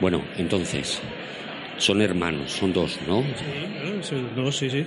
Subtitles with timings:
[0.00, 1.00] Bueno, entonces,
[1.78, 3.22] son hermanos, son dos, ¿no?
[4.02, 4.84] Sí, dos, sí, sí.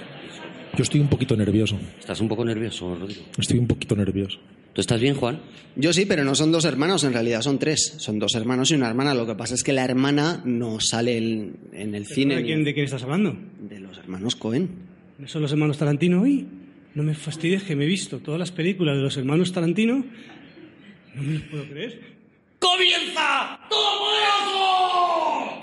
[0.77, 1.77] Yo estoy un poquito nervioso.
[2.00, 3.21] ¿Estás un poco nervioso, Rodrigo?
[3.37, 4.39] Estoy un poquito nervioso.
[4.74, 5.42] ¿Tú estás bien, Juan?
[5.75, 7.95] Yo sí, pero no son dos hermanos, en realidad son tres.
[7.97, 9.13] Son dos hermanos y una hermana.
[9.13, 12.38] Lo que pasa es que la hermana no sale en, en el cine.
[12.38, 13.36] ¿De quién, ¿De quién estás hablando?
[13.59, 14.70] De los hermanos Cohen.
[15.20, 16.48] ¿No son los hermanos Tarantino hoy?
[16.96, 20.05] No me fastidies que me he visto todas las películas de los hermanos Tarantino.
[21.16, 22.00] No me lo puedo creer.
[22.62, 25.60] ¡Comienza Todopoderoso!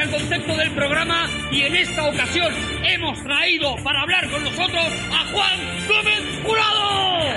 [0.00, 2.52] Completamente al concepto del programa y en esta ocasión
[2.84, 7.34] hemos traído para hablar con nosotros a Juan Gómez Jurado.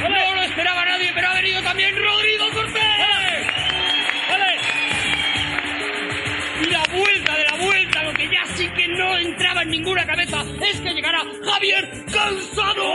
[0.00, 2.82] No lo esperaba nadie, pero ha venido también Rodrigo Cortés.
[6.62, 10.06] Y la vuelta de la vuelta, lo que ya sí que no entraba en ninguna
[10.06, 12.94] cabeza, es que llegará Javier Cansado.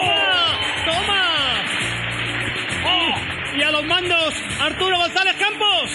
[0.85, 1.78] ¡Toma!
[3.59, 5.89] Y a los mandos, Arturo González Campos.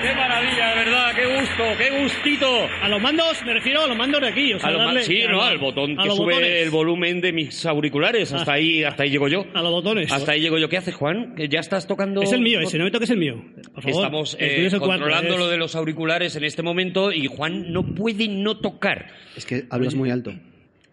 [0.00, 1.12] ¡Qué maravilla, de verdad!
[1.16, 1.64] ¡Qué gusto!
[1.76, 2.68] ¡Qué gustito!
[2.82, 4.52] A los mandos, me refiero a los mandos de aquí.
[4.54, 5.42] O sea, A darle- sí, a ¿no?
[5.42, 6.62] Al botón que sube botones.
[6.62, 8.32] el volumen de mis auriculares.
[8.32, 8.54] Hasta Ah.
[8.54, 9.44] ahí, hasta ahí llego yo.
[9.54, 10.10] A los botones.
[10.12, 10.68] Hasta ahí llego yo.
[10.68, 11.34] ¿Qué haces, Juan?
[11.34, 12.22] ¿Que ya estás tocando?
[12.22, 13.42] Es el mío, ese, no me toques el mío.
[13.74, 14.04] Por favor.
[14.04, 17.82] Estamos eh, es controlando es- lo de los auriculares en este momento y Juan no
[17.94, 19.08] puede no tocar.
[19.36, 20.32] Es que hablas muy alto.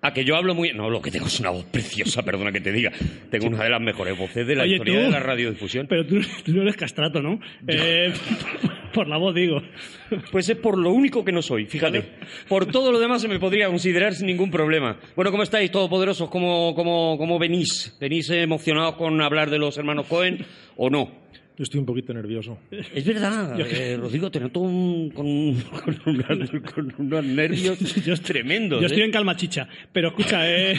[0.05, 0.71] A que yo hablo muy...
[0.73, 2.91] No, lo que tengo es una voz preciosa, perdona que te diga.
[3.31, 5.87] Tengo una de las mejores voces de la Oye, historia tú- de la radiodifusión.
[5.87, 7.39] Pero tú, tú no eres castrato, ¿no?
[7.67, 8.13] Eh,
[8.93, 9.61] por la voz, digo.
[10.31, 12.03] Pues es por lo único que no soy, fíjate.
[12.47, 14.99] Por todo lo demás se me podría considerar sin ningún problema.
[15.15, 16.29] Bueno, ¿cómo estáis, todopoderosos?
[16.29, 17.97] ¿Cómo, cómo, cómo venís?
[17.99, 20.45] ¿Venís emocionados con hablar de los hermanos Cohen
[20.77, 21.24] o no?
[21.57, 22.57] Yo estoy un poquito nervioso.
[22.69, 25.25] Es verdad, eh, Rodrigo, te noto un- con,
[25.61, 27.77] con, una- con unos nervios
[28.23, 28.81] tremendos.
[28.81, 29.05] Yo estoy ¿eh?
[29.05, 29.67] en calma chicha.
[29.93, 30.77] Pero escucha, eh...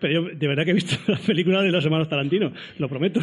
[0.00, 3.20] pero yo de verdad que he visto la película de los hermanos Tarantino, lo prometo.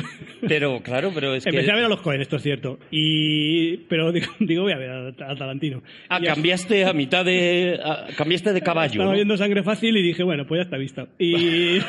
[0.48, 1.50] Pero, claro, pero es que...
[1.50, 2.80] Empecé a ver a los Cohen, esto es cierto.
[2.92, 3.78] Y...
[3.90, 5.82] Pero digo, digo, voy a ver a, a Tarantino.
[6.10, 7.80] Ah, Y cambiaste a mitad de...
[7.84, 9.16] a- cambiaste de caballo, Estaba ¿no?
[9.16, 11.08] viendo sangre fácil y dije, bueno, pues ya está vista.
[11.18, 11.80] Y,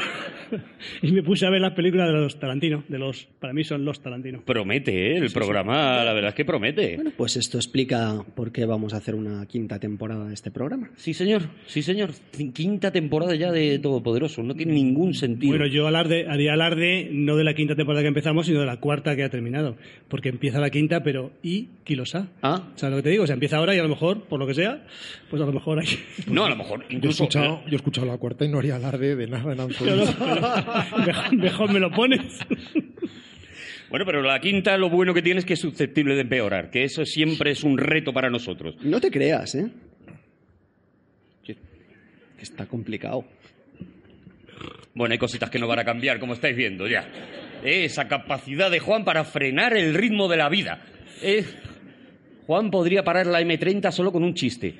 [1.02, 3.84] y me puse a ver las películas de los Tarantino, de los, para mí son
[3.84, 4.37] los Tarantino.
[4.44, 5.18] Promete, ¿eh?
[5.18, 6.96] El programa, la verdad es que promete.
[6.96, 10.90] Bueno, pues esto explica por qué vamos a hacer una quinta temporada de este programa.
[10.96, 12.10] Sí, señor, sí, señor.
[12.54, 14.42] Quinta temporada ya de Todopoderoso.
[14.42, 15.52] No tiene ningún sentido.
[15.52, 18.78] Bueno, yo alarde, haría alarde no de la quinta temporada que empezamos, sino de la
[18.78, 19.76] cuarta que ha terminado.
[20.08, 22.28] Porque empieza la quinta, pero ¿y Kilosa?
[22.42, 22.68] Ah.
[22.76, 23.24] ¿Sabes lo que te digo?
[23.24, 24.84] O sea, empieza ahora y a lo mejor, por lo que sea,
[25.30, 25.86] pues a lo mejor hay...
[26.28, 27.24] No, a lo mejor Yo he, incluso...
[27.24, 30.12] escuchado, yo he escuchado la cuarta y no haría alarde de nada en absoluto.
[31.06, 32.38] mejor, mejor me lo pones.
[33.90, 36.84] Bueno, pero la quinta lo bueno que tiene es que es susceptible de empeorar, que
[36.84, 38.76] eso siempre es un reto para nosotros.
[38.82, 39.70] No te creas, ¿eh?
[41.44, 41.56] Que
[42.42, 43.24] está complicado.
[44.94, 47.08] Bueno, hay cositas que no van a cambiar, como estáis viendo ya.
[47.64, 50.82] Esa capacidad de Juan para frenar el ritmo de la vida.
[51.22, 51.44] Eh,
[52.46, 54.74] Juan podría parar la M30 solo con un chiste.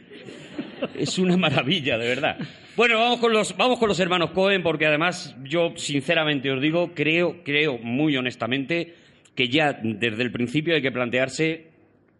[0.94, 2.39] Es una maravilla, de verdad.
[2.77, 6.93] Bueno, vamos con los, vamos con los hermanos Cohen, porque además yo sinceramente os digo,
[6.94, 8.94] creo, creo muy honestamente
[9.34, 11.69] que ya desde el principio hay que plantearse,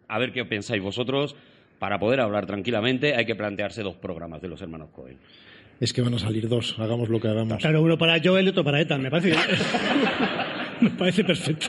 [0.07, 1.35] a ver qué pensáis vosotros,
[1.79, 5.17] para poder hablar tranquilamente hay que plantearse dos programas de los hermanos Cohen.
[5.79, 7.57] Es que van a salir dos, hagamos lo que hagamos.
[7.57, 9.33] Claro, uno para Joel y otro para Ethan, me parece.
[10.81, 11.67] me parece perfecto.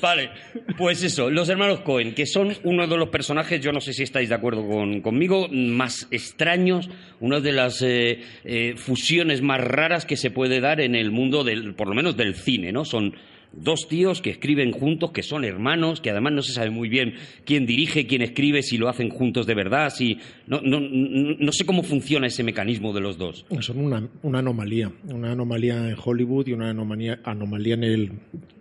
[0.00, 0.30] Vale,
[0.76, 4.02] pues eso, los hermanos Cohen, que son uno de los personajes, yo no sé si
[4.02, 6.90] estáis de acuerdo con- conmigo, más extraños,
[7.20, 11.44] una de las eh, eh, fusiones más raras que se puede dar en el mundo
[11.44, 12.84] del, por lo menos del cine, ¿no?
[12.84, 13.14] Son
[13.52, 17.14] dos tíos que escriben juntos, que son hermanos, que además no se sabe muy bien
[17.44, 21.64] quién dirige, quién escribe, si lo hacen juntos de verdad, si no, no, no, sé
[21.64, 23.44] cómo funciona ese mecanismo de los dos.
[23.60, 28.02] Son una, una anomalía, una anomalía en Hollywood y una anomalía, anomalía en, el,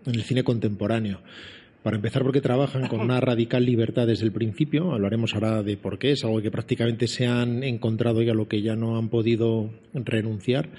[0.05, 1.21] en el cine contemporáneo.
[1.83, 4.91] Para empezar, porque trabajan con una radical libertad desde el principio.
[4.91, 6.11] Hablaremos ahora de por qué.
[6.11, 9.71] Es algo que prácticamente se han encontrado y a lo que ya no han podido
[9.95, 10.69] renunciar.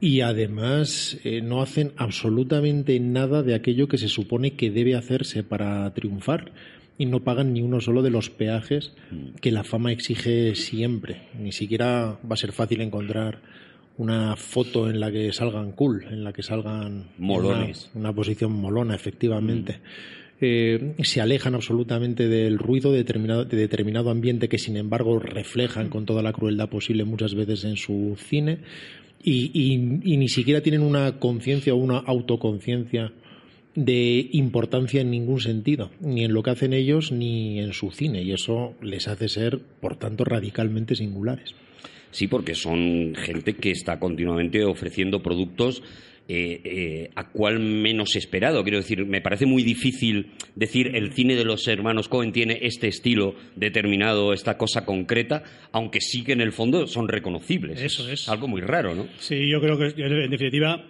[0.00, 5.42] Y además eh, no hacen absolutamente nada de aquello que se supone que debe hacerse
[5.42, 6.52] para triunfar.
[6.98, 8.92] Y no pagan ni uno solo de los peajes
[9.40, 11.28] que la fama exige siempre.
[11.38, 13.40] Ni siquiera va a ser fácil encontrar
[13.98, 17.90] una foto en la que salgan cool, en la que salgan Molones.
[17.94, 19.80] Una, una posición molona, efectivamente.
[20.40, 25.88] Eh, se alejan absolutamente del ruido de determinado, de determinado ambiente que, sin embargo, reflejan
[25.88, 28.58] con toda la crueldad posible muchas veces en su cine
[29.22, 33.12] y, y- y ni siquiera tienen una conciencia o una autoconciencia
[33.74, 38.22] de importancia en ningún sentido, ni en lo que hacen ellos ni en su cine,
[38.22, 41.54] y eso les hace ser, por tanto, radicalmente singulares.
[42.10, 45.82] Sí, porque son gente que está continuamente ofreciendo productos
[46.30, 48.62] eh, eh, a cual menos esperado.
[48.62, 52.86] Quiero decir, me parece muy difícil decir el cine de los hermanos Cohen tiene este
[52.88, 55.42] estilo determinado, esta cosa concreta,
[55.72, 57.80] aunque sí que en el fondo son reconocibles.
[57.80, 58.28] Eso es.
[58.28, 59.06] Algo muy raro, ¿no?
[59.18, 60.84] Sí, yo creo que en definitiva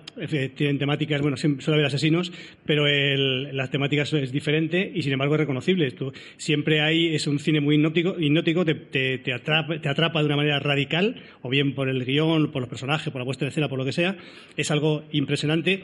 [0.54, 2.32] tienen temáticas, bueno, siempre suele haber asesinos,
[2.64, 5.90] pero el, las temáticas es diferente y sin embargo es reconocible.
[5.92, 10.20] Tú- siempre hay, es un cine muy hipnótico, hipnótico te, te- te atrapa, te atrapa
[10.20, 13.44] de una manera radical, o bien por el guion, por los personajes, por la puesta
[13.44, 14.16] de escena, por lo que sea.
[14.56, 15.82] Es algo impresionante.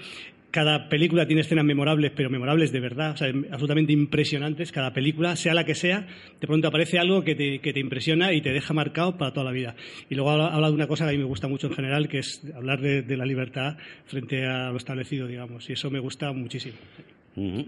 [0.54, 4.70] Cada película tiene escenas memorables, pero memorables de verdad, o sea, absolutamente impresionantes.
[4.70, 6.06] Cada película, sea la que sea,
[6.40, 9.46] de pronto aparece algo que te, que te impresiona y te deja marcado para toda
[9.46, 9.74] la vida.
[10.08, 12.08] Y luego habla, habla de una cosa que a mí me gusta mucho en general,
[12.08, 15.68] que es hablar de, de la libertad frente a lo establecido, digamos.
[15.68, 16.76] Y eso me gusta muchísimo.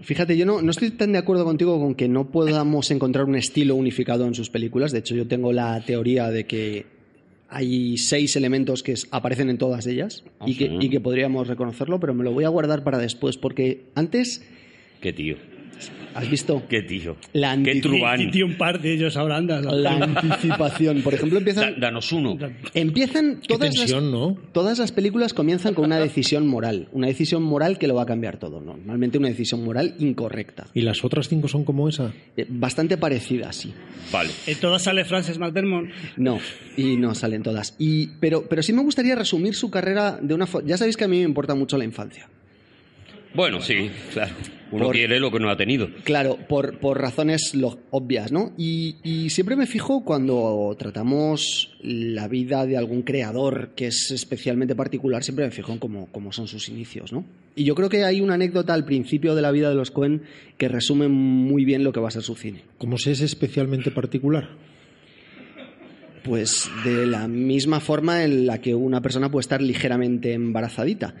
[0.03, 3.35] Fíjate, yo no, no estoy tan de acuerdo contigo con que no podamos encontrar un
[3.35, 4.93] estilo unificado en sus películas.
[4.93, 6.85] De hecho, yo tengo la teoría de que
[7.49, 10.77] hay seis elementos que aparecen en todas ellas y, que, sí.
[10.81, 14.43] y que podríamos reconocerlo, pero me lo voy a guardar para después, porque antes,
[15.01, 15.37] Qué tío,
[16.13, 16.63] ¿has visto?
[16.69, 17.15] qué tío.
[17.33, 17.75] La qué
[18.31, 19.65] tío, un par de ellos ahora andan.
[19.83, 21.01] La anticipación.
[21.01, 22.37] Por ejemplo, Da- empiezan, danos uno.
[22.73, 24.37] empiezan Qué todas las, tensión, ¿no?
[24.51, 28.05] todas las películas comienzan con una decisión moral, una decisión moral que lo va a
[28.05, 28.61] cambiar todo.
[28.61, 32.11] Normalmente una decisión moral incorrecta, ¿Y las otras cinco son como esa?
[32.35, 33.73] Eh, bastante parecida, sí.
[34.11, 34.29] Vale.
[34.45, 35.85] En todas sale Frances McDermott.
[36.17, 36.39] No,
[36.75, 37.75] y no salen todas.
[37.77, 40.67] Y, pero, pero sí me gustaría resumir su carrera de una forma.
[40.67, 42.27] Ya sabéis que a mí me importa mucho la infancia.
[43.37, 44.33] Bueno, sí, claro.
[44.69, 45.87] Uno Por- quiere lo que no ha tenido.
[46.03, 48.51] Claro, por, por razones lo- obvias, ¿no?
[48.57, 54.75] Y, y siempre me fijo cuando tratamos la vida de algún creador que es especialmente
[54.75, 57.23] particular, siempre me fijo en cómo, cómo son sus inicios, ¿no?
[57.55, 60.23] Y yo creo que hay una anécdota al principio de la vida de los Cohen
[60.57, 62.63] que resume muy bien lo que va a ser su cine.
[62.77, 64.49] ¿Cómo se es especialmente particular?
[66.23, 71.15] Pues de la misma forma en la que una persona puede estar ligeramente embarazadita.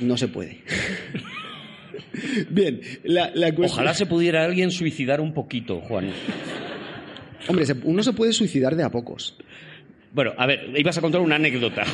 [0.00, 0.58] No se puede.
[2.50, 6.10] Bien, la, la cuestión- Ojalá se pudiera alguien suicidar un poquito, Juan.
[7.48, 9.36] Hombre, se- uno se puede suicidar de a pocos.
[10.12, 11.84] Bueno, a ver, ibas a contar una anécdota.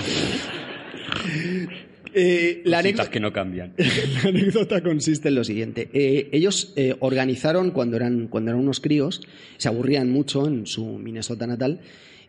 [2.13, 3.73] Eh, la, anécdota, que no cambian.
[4.25, 5.89] la anécdota consiste en lo siguiente.
[5.93, 9.23] Eh, ellos eh, organizaron, cuando eran, cuando eran unos críos,
[9.59, 11.81] se aburrían mucho en su Minnesota natal,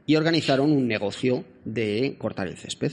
[0.05, 2.91] y organizaron un negocio de cortar el césped.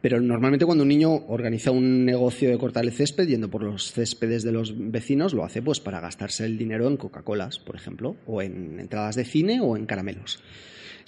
[0.00, 3.92] Pero normalmente cuando un niño organiza un negocio de cortar el césped yendo por los
[3.92, 8.16] céspedes de los vecinos, lo hace pues para gastarse el dinero en Coca-Colas, por ejemplo,
[8.26, 10.40] o en entradas de cine o en caramelos.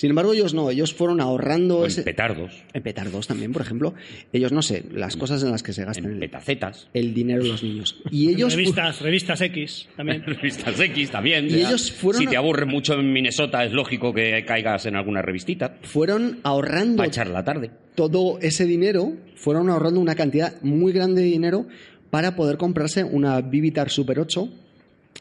[0.02, 2.02] Sin embargo, ellos no, ellos fueron ahorrando O en ese...
[2.02, 3.94] petardos, en petardos también, por ejemplo.
[4.32, 6.88] Ellos no sé, las cosas en las que se gastan en petacetas.
[6.93, 8.02] el dinero de los niños.
[8.10, 8.52] Y ellos...
[8.52, 10.25] revistas, revistas X también.
[10.26, 11.46] Revistas X también.
[11.46, 11.69] Y ya.
[11.69, 15.76] ellos fueron Si te aburres mucho en Minnesota, es lógico que caigas en alguna revistita
[15.82, 17.70] fueron ahorrando para echar la tarde.
[17.94, 21.69] todo ese dinero, fueron ahorrando una cantidad muy grande de dinero
[22.10, 24.48] para poder comprarse una Vivitar Super 8,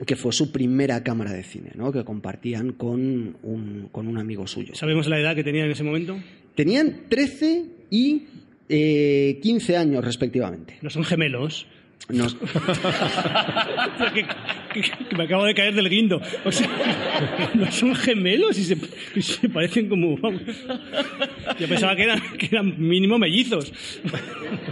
[0.05, 1.91] que fue su primera cámara de cine, ¿no?
[1.91, 4.73] que compartían con un, con un amigo suyo.
[4.75, 6.17] ¿Sabemos la edad que tenían en ese momento?
[6.55, 8.23] Tenían 13 y
[8.69, 10.77] eh, 15 años respectivamente.
[10.81, 11.67] No son gemelos.
[12.09, 12.35] Nos-
[14.13, 14.23] que,
[14.73, 16.21] que- que me acabo de caer del guindo.
[16.45, 16.67] O sea,
[17.53, 18.77] no son gemelos y se,
[19.15, 20.17] y se parecen como.
[21.59, 23.71] Yo pensaba que eran, que eran mínimo mellizos.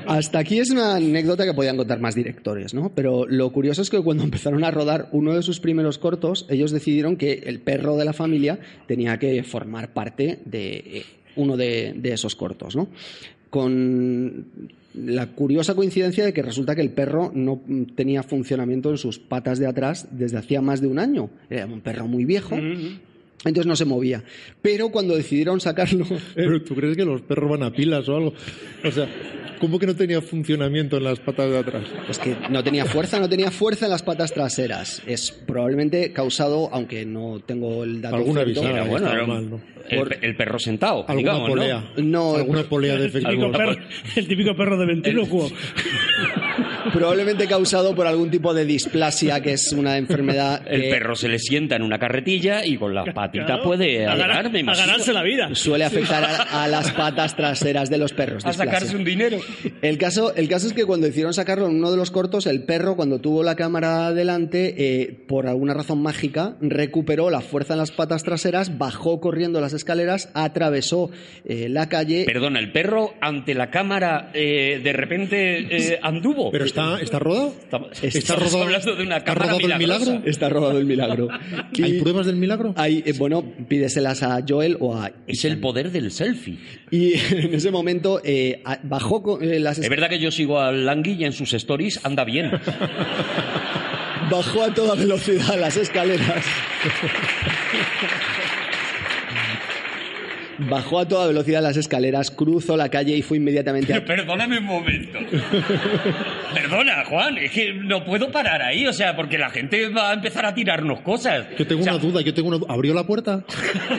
[0.08, 2.92] Hasta aquí es una anécdota que podían contar más directores, ¿no?
[2.96, 6.72] Pero lo curioso es que cuando empezaron a rodar uno de sus primeros cortos, ellos
[6.72, 11.06] decidieron que el perro de la familia tenía que formar parte de eh,
[11.36, 12.90] uno de, de esos cortos, ¿no?
[13.50, 14.46] Con
[14.94, 17.62] la curiosa coincidencia de que resulta que el perro no
[17.96, 21.30] tenía funcionamiento en sus patas de atrás desde hacía más de un año.
[21.50, 22.56] Era un perro muy viejo.
[22.56, 24.24] Entonces no se movía.
[24.62, 26.06] Pero cuando decidieron sacarlo
[26.36, 28.34] ¿Pero tú crees que los perros van a pilas o algo?
[28.84, 29.08] O sea,
[29.60, 31.84] ¿Cómo que no tenía funcionamiento en las patas de atrás?
[32.10, 35.02] Es que no tenía fuerza, no tenía fuerza en las patas traseras.
[35.06, 39.62] Es probablemente causado, aunque no tengo el dato Alguna bisagra bueno, era mal, ¿no?
[39.90, 41.56] el, el perro sentado, Alguna digamos, ¿no?
[41.56, 41.92] polea.
[41.98, 42.36] No.
[42.36, 43.58] Alguna polea El típico, defectuosa.
[43.58, 43.76] perro,
[44.16, 45.52] el típico perro de ventrílocuo.
[46.94, 51.28] probablemente causado por algún tipo de displasia, que es una enfermedad El que perro se
[51.28, 54.72] le sienta en una carretilla y con las patitas Claro, puede a, ganar- agarrar, me
[54.72, 55.50] a ganarse la vida.
[55.54, 58.46] suele afectar a, a las patas traseras de los perros.
[58.46, 58.74] a displasia.
[58.74, 59.40] sacarse un dinero.
[59.82, 62.64] El caso, el caso es que cuando hicieron sacarlo en uno de los cortos, el
[62.64, 67.80] perro, cuando tuvo la cámara delante, eh, por alguna razón mágica, recuperó la fuerza en
[67.80, 71.10] las patas traseras, bajó corriendo las escaleras, atravesó
[71.46, 72.26] eh, la calle.
[72.26, 76.52] Perdona, el perro ante la cámara eh, de repente eh, anduvo.
[76.52, 77.54] ¿Pero está, está rodado?
[77.62, 77.80] ¿Está
[78.20, 80.22] estamos rodado- hablando de una está cámara rodado el milagro?
[80.26, 81.28] Está rodado el milagro.
[81.82, 82.74] ¿Hay Y pruebas del milagro?
[82.78, 86.58] hay, eh, bueno, pídeselas a Joel o a Es el poder del selfie.
[86.92, 88.80] Y en ese momento eh, a-
[89.42, 92.52] eh, las Es verdad que yo sigo al Langui y en sus stories anda bien.
[94.30, 96.46] bajó a toda velocidad las escaleras.
[100.60, 104.04] Bajó a toda velocidad las escaleras, cruzó la calle y fue inmediatamente a...
[104.04, 105.20] Perdóname un momento.
[106.54, 110.14] Perdona, Juan, es que no puedo parar ahí, o sea, porque la gente va a
[110.14, 111.46] empezar a tirarnos cosas.
[111.58, 113.44] Yo tengo O sea, una duda, yo tengo una ¿Abrió la puerta?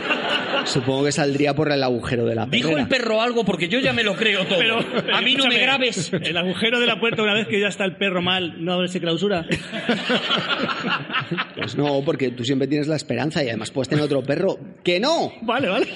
[0.64, 2.82] Supongo que saldría por el agujero de la Dijo perrera.
[2.82, 4.58] el perro algo porque yo ya me lo creo todo.
[4.58, 4.78] Pero,
[5.14, 6.12] a mí no me grabes.
[6.12, 9.00] El agujero de la puerta, una vez que ya está el perro mal, no se
[9.00, 9.46] clausura.
[11.56, 14.58] Pues no, porque tú siempre tienes la esperanza y además puedes tener otro perro.
[14.84, 15.32] ¡Que no!
[15.42, 15.88] Vale, vale.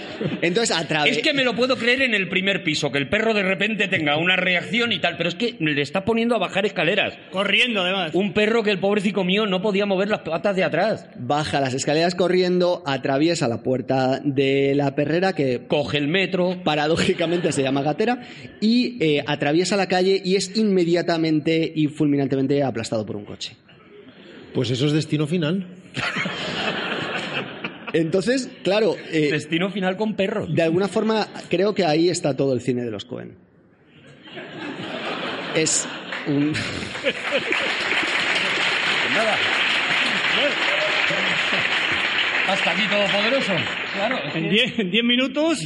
[0.55, 1.17] Entonces, a través...
[1.17, 3.89] Es que me lo puedo creer en el primer piso, que el perro de repente
[3.89, 7.19] tenga una reacción y tal, pero es que le está poniendo a bajar escaleras.
[7.33, 8.15] Corriendo, además.
[8.15, 11.09] Un perro que el pobrecito mío no podía mover las patas de atrás.
[11.17, 16.63] Baja las escaleras corriendo, atraviesa la puerta de la perrera que Coge el metro.
[16.63, 18.23] paradójicamente se llama gatera
[18.61, 23.57] y eh, atraviesa la calle y es inmediatamente y fulminantemente aplastado por un coche.
[24.55, 25.67] Pues eso es destino final.
[27.95, 30.55] Entonces, claro, eh, Destino final con perros.
[30.55, 33.37] de alguna forma creo que ahí está todo el cine de los Cohen.
[35.55, 35.89] Es
[36.27, 36.53] un...
[36.53, 37.15] Pues
[39.15, 39.37] nada.
[42.49, 43.53] Hasta aquí todopoderoso.
[43.95, 44.19] Claro.
[44.35, 45.59] En 10 en 10 minutos.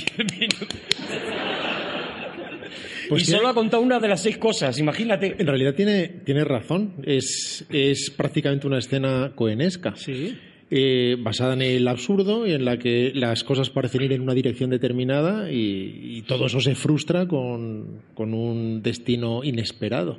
[3.08, 5.34] Pues y tiene- solo ha contado una de las seis cosas, imagínate.
[5.38, 6.94] En realidad tiene, tiene razón.
[7.04, 9.94] Es, es prácticamente una escena coenesca.
[9.96, 10.38] Sí.
[10.70, 14.34] Eh, basada en el absurdo y en la que las cosas parecen ir en una
[14.34, 20.18] dirección determinada y, todo eso se frustra con un destino inesperado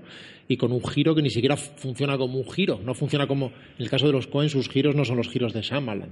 [0.51, 3.53] y con un giro que ni siquiera funciona como un giro, no funciona como, en
[3.83, 6.09] el caso de los Coen, sus giros no son los giros de Shyamalan,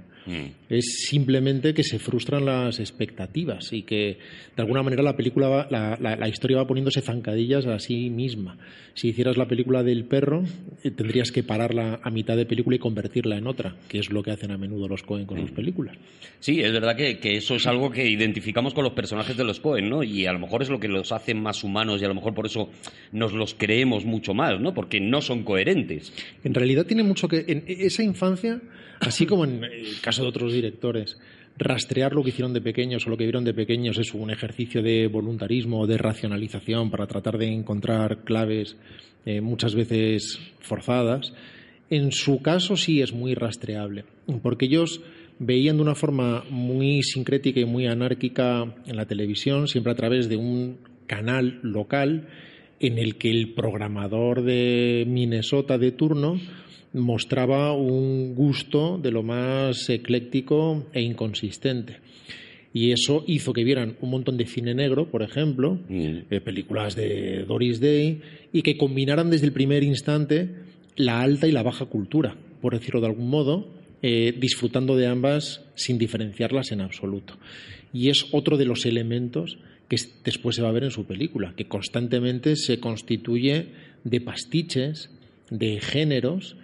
[0.70, 4.20] es simplemente que se frustran las expectativas y que
[4.56, 8.10] de alguna manera la película, va- la, la- la historia va poniéndose zancadillas a sí
[8.10, 8.58] misma.
[8.94, 10.44] Si hicieras la película del perro,
[10.84, 14.22] eh, tendrías que pararla a mitad de película y convertirla en otra, que es lo
[14.24, 15.98] que hacen a menudo los Coen con sus películas.
[16.39, 19.60] Sí, es verdad que, que eso es algo que identificamos con los personajes de los
[19.60, 20.03] Cohen, ¿no?
[20.03, 22.34] Y a lo mejor es lo que los hace más humanos y a lo mejor
[22.34, 22.70] por eso
[23.12, 24.74] nos los creemos mucho más, ¿no?
[24.74, 26.13] Porque no son coherentes.
[26.43, 27.46] En realidad tiene mucho que.
[27.48, 28.62] En esa infancia,
[29.00, 31.17] así como en el caso de otros directores,
[31.57, 34.81] rastrear lo que hicieron de pequeños o lo que vieron de pequeños es un ejercicio
[34.81, 38.77] de voluntarismo de racionalización para tratar de encontrar claves
[39.25, 41.34] eh, muchas veces forzadas.
[41.89, 44.05] En su caso sí es muy rastreable,
[44.43, 45.01] porque ellos
[45.39, 50.29] veían de una forma muy sincrética y muy anárquica en la televisión, siempre a través
[50.29, 52.27] de un canal local
[52.79, 56.39] en el que el programador de Minnesota de turno
[56.93, 61.98] mostraba un gusto de lo más ecléctico e inconsistente.
[62.74, 66.17] Y eso hizo que vieran un montón de cine negro, por ejemplo, Mm.
[66.29, 68.22] eh, películas de Doris Day,
[68.53, 70.50] y que combinaran desde el primer instante
[70.96, 73.67] la alta y la baja cultura, por decirlo de algún modo,
[74.03, 77.36] eh, disfrutando de ambas sin diferenciarlas en absoluto.
[77.93, 79.57] Y es otro de los elementos
[79.88, 83.67] que después se va a ver en su película, que constantemente se constituye
[84.03, 85.10] de pastiches,
[85.50, 86.56] de géneros,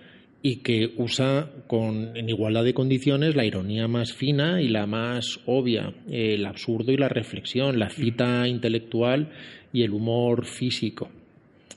[0.46, 5.40] y que usa con, en igualdad de condiciones la ironía más fina y la más
[5.46, 9.32] obvia, el absurdo y la reflexión, la cita intelectual
[9.72, 11.10] y el humor físico.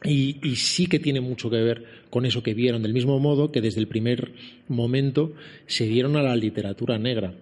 [0.02, 3.52] Y, y sí que tiene mucho que ver con eso que vieron, del mismo modo
[3.52, 4.32] que desde el primer
[4.66, 5.32] momento
[5.66, 7.34] se dieron a la literatura negra.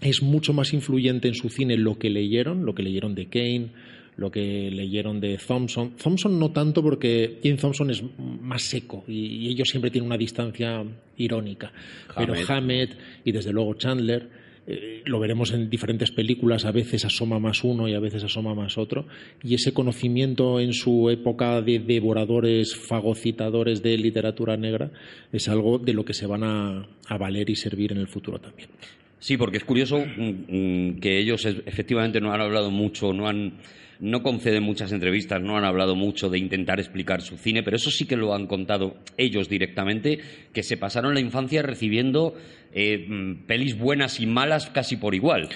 [0.00, 3.70] Es mucho más influyente en su cine lo que leyeron, lo que leyeron de Kane,
[4.16, 5.96] lo que leyeron de Thompson.
[5.96, 10.84] Thompson no tanto porque Jim Thompson es más seco y, ellos siempre tienen una distancia
[11.16, 11.72] irónica.
[12.16, 12.50] Pero Hammett.
[12.50, 14.28] Hammett y desde luego Chandler
[14.70, 18.54] eh, lo veremos en diferentes películas, a veces asoma más uno y a veces asoma
[18.54, 19.06] más otro,
[19.42, 24.90] y ese conocimiento en su época de devoradores, fagocitadores de literatura negra,
[25.32, 28.38] es algo de lo que se van a, a valer y servir en el futuro
[28.38, 28.68] también.
[29.18, 33.54] Sí, porque es curioso mm, mm, que ellos efectivamente no han hablado mucho, no han
[34.00, 37.90] no conceden muchas entrevistas, no han hablado mucho de intentar explicar su cine, pero eso
[37.90, 40.20] sí que lo han contado ellos directamente,
[40.52, 42.34] que se pasaron la infancia recibiendo
[42.72, 45.48] eh, mm, pelis buenas y malas casi por igual.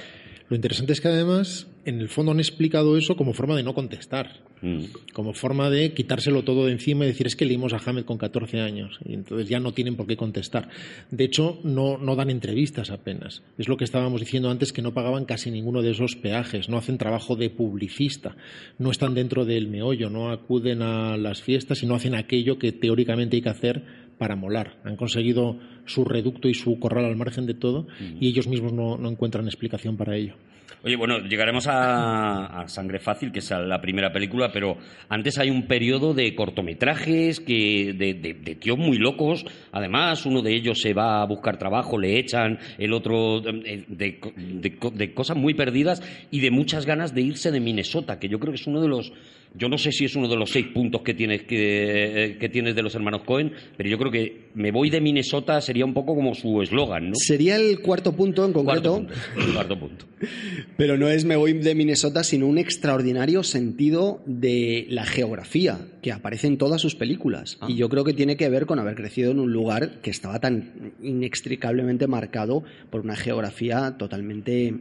[0.49, 3.75] Lo interesante es que además, en el fondo han explicado eso como forma de no
[3.75, 4.41] contestar.
[4.63, 4.85] Mm.
[5.13, 8.17] como forma de quitárselo todo de encima y decir es que leímos a Hamed con
[8.17, 10.69] 14 años y entonces ya no tienen por qué contestar.
[11.11, 13.43] De hecho, no, no dan entrevistas apenas.
[13.59, 16.77] Es lo que estábamos diciendo antes, que no pagaban casi ninguno de esos peajes, no
[16.77, 18.37] hacen trabajo de publicista,
[18.79, 22.71] no están dentro del meollo, no acuden a las fiestas y no hacen aquello que
[22.71, 23.83] teóricamente hay que hacer
[24.17, 24.79] para molar.
[24.85, 27.89] Han conseguido su reducto y su corral al margen de todo
[28.21, 30.37] y ellos mismos no, no encuentran explicación para ello.
[30.83, 34.77] Oye, bueno, llegaremos a, a Sangre Fácil, que es la primera película, pero
[35.09, 39.45] antes hay un periodo de cortometrajes, que, de, de- de tíos muy locos.
[39.73, 44.19] Además, uno de ellos se va a buscar trabajo, le echan, el otro eh, de,
[44.37, 48.29] de co- de cosas muy perdidas y de muchas ganas de irse de Minnesota, que
[48.29, 49.13] yo creo que es uno de los...
[49.55, 52.49] Yo no sé si es uno de los seis puntos que tienes, que, eh, que
[52.49, 55.93] tienes de los hermanos Cohen, pero yo creo que me voy de Minnesota sería un
[55.93, 57.15] poco como su eslogan, ¿no?
[57.17, 59.53] Sería el cuarto punto en Cuarto concreto, punto.
[59.53, 60.07] Cuarto punto.
[60.77, 66.13] pero no es me voy de Minnesota, sino un extraordinario sentido de la geografía que
[66.13, 67.59] aparece en todas sus películas.
[67.61, 67.67] Ah.
[67.69, 70.41] Y yo creo que tiene que ver con haber crecido en un lugar que estaba
[70.41, 74.75] tan inextricablemente marcado por una geografía totalmente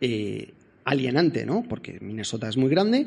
[0.00, 0.48] eh,
[0.84, 1.64] alienante, ¿no?
[1.68, 3.06] Porque Minnesota es muy grande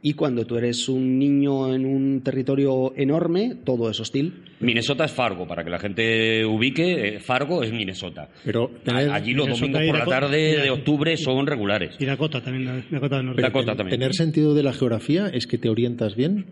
[0.00, 4.44] y cuando tú eres un niño en un territorio enorme, todo es hostil.
[4.60, 8.28] Minnesota es Fargo, para que la gente ubique, eh, Fargo es Minnesota.
[8.44, 11.96] Pero tener- Allí los Minnesota domingos por la tarde de octubre son regulares.
[11.98, 13.42] Y Dakota también, Dakota del Norte.
[13.42, 13.98] Dakota también.
[13.98, 16.46] Tener sentido de la geografía es que te orientas bien.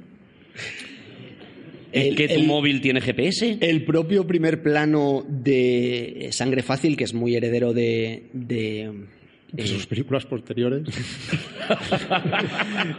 [1.93, 3.59] ¿Es El- que tu el- móvil tiene GPS?
[3.61, 8.25] El propio primer plano de Sangre Fácil, que es muy heredero de.
[8.33, 8.91] de,
[9.53, 10.83] de eh, sus películas posteriores.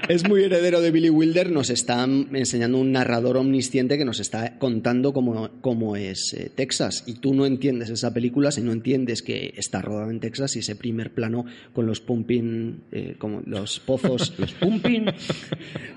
[0.10, 4.58] es muy heredero de Billy Wilder, nos está enseñando un narrador omnisciente que nos está
[4.58, 7.04] contando cómo, cómo es eh, Texas.
[7.08, 10.60] Y tú no entiendes esa película si no entiendes que está rodada en Texas y
[10.60, 14.34] ese primer plano con los pumping, eh, como los pozos.
[14.48, 15.06] Los pumping,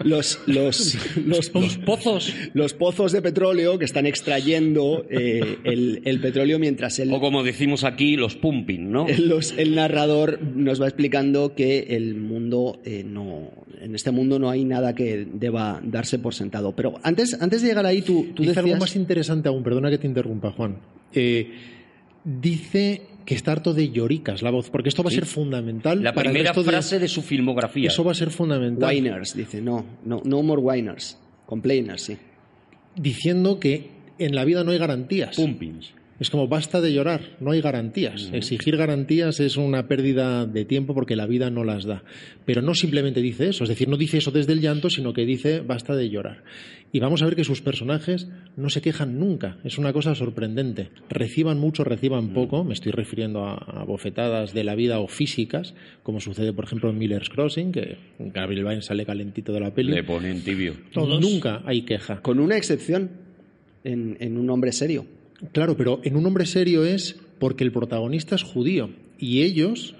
[0.02, 2.34] los, los, los, los pozos.
[2.54, 7.42] los pozos de petróleo que están extrayendo eh, el, el petróleo mientras el, O como
[7.42, 9.06] decimos aquí, los pumping, ¿no?
[9.08, 13.50] el, los- el narrador nos va explicando que el mundo eh, no
[13.80, 17.68] en este mundo no hay nada que deba darse por sentado pero antes antes de
[17.68, 20.76] llegar ahí tú, tú Dice decías algo más interesante aún, perdona que te interrumpa, Juan.
[21.12, 21.50] Eh,
[22.24, 25.16] dice que está harto de lloricas la voz, porque esto va a Sí.
[25.16, 26.02] ser fundamental.
[26.02, 27.88] La para el primera resto frase de su filmografía.
[27.88, 28.88] Eso va a ser fundamental.
[28.94, 32.16] whiners dice no no no more whiners complainers sí
[32.96, 35.36] Diciendo que en la vida no hay garantías.
[35.36, 35.92] Pumpings.
[36.20, 38.28] Es como basta de llorar, no hay garantías.
[38.34, 42.04] Exigir garantías es una pérdida de tiempo porque la vida no las da.
[42.44, 45.24] Pero no simplemente dice eso, es decir, no dice eso desde el llanto, sino que
[45.24, 46.44] dice basta de llorar.
[46.92, 50.90] Y vamos a ver que sus personajes no se quejan nunca, es una cosa sorprendente.
[51.08, 55.74] Reciban mucho, reciban poco, me estoy refiriendo a, a bofetadas de la vida o físicas,
[56.02, 59.92] como sucede por ejemplo en Miller's Crossing, que Gabriel Byrne sale calentito de la peli.
[59.92, 60.74] Le ponen tibio.
[60.92, 61.18] Todos.
[61.18, 62.20] Nunca hay queja.
[62.20, 63.10] con una excepción
[63.84, 65.06] en, en un hombre serio
[65.52, 69.94] Claro, pero en un hombre serio es porque el protagonista es judío y ellos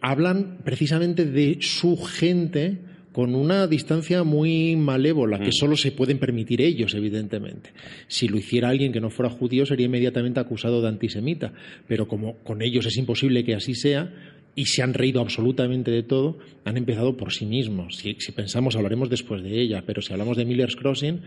[0.00, 2.78] hablan precisamente de su gente
[3.12, 7.70] con una distancia muy malévola, que solo se pueden permitir ellos, evidentemente.
[8.08, 11.52] Si lo hiciera alguien que no fuera judío, sería inmediatamente acusado de antisemita.
[11.86, 14.12] Pero como con ellos es imposible que así sea,
[14.54, 17.96] y se han reído absolutamente de todo, han empezado por sí mismos.
[17.96, 21.20] Si, si pensamos, hablaremos después de ella, pero si hablamos de Miller's Crossing,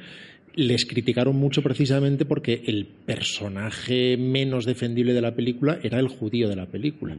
[0.54, 6.48] les criticaron mucho precisamente porque el personaje menos defendible de la película era el judío
[6.48, 7.18] de la película.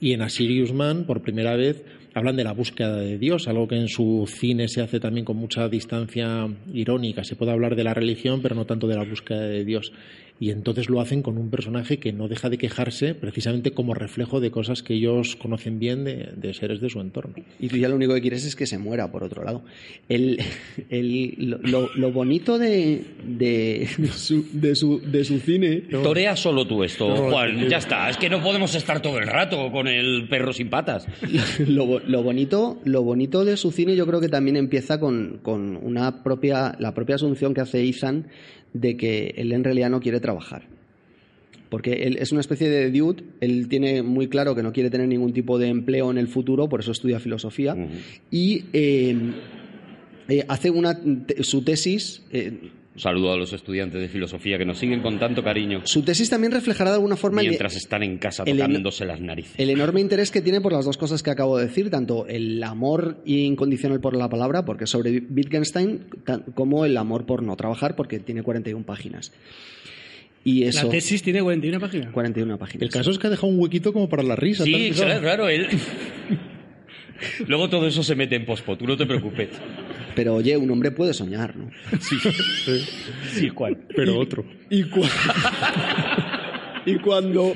[0.00, 1.84] Y en A Serious Man, por primera vez,
[2.14, 5.36] hablan de la búsqueda de Dios, algo que en su cine se hace también con
[5.36, 7.24] mucha distancia irónica.
[7.24, 9.92] Se puede hablar de la religión, pero no tanto de la búsqueda de Dios.
[10.38, 14.38] Y entonces lo hacen con un personaje que no deja de quejarse precisamente como reflejo
[14.38, 17.34] de cosas que ellos conocen bien de, de seres de su entorno.
[17.58, 19.62] y tú ya lo único que quieres es que se muera por otro lado
[20.10, 20.38] el,
[20.90, 26.66] el- lo, lo- bonito de, de, de su, de, su, de su cine Torea solo
[26.66, 27.60] tú esto, No, Juan.
[27.62, 27.68] no.
[27.68, 28.08] Ya está.
[28.10, 31.06] Es que no podemos estar todo el rato con el perro sin patas.
[31.66, 35.76] lo, lo bonito, lo bonito de su cine yo creo que también empieza con, con
[35.76, 38.26] una propia, la propia asunción que hace Ethan
[38.80, 40.62] de que él en realidad no quiere trabajar.
[41.68, 45.08] Porque él es una especie de dude, él tiene muy claro que no quiere tener
[45.08, 47.76] ningún tipo de empleo en el futuro, por eso estudia filosofía,
[48.30, 49.16] y eh,
[50.28, 50.98] eh, hace una,
[51.40, 52.22] su tesis...
[52.32, 56.02] eh, Un saludo a los estudiantes de filosofía que nos siguen con tanto cariño su
[56.02, 59.52] tesis también reflejará de alguna forma el, mientras están en casa el- tocándose las narices.
[59.58, 62.62] el enorme interés que tiene por las dos cosas que acabo de decir, tanto el
[62.62, 66.06] amor incondicional por la palabra, porque es sobre Wittgenstein,
[66.54, 69.30] como el amor por no trabajar, porque tiene 41 páginas.
[70.42, 72.12] Y eso, La tesis tiene 41 páginas.
[72.12, 72.82] 41 páginas.
[72.82, 74.64] El caso es que ha dejado un huequito como para la risa.
[74.64, 75.48] ¿te has Sí, claro.
[75.50, 75.66] Él...
[77.46, 79.48] Luego todo eso se mete en pospo, tú no te preocupes.
[80.16, 81.70] Pero oye, un hombre puede soñar, ¿no?
[83.32, 83.76] Sí, Juan.
[83.94, 84.44] Pero otro.
[84.70, 85.08] Y, cua-
[86.86, 87.54] y cuando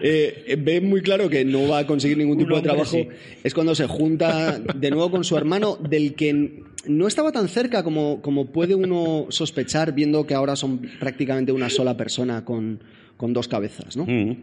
[0.00, 3.08] eh, ve muy claro que no va a conseguir ningún tipo de trabajo, sí.
[3.42, 7.82] es cuando se junta de nuevo con su hermano, del que no estaba tan cerca
[7.82, 12.80] como, como puede uno sospechar, viendo que ahora son prácticamente una sola persona con,
[13.16, 14.04] con dos cabezas, ¿no?
[14.06, 14.36] Mm.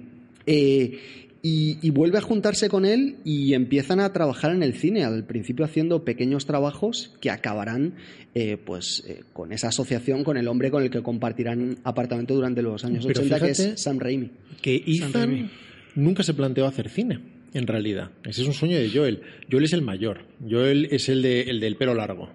[0.47, 0.99] Eh,
[1.47, 5.25] y, y vuelve a juntarse con él y empiezan a trabajar en el cine, al
[5.25, 7.93] principio haciendo pequeños trabajos que acabarán
[8.34, 12.63] eh, pues eh, con esa asociación con el hombre con el que compartirán apartamento durante
[12.63, 14.31] los años Pero 80, que es Sam Raimi.
[14.60, 15.47] Que Raimi.
[15.93, 17.19] Nunca se planteó hacer cine,
[17.53, 18.10] en realidad.
[18.23, 19.21] Ese es un sueño de Joel.
[19.51, 20.25] Joel es el mayor.
[20.49, 22.31] Joel es el, de, el del pelo largo.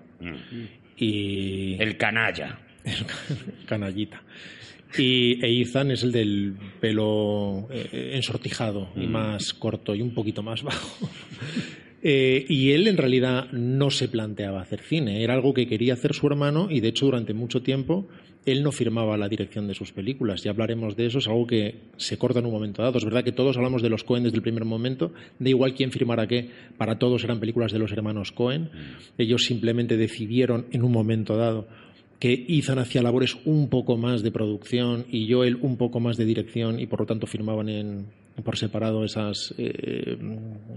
[0.96, 1.74] Y...
[1.82, 2.60] El canalla.
[3.66, 4.22] canallita.
[4.98, 10.42] Y e Ethan es el del pelo eh, ensortijado y más corto y un poquito
[10.42, 11.08] más bajo.
[12.02, 16.14] Eh, y él en realidad no se planteaba hacer cine, era algo que quería hacer
[16.14, 18.08] su hermano y de hecho durante mucho tiempo
[18.46, 20.42] él no firmaba la dirección de sus películas.
[20.42, 22.96] Ya hablaremos de eso, es algo que se corta en un momento dado.
[22.96, 25.92] Es verdad que todos hablamos de los Cohen desde el primer momento, da igual quién
[25.92, 26.48] firmara qué,
[26.78, 28.70] para todos eran películas de los hermanos Cohen.
[29.18, 31.68] Ellos simplemente decidieron en un momento dado
[32.20, 36.26] que Ethan hacía labores un poco más de producción y Joel un poco más de
[36.26, 38.06] dirección y por lo tanto firmaban en,
[38.44, 40.18] por separado esas, eh,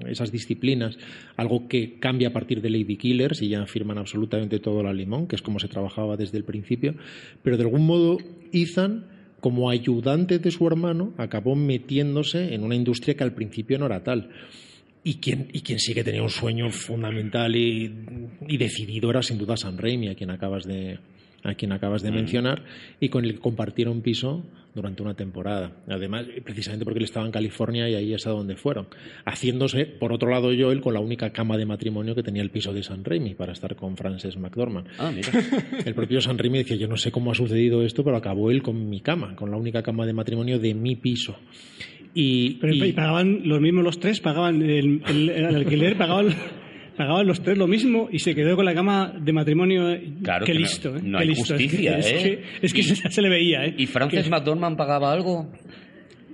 [0.07, 0.97] esas disciplinas,
[1.35, 5.27] algo que cambia a partir de Lady Killers y ya firman absolutamente todo la limón,
[5.27, 6.95] que es como se trabajaba desde el principio,
[7.43, 8.17] pero de algún modo
[8.53, 9.05] Ethan
[9.41, 14.01] como ayudante de su hermano acabó metiéndose en una industria que al principio no era
[14.01, 14.29] tal.
[15.05, 17.93] Y quien, y quien sí que tenía un sueño fundamental y,
[18.47, 20.97] y decidido era sin duda Sam Raimi, a quien acabas de,
[21.43, 22.63] a quien acabas de mencionar,
[22.99, 25.71] y con el que compartieron piso durante una temporada.
[25.87, 28.87] Además, precisamente porque él estaba en California y ahí es a donde fueron.
[29.25, 32.73] Haciéndose, por otro lado, Joel con la única cama de matrimonio que tenía el piso
[32.73, 34.87] de San Raimi para estar con Frances McDormand.
[34.97, 35.29] Ah, mira.
[35.85, 38.63] El propio San Raimi decía, yo no sé cómo ha sucedido esto, pero acabó él
[38.63, 41.35] con mi cama, con la única cama de matrimonio de mi piso.
[42.15, 46.27] Y, Pero y- y pagaban los mismos los tres, pagaban el, el- el alquiler, pagaban,
[46.97, 49.89] pagaban los tres lo mismo y se quedó con la cama de matrimonio.
[49.91, 51.01] eh, Claro qué que no- listo, ¿eh?
[51.03, 51.55] no Qué hay listo.
[51.55, 52.13] Es que- justicia, es ¿eh?
[52.21, 53.75] que, es que Y- se, le veía, ¿eh?
[53.77, 55.51] ¿Y Frances McDormand pagaba algo?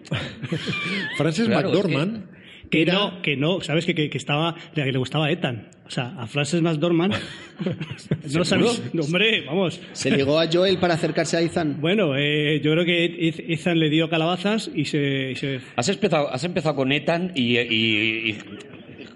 [1.17, 2.26] Frances Claro, es McDormand
[2.69, 2.93] Que era...
[2.93, 5.69] no, que no, sabes que, que, que estaba, que le gustaba Ethan.
[5.86, 7.13] O sea, a Frances McDormand.
[7.65, 8.93] no lo sabes.
[8.93, 9.82] No, hombre, vamos.
[9.93, 11.82] Se ligó a Joel para acercarse a Ethan.
[11.82, 15.32] Bueno, eh, yo creo que Ethan le dio calabazas y se.
[15.32, 18.38] y se- Has empezado, has empezado con Ethan y, y- y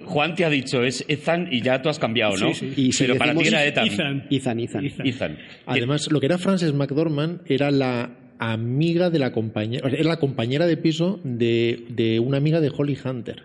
[0.06, 2.54] Juan te ha dicho es Ethan y ya tú has cambiado, ¿no?
[2.54, 2.82] Sí, sí.
[2.88, 3.88] Y si Pero para ti era Ethan.
[3.88, 4.28] Ethan.
[4.30, 4.86] Ethan, Ethan.
[4.86, 5.08] Ethan.
[5.08, 5.38] Ethan.
[5.66, 10.66] Además, lo que era Frances McDormand era la amiga de la compañera, era la compañera
[10.68, 13.44] de piso de, de una amiga de Holly Hunter,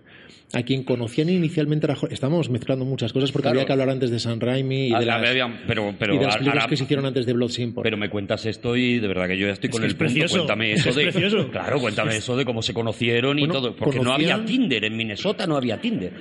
[0.55, 1.87] a quien conocían inicialmente.
[1.87, 3.59] Era, estamos mezclando muchas cosas porque Claro.
[3.61, 6.19] había que hablar antes de San Raimi y Ah, de las, había- pero, pero, y
[6.19, 7.83] de las ahora- películas que se hicieron antes de Blood Simple.
[7.83, 10.07] pero me cuentas esto y de verdad que yo ya estoy con el es punto.
[10.13, 10.37] precioso.
[10.39, 11.03] Cuéntame Es eso de.
[11.13, 11.49] precioso.
[11.51, 13.77] Claro, cuéntame eso de cómo se conocieron y Bueno, todo.
[13.77, 16.13] Porque no había Tinder en Minnesota, no había Tinder.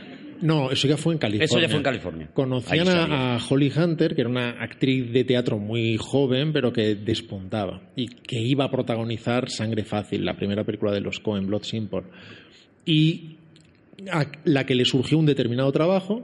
[0.42, 1.46] No, eso ya fue en California.
[1.46, 2.30] Eso ya fue en California.
[2.34, 7.82] Conocían a Holly Hunter, que era una actriz de teatro muy joven, pero que despuntaba
[7.96, 12.04] y que iba a protagonizar Sangre Fácil, la primera película de los Coen, Blood Simple.
[12.86, 13.38] Y
[14.12, 16.24] a la que le surgió un determinado trabajo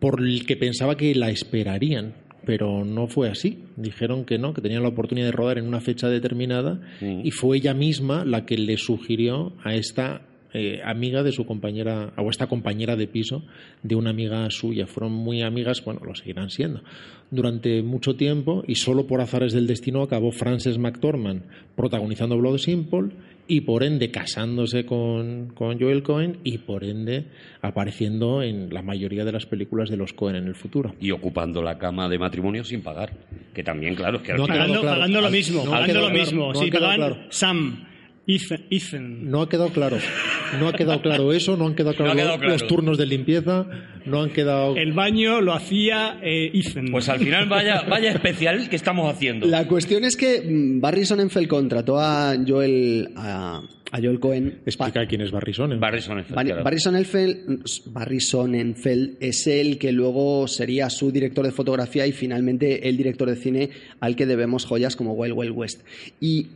[0.00, 2.14] por el que pensaba que la esperarían.
[2.46, 3.60] Pero no fue así.
[3.76, 7.20] Dijeron que no, que tenían la oportunidad de rodar en una fecha determinada Mm.
[7.24, 10.20] y fue ella misma la que le sugirió a esta
[10.54, 13.42] eh, amiga de su compañera, o esta compañera de piso
[13.82, 14.86] de una amiga suya.
[14.86, 16.82] Fueron muy amigas, bueno, lo seguirán siendo,
[17.30, 21.42] durante mucho tiempo y solo por azares del destino acabó Frances McDormand
[21.74, 23.08] protagonizando Blood Simple
[23.46, 27.26] y por ende casándose con, con Joel Cohen y por ende
[27.60, 30.94] apareciendo en la mayoría de las películas de los Cohen en el futuro.
[31.00, 33.12] Y ocupando la cama de matrimonio sin pagar.
[33.52, 34.96] Que también, claro, es que No Pagando, claro.
[34.96, 36.52] pagando lo mismo, no pagando lo claro, mismo.
[36.52, 37.16] no sí, pagaban claro.
[37.30, 37.86] Sam
[38.26, 38.64] Ethan.
[38.70, 39.30] Ethan.
[39.30, 39.98] No ha quedado claro.
[40.58, 42.52] No ha quedado claro eso, no han quedado claros No ha quedado los, claro.
[42.54, 43.66] los turnos de limpieza,
[44.06, 44.76] no han quedado...
[44.76, 46.86] El baño lo hacía eh, Ethan.
[46.90, 49.46] Pues al final vaya, vaya especial que estamos haciendo.
[49.46, 54.60] La cuestión es que mm, Barry Sonnenfeld contrató a Joel, a, a Joel Cohen.
[54.64, 55.80] Explica quién es Barry Sonnenfeld.
[55.80, 56.64] Barry Sonnenfeld, Barry, claro.
[56.64, 62.88] Barry Sonnenfeld, Barry Sonnenfeld es el que luego sería su director de fotografía y finalmente
[62.88, 65.82] el director de cine al que debemos joyas como Wild Wild West.
[66.20, 66.48] Y,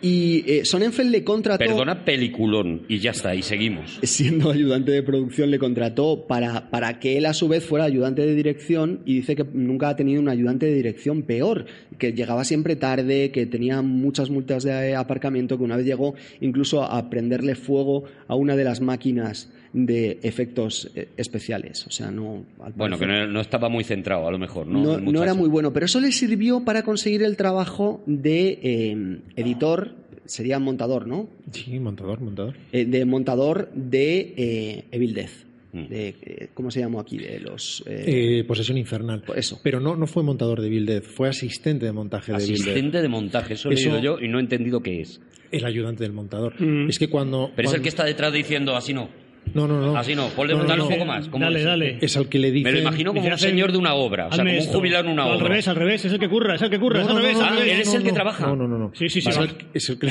[0.00, 1.64] y eh, Sonnenfeld le contrató...
[1.64, 2.82] Perdona, peliculón.
[2.88, 3.98] Y ya está, y seguimos.
[4.02, 8.24] siendo ayudante de producción, le contrató para, para que él a su vez fuera ayudante
[8.24, 11.66] de dirección y dice que nunca ha tenido un ayudante de dirección peor,
[11.98, 16.82] que llegaba siempre tarde, que tenía muchas multas de aparcamiento, que una vez llegó incluso
[16.82, 21.86] a prenderle fuego a una de las máquinas de efectos eh, especiales.
[21.86, 22.44] O sea, no...
[22.60, 24.98] al Bueno, que no, no estaba muy centrado, a lo mejor, ¿no?
[24.98, 29.94] no, era muy bueno, pero eso le sirvió para conseguir el trabajo de eh, editor,
[30.24, 31.28] sería montador, ¿no?
[31.52, 32.56] Sí, montador, montador.
[32.72, 35.46] Eh, de montador de eh, Evil Death.
[35.70, 35.84] Mm.
[35.88, 37.18] De, ¿Cómo se llamó aquí?
[37.18, 37.84] De los.
[37.86, 39.22] eh, Eh, posesión infernal.
[39.26, 39.60] Pues eso.
[39.62, 42.38] Pero no, no fue montador de Bill Dead, fue asistente de montaje de.
[42.38, 45.20] Asistente de montaje, eso, Eso- he leído yo y no he entendido qué es.
[45.50, 46.54] El ayudante del montador.
[46.58, 46.88] Mm.
[46.88, 47.50] Es que cuando...
[47.54, 49.08] Pero es el que está detrás diciendo así no,
[49.54, 49.96] No, no, no.
[49.96, 50.86] así no, ponle No, no, dale no.
[50.88, 51.28] un poco más.
[51.28, 51.64] ¿cómo Dale, es?
[51.64, 51.98] dale.
[52.00, 52.64] Es al que le dice...
[52.70, 55.10] Me lo imagino como un señor de una obra, o sea, como un jubilado en
[55.12, 55.40] una No, obra.
[55.40, 57.40] Al revés, al revés, es el que curra, es el que curra, es al revés,
[57.40, 58.46] al él es el que trabaja.
[58.46, 58.78] No, no, no.
[58.78, 58.90] no.
[58.94, 59.28] Sí, sí, sí.
[59.30, 60.08] Es, el, es el que,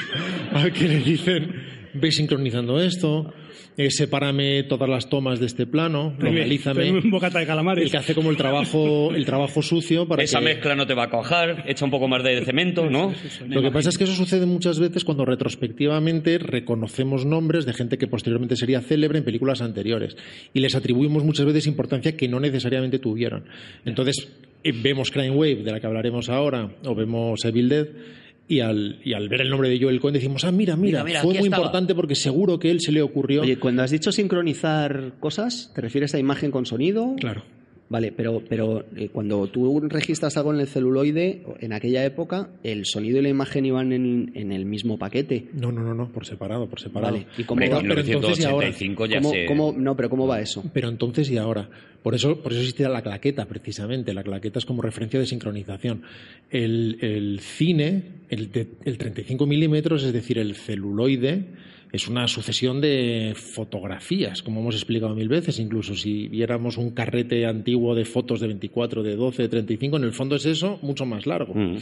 [0.52, 1.54] al que le dicen,
[1.94, 3.32] ve sincronizando esto,
[3.76, 6.90] eh, sepárame todas las tomas de este plano, localízame.
[7.04, 7.84] Un bocata de calamares.
[7.84, 10.44] El que hace como el trabajo, el trabajo sucio para Esa que...
[10.44, 13.12] mezcla no te va a cojar, echa un poco más de cemento, ¿no?
[13.48, 17.98] Lo que pasa es que eso sucede muchas veces cuando retrospectivamente reconocemos nombres de gente
[17.98, 20.16] que posteriormente sería célebre en películas anteriores
[20.52, 23.44] y les atribuimos muchas veces importancia que no necesariamente tuvieron.
[23.84, 24.28] Entonces,
[24.62, 27.88] eh, vemos Crime Wave, de la que hablaremos ahora, o vemos Evil Dead,
[28.48, 31.04] y al, y al ver el nombre de Joel Cohen decimos, ah, mira, mira, Mira,
[31.04, 31.56] mira, fue muy estaba".
[31.62, 33.42] importante porque seguro que él se le ocurrió.
[33.42, 37.14] Oye, cuando has dicho sincronizar cosas, ¿te refieres a imagen con sonido?
[37.18, 37.42] Claro.
[37.86, 42.86] Vale, pero, pero eh, cuando tú registras algo en el celuloide, en aquella época, el
[42.86, 45.48] sonido y la imagen iban en, en el mismo paquete.
[45.52, 47.12] No, no, no, no, por separado, por separado.
[47.12, 47.80] Vale, ¿y cómo va?
[47.82, 49.46] Pero entonces y ahora, 1985 ya ¿Cómo- se...
[49.46, 50.64] cómo- no, pero ¿cómo va eso?
[50.72, 51.68] Pero entonces y ahora.
[52.02, 54.12] Por eso, por eso existe la claqueta, precisamente.
[54.14, 56.02] La claqueta es como referencia de sincronización.
[56.50, 61.44] El, el cine, el, de- el 35 milímetros, es decir, el celuloide,
[61.94, 65.60] es una sucesión de fotografías, como hemos explicado mil veces.
[65.60, 70.02] Incluso si viéramos un carrete antiguo de fotos de 24, de 12, de 35, en
[70.02, 71.54] el fondo es eso, mucho más largo.
[71.54, 71.76] Mm.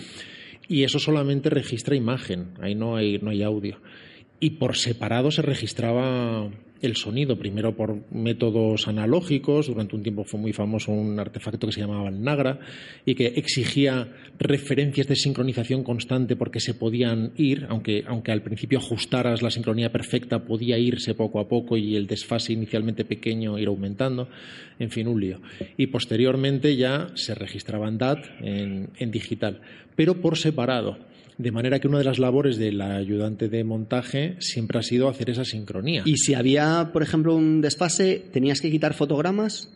[0.68, 3.78] Y eso solamente registra imagen, ahí no hay, no hay audio.
[4.42, 6.50] Y por separado se registraba
[6.80, 11.72] el sonido, primero por métodos analógicos, durante un tiempo fue muy famoso un artefacto que
[11.72, 12.58] se llamaba el Nagra
[13.06, 14.08] y que exigía
[14.40, 19.92] referencias de sincronización constante porque se podían ir, aunque, aunque al principio ajustaras la sincronía
[19.92, 24.28] perfecta, podía irse poco a poco y el desfase inicialmente pequeño ir aumentando,
[24.80, 25.40] en fin, un lío.
[25.76, 29.60] Y posteriormente ya se registraba en DAT, en, en digital,
[29.94, 31.11] pero por separado.
[31.38, 35.30] De manera que una de las labores del ayudante de montaje siempre ha sido hacer
[35.30, 36.02] esa sincronía.
[36.04, 39.70] Y si había, por ejemplo, un desfase, ¿tenías que quitar fotogramas?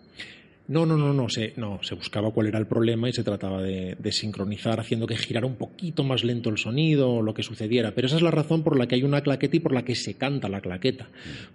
[0.68, 3.62] No, no, no, no se, no, se buscaba cuál era el problema y se trataba
[3.62, 7.44] de, de sincronizar haciendo que girara un poquito más lento el sonido o lo que
[7.44, 7.92] sucediera.
[7.94, 9.94] Pero esa es la razón por la que hay una claqueta y por la que
[9.94, 11.08] se canta la claqueta.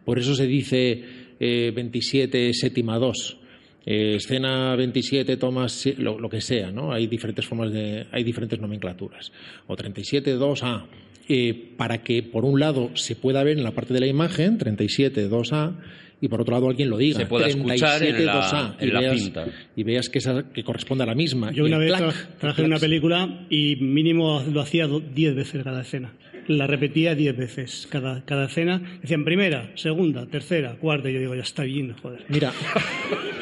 [0.06, 1.04] Por eso se dice
[1.40, 3.41] eh, 27 séptima 2.
[3.86, 6.94] Eh, escena 27 tomas lo, lo que sea, ¿no?
[6.94, 9.32] Hay diferentes formas de hay diferentes nomenclaturas.
[9.68, 10.86] O 37 2A
[11.30, 14.58] eh, para que por un lado se pueda ver en la parte de la imagen
[14.58, 15.76] 37 2A
[16.22, 17.20] y por otro lado alguien lo diga.
[17.20, 19.46] Se pueda escuchar en 37, la- 2A, y en la veas- cinta.
[19.76, 21.52] y veas que, esa, que corresponde a la misma.
[21.52, 24.88] Yo Y una vez clac, tra- el trabajé en una película y mínimo lo hacía
[24.88, 26.14] diez veces cada escena.
[26.48, 28.82] La repetía diez veces cada, cada escena.
[29.02, 31.10] Decían primera, segunda, tercera, cuarta.
[31.10, 32.24] Y yo digo, ya está bien, joder.
[32.30, 32.52] Mira,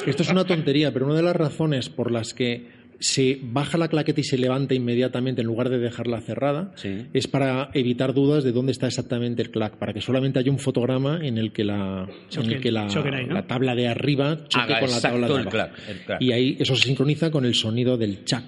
[0.05, 2.67] esto es una tontería, pero una de las razones por las que
[2.99, 7.05] se baja la claqueta y se levanta inmediatamente en lugar de dejarla cerrada Sí.
[7.13, 10.59] es para evitar dudas de dónde está exactamente el clac, para que solamente haya un
[10.59, 13.33] fotograma en el que la, en el que la, choquen ahí, ¿no?
[13.35, 15.49] la tabla de arriba choque Haga con la tabla de el abajo.
[15.49, 16.21] clac, el clac.
[16.21, 18.43] Y ahí eso se sincroniza con el sonido del chac.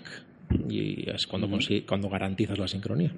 [0.70, 1.48] Y es cuando,
[1.88, 3.12] cuando garantizas la sincronía.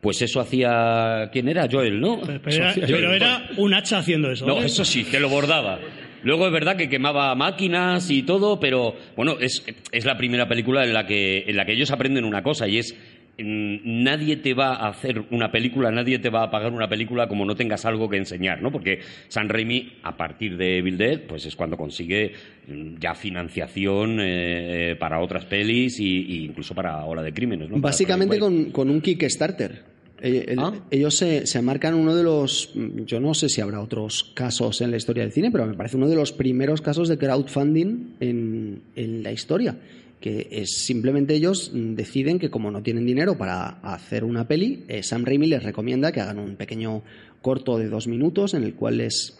[0.00, 1.30] Pues eso hacía...
[1.32, 1.68] ¿Quién era?
[1.70, 2.20] Joel, ¿no?
[2.20, 4.44] Pero, era, Socia- pero era un hacha haciendo eso.
[4.46, 4.66] No, ¿vale?
[4.66, 5.78] eso sí, te lo bordaba.
[6.24, 10.84] Luego es verdad que quemaba máquinas y todo, pero bueno, es, es la primera película
[10.84, 12.94] en la, que, en la que ellos aprenden una cosa y es
[13.38, 17.26] mm, nadie te va a hacer una película, nadie te va a pagar una película
[17.26, 18.70] como no tengas algo que enseñar, ¿no?
[18.70, 22.32] Porque San Raimi, a partir de Evil Dead, pues es cuando consigue
[22.68, 27.78] mm, ya financiación eh, para otras pelis y, y incluso para Ola de Crímenes, ¿no?
[27.78, 29.91] Básicamente con, con un Kickstarter.
[30.24, 30.72] Eh, el- Ah.
[30.90, 32.70] Ellos se, se marcan uno de los.
[33.06, 35.96] Yo no sé si habrá otros casos en la historia del cine, pero me parece
[35.96, 39.76] uno de los primeros casos de crowdfunding en, en la historia.
[40.20, 45.02] Que es simplemente ellos deciden que, como no tienen dinero para hacer una peli, eh,
[45.02, 47.02] Sam Raimi les recomienda que hagan un pequeño
[47.42, 49.36] corto de dos minutos en el cual les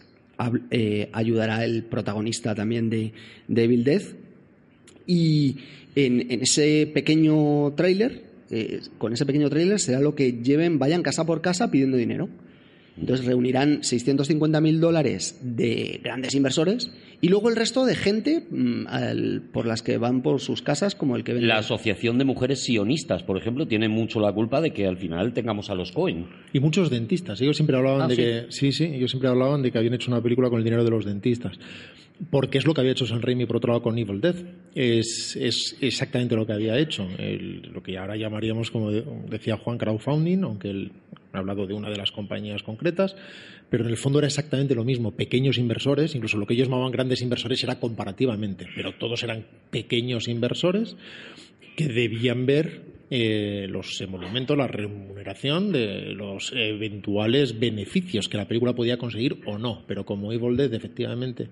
[0.71, 3.13] eh, ayudará el protagonista también de,
[3.47, 4.15] de Evil Death.
[5.07, 5.55] Y
[5.95, 11.01] en, en ese pequeño tráiler, eh, con ese pequeño tráiler será lo que lleven, vayan
[11.03, 12.29] casa por casa pidiendo dinero.
[12.95, 19.41] Entonces reunirán 650.000 dólares de grandes inversores y luego el resto de gente mm, al-
[19.51, 21.47] por las que van por sus casas, como el que vende.
[21.47, 25.33] La Asociación de Mujeres Sionistas, por ejemplo, tiene mucho la culpa de que al final
[25.33, 26.27] tengamos a los Cohen.
[26.53, 27.41] Y muchos dentistas.
[27.41, 28.21] Ellos siempre hablaban Ah, de ¿sí?
[28.21, 28.45] que.
[28.49, 30.91] Sí, sí, ellos siempre hablaban de que habían hecho una película con el dinero de
[30.91, 31.57] los dentistas.
[32.29, 34.37] Porque es lo que había hecho San Raimi, por otro lado, con Evil Death.
[34.75, 37.07] Es, es exactamente lo que había hecho.
[37.73, 40.91] Lo que ahora llamaríamos, como de- decía Juan, crowdfunding, aunque él
[41.33, 43.15] ha hablado de una de las compañías concretas.
[43.69, 45.11] Pero en el fondo era exactamente lo mismo.
[45.11, 48.67] Pequeños inversores, incluso lo que ellos llamaban grandes inversores era comparativamente.
[48.75, 50.95] Pero todos eran pequeños inversores
[51.75, 52.81] que debían ver
[53.15, 59.59] eh, los emolumentos, la remuneración de los eventuales beneficios que la película podía conseguir o
[59.59, 59.83] no.
[59.85, 61.49] Pero como Evil Dead efectivamente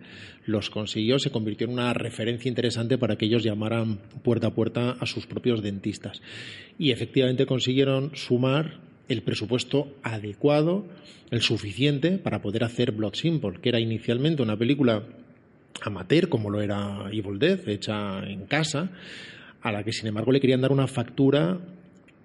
[0.47, 4.95] los consiguió, se convirtió en una referencia interesante para que ellos llamaran puerta a puerta
[4.99, 6.23] a sus propios dentistas.
[6.79, 10.87] Y efectivamente consiguieron sumar el presupuesto adecuado,
[11.29, 15.03] el suficiente para poder hacer Blood Simple, que era inicialmente una película
[15.83, 18.89] amateur, como lo era Evil Dead, hecha en casa,
[19.61, 21.59] a la que sin embargo le querían dar una factura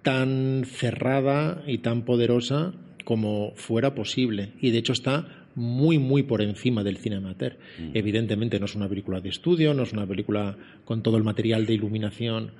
[0.02, 4.52] tan cerrada y tan poderosa como fuera posible.
[4.60, 7.56] Y de hecho está muy, muy por encima del cine amateur.
[7.94, 11.66] Evidentemente no es una película de estudio, no es una película con todo el material
[11.66, 12.52] de iluminación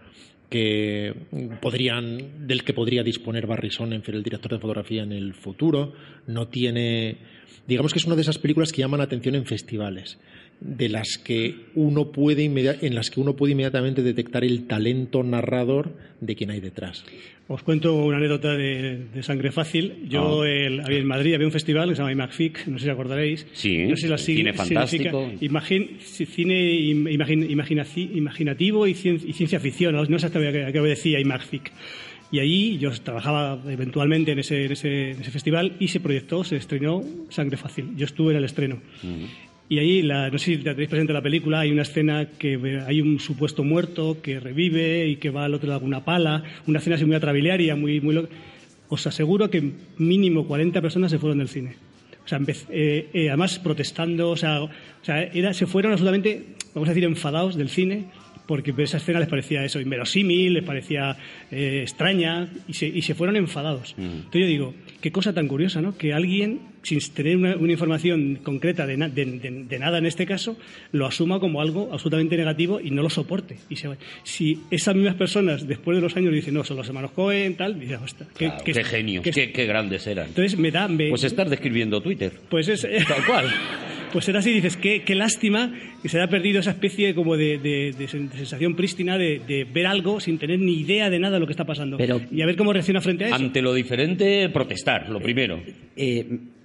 [0.49, 1.15] que
[1.61, 5.93] podrían, del que podría disponer Barry Sonnenfeld, el director de fotografía, en el futuro.
[6.27, 7.19] No tiene.
[7.67, 10.19] Digamos que es una de esas películas que llaman atención en festivales,
[10.61, 15.93] de las que uno puede en las que uno puede inmediatamente detectar el talento narrador
[16.21, 17.05] de quien hay detrás.
[17.49, 20.09] Os cuento una anécdota de, de sangre fácil.
[20.09, 20.49] Yo Ah.
[20.49, 23.47] el- había en Madrid había un festival que se llama IMAGFIC, no sé si acordaréis.
[23.53, 25.31] Sí, no sé si la cine fantástico.
[25.41, 29.95] Imagin- cine im- imagin- imaginaci- imaginativo y, cien- y ciencia ficción.
[29.95, 31.71] No, no sé hasta qué, qué obedecía IMAGFIC.
[32.33, 36.43] Y allí yo trabajaba eventualmente en ese, en, ese, en ese festival y se proyectó,
[36.43, 37.91] se estrenó Sangre Fácil.
[37.97, 38.81] Yo estuve en el estreno.
[39.69, 42.83] Y ahí, la, no sé si te tenéis presente la película, hay una escena que
[42.87, 46.43] hay un supuesto muerto que revive y que va al otro lado con una pala,
[46.67, 48.29] una escena así muy atrabiliaria, muy, muy lo-
[48.89, 51.75] Os aseguro que mínimo 40 personas se fueron del cine.
[52.25, 52.39] O sea,
[52.71, 54.71] eh, eh, además protestando, o sea, o
[55.03, 58.05] sea era, se fueron absolutamente, vamos a decir, enfadados del cine
[58.47, 61.17] porque esa escena les parecía eso, inverosímil, les parecía
[61.51, 63.97] eh, extraña y se, y se fueron enfadados.
[63.99, 65.99] Entonces yo digo, qué cosa tan curiosa, ¿no?
[65.99, 70.07] Que alguien, sin tener una, una información concreta de, na- de- de- de nada en
[70.07, 70.57] este caso,
[70.93, 73.57] lo asuma como algo absolutamente negativo y no lo soporte.
[73.69, 73.89] Y se.
[74.23, 77.79] Si esas mismas personas, después de los años, dicen, no, son los hermanos Cohen, tal,
[77.81, 80.29] dices, "Hostia, qué, Claro, qué- qué genios, qué- qué, qué grandes eran.
[80.29, 80.87] Entonces me da...
[80.89, 82.33] me- Pues estás describiendo Twitter.
[82.49, 82.83] pues es...
[82.83, 83.47] Tal cual.
[84.13, 87.59] Pues era así, dices, qué, qué lástima que se haya perdido esa especie como de,
[87.59, 91.19] de- de sen- de sensación prístina de, de ver algo sin tener ni idea de
[91.19, 91.99] nada de lo que está pasando.
[91.99, 93.35] Pero- y a ver cómo reacciona frente a eso.
[93.37, 95.61] Ante lo diferente, protestar, lo primero.
[95.97, 96.56] Eh, sin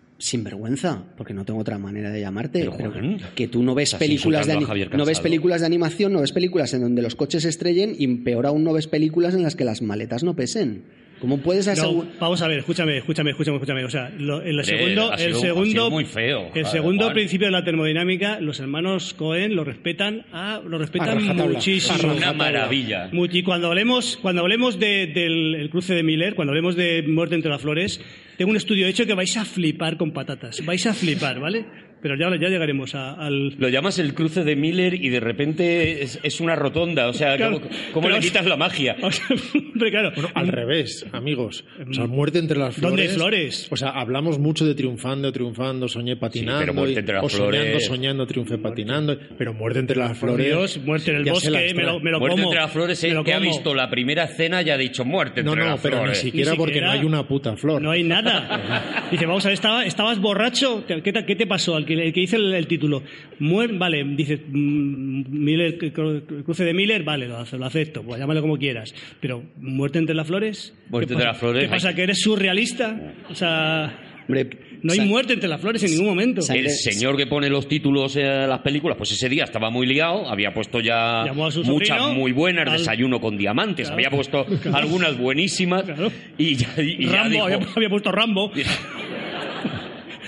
[0.44, 2.60] vergüenza, porque no tengo otra manera de llamarte.
[2.60, 6.32] Pero, Juan, que tú no ves películas de no ves películas de animación, no ves
[6.32, 9.56] películas en donde los coches se estrellen y peor aún no ves películas en las
[9.56, 10.84] que las maletas no pesen.
[11.22, 12.12] ¿Cómo puedes No, asegurar?
[12.20, 13.86] vamos a ver, escúchame, escúchame, escúchame, escúchame.
[13.86, 17.14] O sea, lo- el segundo, sido- el segundo, sido muy feo, el joder, segundo Juan.
[17.14, 22.12] principio de la termodinámica, los hermanos Cohen lo respetan, a, lo respetan A muchísimo.
[22.12, 23.10] A Una maravilla.
[23.32, 27.36] Y cuando hablemos, cuando hablemos de- del el cruce de Miller, cuando hablemos de Muerte
[27.36, 28.02] entre las flores,
[28.38, 30.66] tengo un estudio hecho que vais a flipar con patatas.
[30.66, 31.66] Vais a flipar, ¿vale?
[32.02, 33.56] Pero ya, ya llegaremos a- al.
[33.58, 37.08] Lo llamas el cruce de Miller y de repente es, es una rotonda.
[37.08, 38.96] O sea, Claro, ¿cómo, cómo pero- le quitas la magia?
[39.02, 39.26] O sea,
[39.74, 40.12] hombre, claro.
[40.34, 41.64] Al revés, amigos.
[41.90, 42.98] O sea, muerte entre las flores.
[42.98, 43.68] ¿Dónde flores?
[43.72, 46.60] O sea, hablamos mucho de triunfando, triunfando, soñé patinando.
[46.62, 47.86] pero muerte y- entre las o soñando, flores.
[47.86, 49.18] soñando, triunfé patinando.
[49.38, 50.46] Pero muerte entre las flores.
[50.48, 52.04] Dios, muerte en el se las bosque, me lo, trae.
[52.04, 52.44] me lo Muerte como.
[52.50, 55.44] entre las flores es lo que ha visto la primera escena y ha dicho muerte
[55.44, 56.18] No, entre no, las pero ni flores.
[56.20, 56.94] siquiera, Ni porque siquiera.
[56.94, 57.82] no hay una puta flor.
[57.82, 59.08] No hay nada.
[59.12, 60.84] Dice, vamos a ver, ¿estaba- ¿estabas borracho?
[60.88, 61.76] ¿Qué te, qué te pasó?
[61.76, 63.04] Al que, el que dice el, el título.
[63.40, 68.42] Muer, vale, dice, mm, Miller, cru- cruce de Miller, vale, lo, lo acepto, pues llámalo
[68.42, 68.94] como quieras.
[69.20, 70.74] Pero, ¿muerte entre las flores?
[70.90, 71.28] Muerte ¿Qué entre pasa?
[71.32, 73.14] las flores, ¿Qué pasa, hay- que eres surrealista?
[73.30, 74.08] O sea...
[74.28, 74.50] Hombre,
[74.84, 76.42] No hay sa- muerte entre las flores en ningún momento.
[76.42, 79.70] sa- El Sangre- señor que pone los títulos a las películas, pues ese día estaba
[79.72, 83.96] muy liado, había puesto ya muchas sobrino, muy buenas, al- desayuno con diamantes, Claro.
[83.96, 86.12] había puesto algunas buenísimas Claro.
[86.38, 88.52] y ya, y ya Rambo, dijo, había, había puesto Rambo.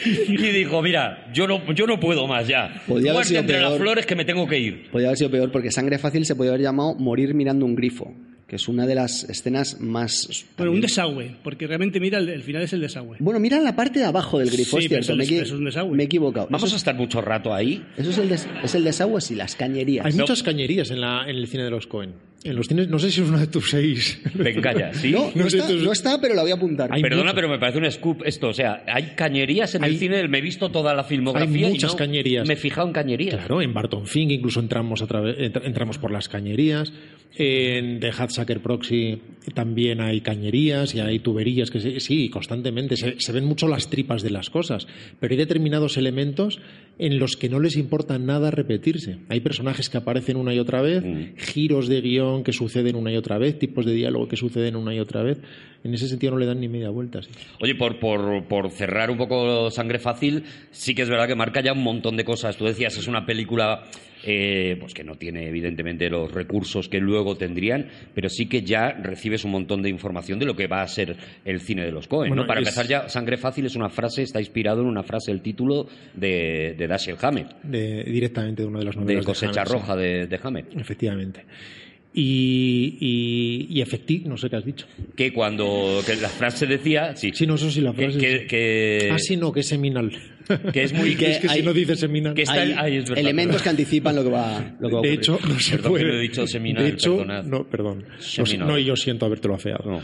[0.05, 2.81] y dijo, mira, yo no, yo no puedo más ya.
[2.87, 3.81] Podía haber sido entre las peor.
[3.81, 4.89] flores que me tengo que ir.
[4.91, 8.13] Podría haber sido peor porque Sangre Fácil se podría haber llamado Morir mirando un grifo,
[8.47, 10.45] que es una de las escenas más...
[10.57, 13.17] Bueno, un desagüe, porque realmente mira, el, el final es el desagüe.
[13.19, 15.51] Bueno, mira la parte de abajo del grifo, Sí, es pero cierto, me, es- es
[15.51, 15.95] un desagüe.
[15.97, 16.47] me he equivocado.
[16.49, 17.83] Vamos eso, a estar mucho rato ahí.
[17.97, 20.05] eso es, el des- es el desagüe, sí, las cañerías.
[20.05, 22.13] Hay muchas cañerías en, la, en el cine de los Cohen.
[22.45, 24.19] En los cines, no sé si es una de tus seis.
[24.33, 25.11] Venga ya, ¿sí?
[25.11, 26.89] No, no, No sé, está, entonces- no está, pero la voy a apuntar.
[26.91, 28.49] Hay Perdona, pero me parece un scoop esto.
[28.49, 31.67] O sea, hay cañerías en el cine, me he visto toda la filmografía.
[31.67, 32.45] Hay y muchas no cañerías.
[32.45, 33.35] Me he fijado en cañerías.
[33.35, 36.91] Claro, en Barton Fink incluso entramos, a través- entra- entramos por las cañerías.
[37.35, 39.19] En The Hatsucker Proxy
[39.55, 43.89] también hay cañerías y hay tuberías que se- sí, constantemente se, se ven mucho las
[43.89, 44.87] tripas de las cosas,
[45.19, 46.59] pero hay determinados elementos
[46.99, 49.17] en los que no les importa nada repetirse.
[49.29, 51.35] Hay personajes que aparecen una y otra vez, Mm.
[51.37, 54.93] giros de guion que suceden una y otra vez, tipos de diálogo que suceden una
[54.93, 55.39] y otra vez.
[55.83, 57.21] En ese sentido no le dan ni media vuelta.
[57.23, 57.29] sí.
[57.59, 61.61] Oye, por, por, por cerrar un poco Sangre Fácil, sí que es verdad que marca
[61.61, 62.55] ya un montón de cosas.
[62.57, 63.83] Tú decías, es una película
[64.25, 68.91] eh, pues que no tiene evidentemente los recursos que luego tendrían, pero sí que ya
[68.91, 71.15] recibes un montón de información de lo que va a ser
[71.45, 72.29] el cine de los Cohen.
[72.29, 72.47] Bueno, ¿no?
[72.47, 75.41] Para es- empezar ya, Sangre Fácil es una frase, está inspirado en una frase, el
[75.41, 79.67] título de, de Dashiell Hammett, De- directamente de una de las de novelas Cosecha Hammett,
[79.67, 79.73] sí.
[79.73, 80.77] Roja de, de Hammett.
[80.77, 81.45] Efectivamente.
[82.15, 82.97] Y,
[83.69, 83.83] y,
[84.27, 84.85] no sé qué has dicho.
[85.15, 88.45] Que cuando que la frase decía, sí, Sí, no, eso sí, la frase.
[88.47, 90.11] que- Ah, sí, no, que es seminal.
[90.73, 91.15] Que es muy...
[91.17, 92.33] que es que hay- si no dices seminal.
[92.33, 94.93] que está Hay el- ay, es verdad, elementos que anticipan lo que va, lo que
[94.95, 96.17] va a de hecho, no se Perdón que puede.
[96.17, 97.43] he dicho seminal, de hecho, perdonad.
[97.45, 98.05] no, perdón.
[98.19, 98.67] Seminal.
[98.67, 99.83] no, y yo siento habértelo afeado.
[99.89, 100.01] No.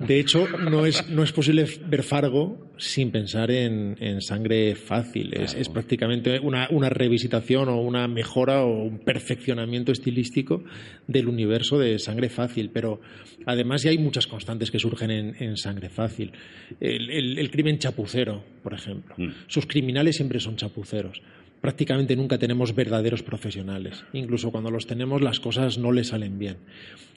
[0.00, 5.32] De hecho, no es, no es posible ver Fargo sin pensar en, en sangre fácil.
[5.34, 10.64] Es, es prácticamente una, una revisitación o una mejora o un perfeccionamiento estilístico
[11.06, 12.70] del universo de sangre fácil.
[12.72, 13.00] Pero
[13.46, 16.32] además ya hay muchas constantes que surgen en, en sangre fácil.
[16.80, 19.14] El, el- el crimen chapucero, por ejemplo.
[19.18, 19.28] Mm.
[19.46, 21.22] Sus criminales siempre son chapuceros.
[21.60, 24.02] Prácticamente nunca tenemos verdaderos profesionales.
[24.14, 26.56] Incluso cuando los tenemos las cosas no les salen bien.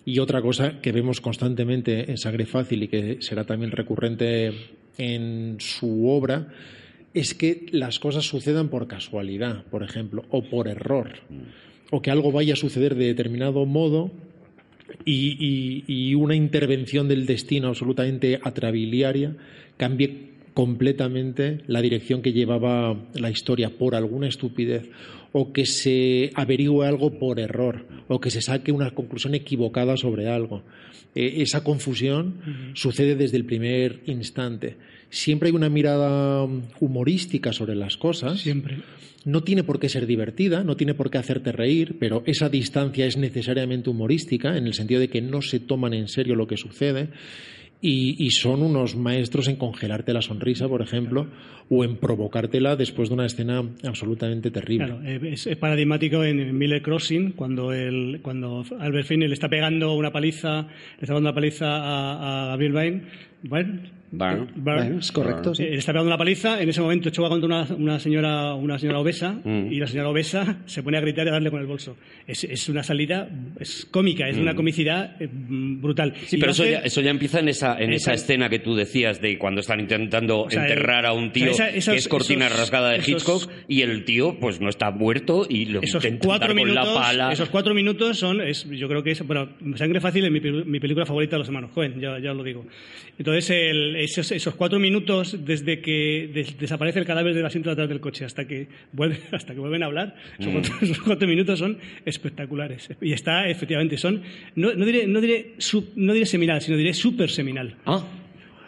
[0.05, 4.51] Y otra cosa que vemos constantemente en Sangre Fácil y que será también recurrente
[4.97, 6.47] en su obra
[7.13, 11.11] es que las cosas sucedan por casualidad, por ejemplo, o por error,
[11.91, 14.11] o que algo vaya a suceder de determinado modo
[15.05, 19.35] y, y- y una intervención del destino absolutamente atrabiliaria
[19.77, 24.89] cambie completamente la dirección que llevaba la historia por alguna estupidez
[25.33, 30.29] o que se averigüe algo por error o que se saque una conclusión equivocada sobre
[30.29, 30.63] algo.
[31.13, 34.77] Eh, esa confusión sucede desde el primer instante.
[35.09, 36.47] Siempre hay una mirada
[36.79, 38.39] humorística sobre las cosas.
[38.39, 38.77] Siempre.
[39.25, 43.05] No tiene por qué ser divertida, no tiene por qué hacerte reír, pero esa distancia
[43.05, 46.57] es necesariamente humorística, en el sentido de que no se toman en serio lo que
[46.57, 47.09] sucede.
[47.87, 51.27] Y, y son unos maestros en congelarte la sonrisa, por ejemplo,
[51.69, 54.87] o en provocártela después de una escena absolutamente terrible.
[54.87, 59.93] Claro, eh, es, paradigmático en Miller Crossing cuando el, cuando Albert Finney le está pegando
[59.93, 63.01] una paliza, le está dando una paliza a, a Bill Byrne.
[63.43, 63.81] Byrne,
[64.11, 64.47] Byrne.
[64.55, 64.81] Byrne.
[64.83, 65.63] Bueno, es correcto, sí.
[65.63, 68.99] Eh, está pegando una paliza, en ese momento choca contra una, una señora una señora
[68.99, 69.71] obesa Mm.
[69.71, 71.97] y la señora obesa se pone a gritar y a darle con el bolso.
[72.27, 73.27] Es, es una salida
[73.59, 76.13] es cómica, es una comicidad eh, mm, brutal.
[76.25, 78.49] Sí, Y pero eso hace- ya, eso ya empieza en esa, en esa Esa- escena
[78.49, 81.67] que tú decías de cuando están intentando O sea, enterrar a un tío o sea,
[81.69, 84.69] esa- esos- que es cortina esos- rasgada de esos- Hitchcock y el tío pues no
[84.69, 87.31] está muerto y lo esos intentan cuatro dar con minutos, la pala.
[87.33, 90.79] esos cuatro minutos son, es, yo creo que es, bueno, Sangre Fácil es mi, mi
[90.79, 92.65] película favorita de los hermanos Cohen, ya, ya os lo digo.
[93.17, 97.73] Entonces, el- esos, esos cuatro minutos desde que des- desaparece el cadáver del asiento de
[97.73, 100.53] atrás del coche hasta que vuelve, hasta que vuelven a hablar, esos, Mm.
[100.53, 102.89] cuatro, esos cuatro minutos son espectaculares.
[103.01, 104.21] Y está, efectivamente, son,
[104.55, 107.75] no, no diré, no diré, sub- no diré seminal, sino diré super seminal.
[107.85, 108.03] Ah,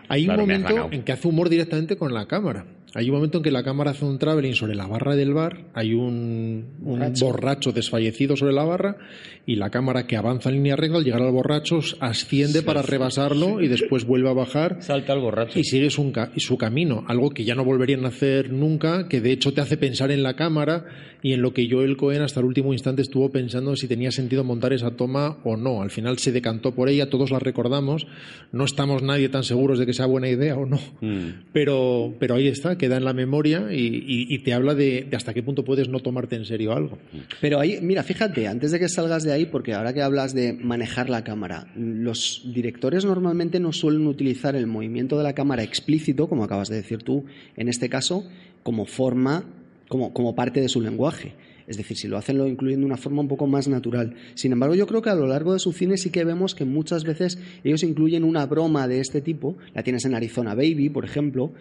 [0.10, 2.66] Hay Claro, un momento en que hace humor directamente con la cámara.
[2.98, 5.66] Hay un momento en que la cámara hace un traveling sobre la barra del bar,
[5.76, 7.72] hay un, un borracho.
[7.72, 8.98] desfallecido sobre la barra
[9.46, 13.62] y la cámara que avanza en línea recta al llegar al borracho asciende para rebasarlo
[13.62, 15.60] y después vuelve a bajar salta el borracho.
[15.60, 19.22] y sigue su, ca- su camino, algo que ya no volverían a hacer nunca, que
[19.22, 20.86] de hecho te hace pensar en la cámara
[21.22, 24.44] y en lo que Joel Cohen hasta el último instante estuvo pensando si tenía sentido
[24.44, 25.84] montar esa toma o no.
[25.84, 28.08] Al final se decantó por ella, todos la recordamos,
[28.52, 31.44] no estamos nadie tan seguros de que sea buena idea o no, Mm.
[31.54, 35.34] pero, pero ahí está, queda queda en la memoria y, te habla de, de hasta
[35.34, 36.98] qué punto puedes no tomarte en serio algo.
[37.42, 40.54] Pero ahí, mira, fíjate, antes de que salgas de ahí, porque ahora que hablas de
[40.54, 46.30] manejar la cámara, los directores normalmente no suelen utilizar el movimiento de la cámara explícito,
[46.30, 47.26] como acabas de decir tú,
[47.58, 48.24] en este caso,
[48.64, 49.44] como forma,
[49.90, 51.34] como, como parte de su lenguaje.
[51.68, 54.16] Es decir, si lo hacen lo incluyen de una forma un poco más natural.
[54.36, 56.64] Sin embargo, yo creo que a lo largo de su cine sí que vemos que
[56.64, 59.58] muchas veces ellos incluyen una broma de este tipo.
[59.74, 61.52] La tienes en Arizona Baby, por ejemplo.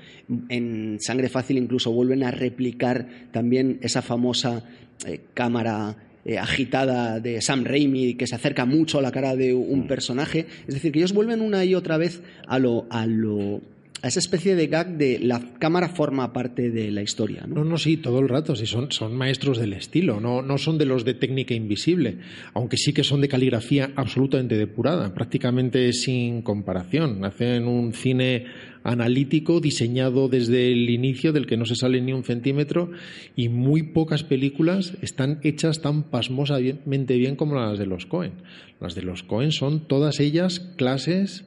[0.48, 4.64] En Sangre Fácil incluso vuelven a replicar también esa famosa
[5.04, 9.54] eh, cámara eh, agitada de Sam Raimi que se acerca mucho a la cara de
[9.54, 10.46] un personaje.
[10.68, 13.60] Es decir, que ellos vuelven una y otra vez a lo, a lo
[14.02, 17.44] a esa especie de gag de la cámara forma parte de la historia.
[17.46, 17.56] ¿no?
[17.56, 18.54] No, no, sí, todo el rato.
[18.54, 22.18] Sí, son, son maestros del estilo, no, no son de los de técnica invisible,
[22.54, 27.24] aunque sí que son de caligrafía absolutamente depurada, prácticamente sin comparación.
[27.24, 28.46] Hacen un cine
[28.86, 32.92] analítico diseñado desde el inicio del que no se sale ni un centímetro
[33.34, 38.32] y muy pocas películas están hechas tan pasmosamente bien como las de los Cohen.
[38.80, 41.44] Las de los Cohen son todas ellas clases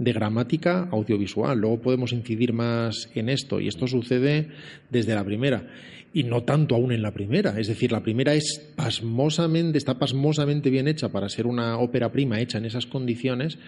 [0.00, 1.58] de gramática audiovisual.
[1.58, 4.48] Luego podemos incidir más en esto y esto sucede
[4.90, 5.68] desde la primera
[6.14, 7.60] y no tanto aún en la primera.
[7.60, 12.40] Es decir, la primera es pasmosamente, está pasmosamente bien hecha para ser una ópera prima
[12.40, 13.58] hecha en esas condiciones,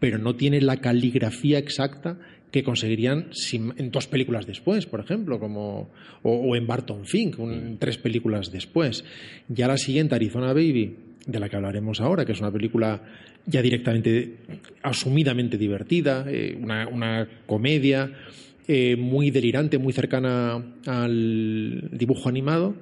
[0.00, 2.18] pero no tiene la caligrafía exacta
[2.50, 3.28] que conseguirían
[3.76, 5.90] en dos películas después, por ejemplo, como
[6.22, 9.04] o, o en Barton Fink, un- tres películas después.
[9.48, 13.02] Ya la siguiente, Arizona Baby, de la que hablaremos ahora, que es una película
[13.46, 14.36] ya directamente
[14.82, 18.12] asumidamente divertida, eh, una, una comedia
[18.68, 22.74] eh, muy delirante, muy cercana al dibujo animado,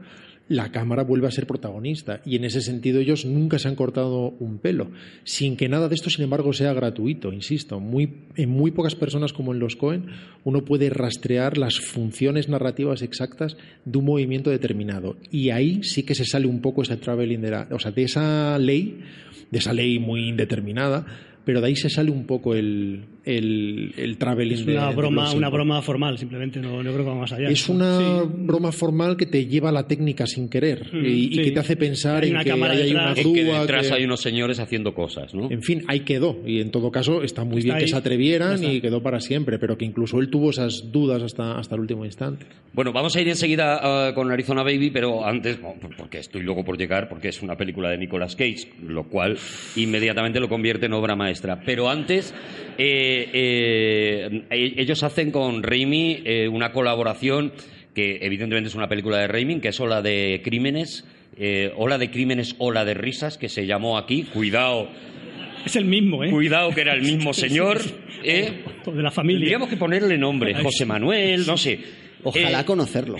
[0.49, 2.21] la cámara vuelve a ser protagonista.
[2.25, 4.91] Y en ese sentido ellos nunca se han cortado un pelo,
[5.25, 7.81] sin que nada de esto, sin embargo, sea gratuito, insisto.
[7.81, 10.07] Muy, en muy pocas personas como en los Cohen
[10.45, 15.17] uno puede rastrear las funciones narrativas exactas de un movimiento determinado.
[15.31, 18.03] Y ahí sí que se sale un poco ese traveling de la, o sea, de
[18.03, 19.01] esa ley,
[19.51, 21.07] de esa ley muy indeterminada,
[21.45, 24.95] pero de ahí se sale un poco el, el, el traveling Es de- una de
[24.97, 27.49] broma, los una broma formal, simplemente, no, no creo que va más allá.
[27.49, 28.29] Es una Sí.
[28.39, 31.43] broma formal que te lleva a la técnica sin querer Mm, y, y sí.
[31.43, 33.19] que te hace pensar Hay en que ahí hay una detrás.
[33.21, 33.35] grúa.
[33.35, 35.51] que detrás que- hay unos señores haciendo cosas, ¿no?
[35.51, 36.37] En fin, ahí quedó.
[36.47, 39.21] Y en todo caso está muy Está bien que ahí, se atrevieran y quedó para
[39.21, 42.47] siempre, pero que incluso él tuvo esas dudas hasta, hasta el último instante.
[42.73, 45.59] Bueno, vamos a ir enseguida ah, con Arizona Baby, pero antes,
[45.97, 49.37] porque estoy luego por llegar, porque es una película de Nicolas Cage, lo cual
[49.77, 51.61] inmediatamente lo convierte en obra maestra.
[51.65, 52.35] Pero antes,
[52.79, 57.53] eh, eh, e- ellos hacen con Raimi eh, una colaboración
[57.95, 61.05] que evidentemente es una película de Raimi, que es Ola de Crímenes,
[61.39, 64.25] eh, Ola de Crímenes, Ola de Risas, que se llamó aquí.
[64.25, 64.89] Cuidado,
[65.65, 66.31] Es el mismo, ¿eh?
[66.31, 67.81] cuidado que era el mismo señor.
[68.25, 68.65] ¿eh?
[68.85, 69.41] O de la familia.
[69.41, 71.79] Tendríamos que ponerle nombre, José Manuel, no sé.
[72.25, 73.17] Ojalá Eh, conocerlo.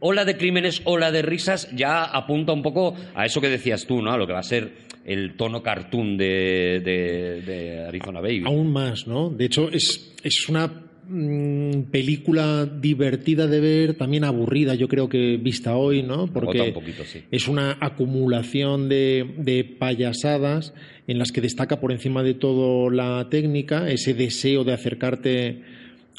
[0.00, 4.02] Ola de crímenes, ola de risas, ya apunta un poco a eso que decías tú,
[4.02, 4.12] ¿no?
[4.12, 4.70] A lo que va a ser
[5.06, 8.42] el tono cartoon de, de- de Arizona Baby.
[8.44, 9.30] Aún más, ¿no?
[9.30, 10.66] De hecho, es, es una
[11.08, 16.26] mm, película divertida de ver, también aburrida, yo creo que vista hoy, ¿no?
[16.26, 17.20] Porque un poquito, sí.
[17.30, 20.74] es una acumulación de, de payasadas
[21.06, 25.62] en las que destaca por encima de todo la técnica, ese deseo de acercarte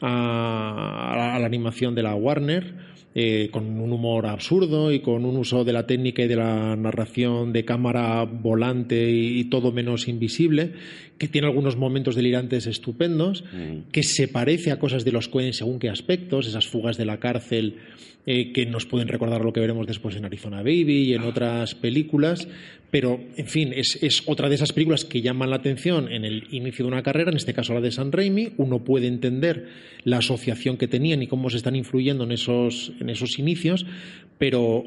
[0.01, 2.86] a la animación de la Warner.
[3.20, 6.76] Eh, con un humor absurdo y con un uso de la técnica y de la
[6.76, 10.74] narración de cámara volante y, y todo menos invisible,
[11.18, 13.91] que tiene algunos momentos delirantes estupendos, Mm.
[13.91, 17.20] que se parece a cosas de los Coen según qué aspectos, esas fugas de la
[17.20, 17.76] cárcel
[18.30, 21.76] eh, que nos pueden recordar lo que veremos después en Arizona Baby y en otras
[21.76, 22.45] películas,
[22.91, 26.43] pero en fin, es, es otra de esas películas que llaman la atención en el
[26.51, 29.68] inicio de una carrera, en este caso la de San Raimi, uno puede entender
[30.03, 33.86] la asociación que tenían y cómo se están influyendo en esos, en esos inicios,
[34.38, 34.84] pero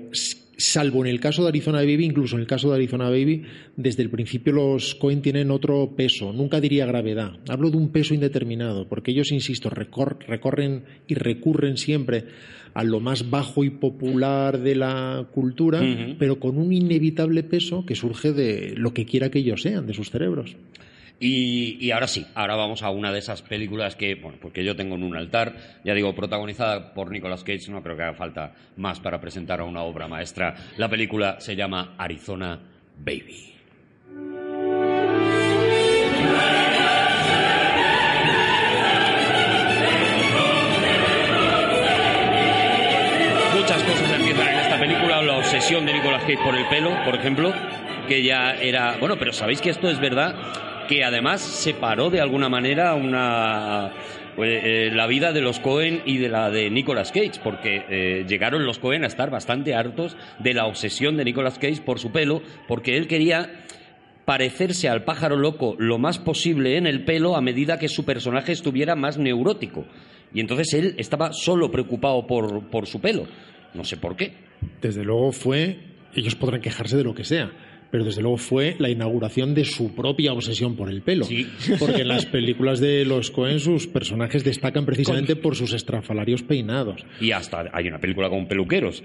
[0.61, 3.43] salvo en el caso de Arizona Baby, incluso en el caso de Arizona Baby,
[3.77, 8.15] desde el principio los Cohen tienen otro peso, nunca diría gravedad, hablo de un peso
[8.15, 12.25] indeterminado, porque ellos, insisto, recor- recorren y recurren siempre
[12.75, 15.81] a lo más bajo y popular de la cultura,
[16.19, 19.95] pero con un inevitable peso que surge de lo que quiera que ellos sean, de
[19.95, 20.55] sus cerebros.
[21.23, 24.95] Y, ahora sí, ahora vamos a una de esas películas que, bueno, porque yo tengo
[24.95, 25.55] en un altar,
[25.85, 29.65] ya digo, protagonizada por Nicolas Cage, no creo que haga falta más para presentar a
[29.65, 30.55] una obra maestra.
[30.79, 32.59] La película se llama Arizona
[32.97, 33.53] Baby.
[43.55, 47.15] Muchas cosas empiezan en esta película, la obsesión de Nicolas Cage por el pelo, por
[47.15, 47.53] ejemplo,
[48.09, 48.97] que ya era...
[48.99, 50.35] Bueno, pero ¿sabéis que esto es verdad?
[50.91, 52.97] Que además separó de alguna manera
[54.35, 58.25] pues, eh, la vida de los Cohen y de la de Nicolas Cage, porque eh,
[58.27, 62.11] llegaron los Cohen a estar bastante hartos de la obsesión de Nicolas Cage por su
[62.11, 63.65] pelo, porque él quería
[64.25, 68.51] parecerse al pájaro loco lo más posible en el pelo a medida que su personaje
[68.51, 69.87] estuviera más neurótico.
[70.35, 73.29] Y entonces él estaba solo preocupado por, por su pelo.
[73.75, 74.35] No sé por qué.
[74.83, 75.79] Desde luego fue,
[76.17, 77.53] ellos podrán quejarse de lo que sea,
[77.91, 81.25] pero desde luego fue la inauguración de su propia obsesión por el pelo.
[81.25, 81.47] Sí.
[81.79, 87.05] Porque en las películas de los Cohen sus personajes destacan precisamente por sus estrafalarios peinados.
[87.21, 89.03] Y hasta hay una película con peluqueros,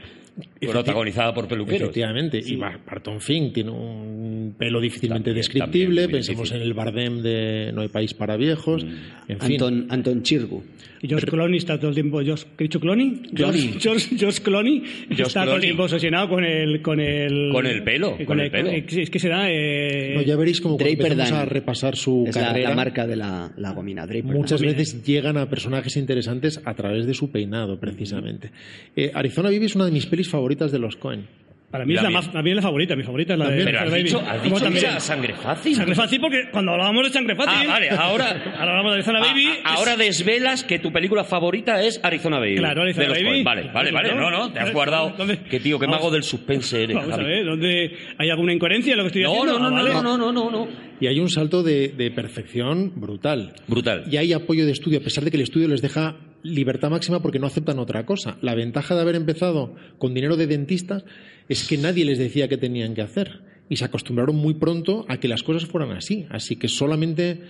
[0.61, 1.81] protagonizada por peluqueros.
[1.81, 2.39] Efectivamente.
[2.45, 6.01] Y Bar- Barton Fink tiene un pelo difícilmente También, descriptible.
[6.03, 6.57] también Pensemos difícil.
[6.57, 6.61] Mm.
[6.61, 8.83] en el Bardem de No hay país para viejos.
[9.27, 9.53] En fin.
[9.53, 10.63] Anton, Anton Chirgu.
[11.01, 12.21] Y George Clooney está todo el tiempo.
[12.23, 13.21] George, ¿Qué he dicho Clooney?
[13.35, 13.61] Clooney.
[13.61, 16.81] George, George, George Clooney George está todo el tiempo obsesionado con el.
[16.81, 18.71] Con el, Con el pelo, con el pelo.
[18.77, 19.47] Es que será.
[19.51, 22.69] Eh, No, ya veréis como cuando Draper a repasar su Es carrera.
[22.69, 24.05] la marca de la, la gomina.
[24.05, 24.71] Draper Muchas Dan.
[24.75, 28.51] veces llegan a personajes interesantes a través de su peinado, precisamente.
[28.95, 31.25] Eh, Arizona Baby es una de mis pelis favoritas de los Cohen.
[31.71, 32.95] Para mí, La es la más, para mí es la favorita.
[32.95, 33.63] Mi favorita es la de.
[33.65, 34.03] Pero has Baby.
[34.03, 34.85] dicho, has ¿Cómo dicho también?
[34.85, 35.75] esa sangre fácil.
[35.75, 37.67] Sangre fácil porque cuando hablábamos de sangre fácil.
[37.69, 39.47] Ah, vale, ahora- Ahora hablamos de Arizona Baby.
[39.63, 42.55] A- a- ahora desvelas que tu película favorita es Arizona Baby.
[42.57, 43.43] Claro, Arizona de los Baby.
[43.43, 44.15] Vale, vale, vale.
[44.15, 45.13] No, no, te has ¿Dónde- guardado.
[45.17, 46.95] dónde- Que tío, qué Vamos- mago del suspense eres.
[46.95, 47.27] Vamos a Javi.
[47.27, 49.59] ver, ¿dónde hay alguna incoherencia en lo que estoy No, haciendo?
[49.59, 49.93] no, no, Ah, vale.
[49.95, 50.67] no, no, no, no, no.
[51.01, 53.53] Y hay un salto de, de perfección brutal.
[53.67, 54.05] Brutal.
[54.09, 57.21] Y hay apoyo de estudio, a pesar de que el estudio les deja libertad máxima
[57.21, 58.37] porque no aceptan otra cosa.
[58.41, 61.03] La ventaja de haber empezado con dinero de dentistas
[61.49, 63.41] es que nadie les decía qué tenían que hacer.
[63.67, 66.27] Y se acostumbraron muy pronto a que las cosas fueran así.
[66.29, 67.41] Así que solamente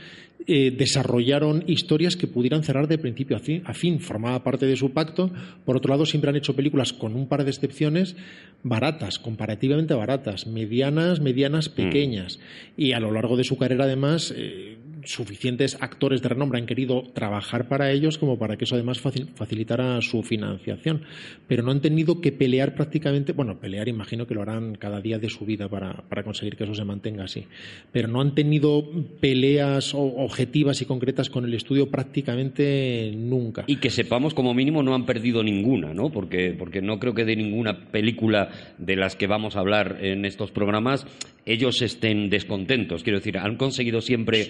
[0.48, 4.00] eh, desarrollaron historias que pudieran cerrar de principio a fin, a fin.
[4.00, 5.32] Formaba parte de su pacto.
[5.66, 8.16] Por otro lado, siempre han hecho películas con un par de excepciones
[8.64, 12.40] baratas, comparativamente baratas, medianas, medianas, pequeñas.
[12.78, 17.04] Y a lo largo de su carrera, además, eh, suficientes actores de renombre han querido
[17.14, 21.04] trabajar para ellos como para que eso además facil- facilitara su financiación.
[21.48, 25.20] Pero no han tenido que pelear prácticamente, bueno, pelear imagino que lo harán cada día
[25.20, 27.46] de su vida para, para conseguir que eso se mantenga así.
[27.92, 28.84] Pero no han tenido
[29.20, 33.64] peleas objetivas y concretas con el estudio prácticamente nunca.
[33.68, 36.10] Y que sepamos, como mínimo, no han perdido ninguna, ¿no?
[36.12, 40.26] Porque, porque no creo que de ninguna película de las que vamos a hablar en
[40.26, 41.06] estos programas
[41.48, 43.04] ellos estén descontentos.
[43.04, 44.48] Quiero decir, han conseguido siempre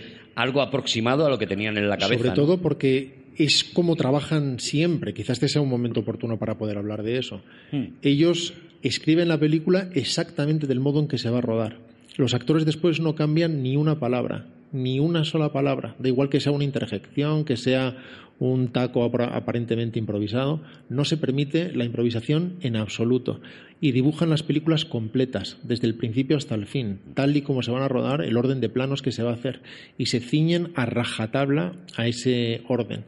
[0.61, 2.17] aproximado a lo que tenían en la cabeza.
[2.17, 2.35] Sobre ¿no?
[2.35, 5.13] todo porque es como trabajan siempre.
[5.13, 7.41] Quizás este sea un momento oportuno para poder hablar de eso.
[7.71, 7.85] Hmm.
[8.01, 11.77] Ellos escriben la película exactamente del modo en que se va a rodar.
[12.17, 15.95] Los actores después no cambian ni una palabra, ni una sola palabra.
[15.99, 17.97] Da igual que sea una interjección, que sea
[18.39, 23.41] un taco aparentemente improvisado, no se permite la improvisación en absoluto.
[23.81, 27.71] Y dibujan las películas completas, desde el principio hasta el fin, tal y como se
[27.71, 29.61] van a rodar, el orden de planos que se va a hacer.
[29.97, 33.05] Y se ciñen a rajatabla a ese orden.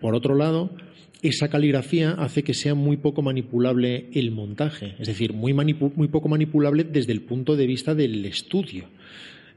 [0.00, 0.70] Por otro lado,
[1.22, 6.28] esa caligrafía hace que sea muy poco manipulable el montaje, es decir, muy, muy poco
[6.28, 8.84] manipulable desde el punto de vista del estudio.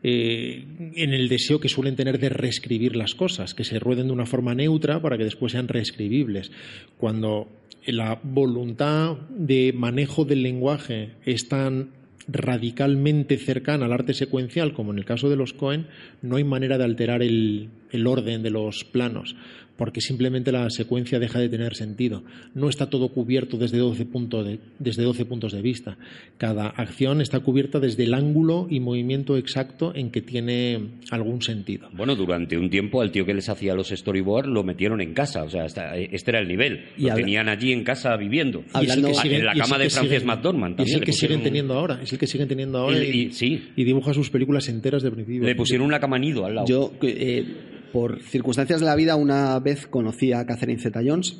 [0.04, 4.14] Eh, en el deseo que suelen tener de reescribir las cosas, que se rueden de
[4.14, 6.52] una forma neutra para que después sean reescribibles.
[6.97, 7.47] Cuando
[7.86, 11.89] la voluntad de manejo del lenguaje es tan
[12.28, 15.88] radicalmente cercana al arte secuencial, como en el caso de los Cohen,
[16.22, 19.36] no hay manera de alterar el, el orden de los planos,
[19.82, 22.21] porque simplemente la secuencia deja de tener sentido.
[22.53, 25.97] No está todo cubierto desde 12, punto de- desde 12 puntos de vista.
[26.38, 31.89] Cada acción está cubierta desde el ángulo y movimiento exacto en que tiene algún sentido.
[31.93, 35.43] Bueno, durante un tiempo al tío que les hacía los storyboards lo metieron en casa.
[35.45, 36.82] O sea, esta- este era el nivel.
[36.95, 38.59] Y Lo habla- tenían allí en casa viviendo.
[38.59, 40.97] Y es el Hablando- que siguen- en la cama de Frances siguen- McDormand es también
[40.99, 43.63] el que siguen teniendo ahora, es el que siguen teniendo ahora Y- y, y- sí.
[43.75, 45.41] y dibuja sus películas enteras de principio.
[45.47, 46.67] Le pusieron una cama nido al lado.
[46.67, 47.45] Yo, eh,
[47.91, 51.37] por circunstancias de la vida, una vez conocí a Catherine Zeta-Jones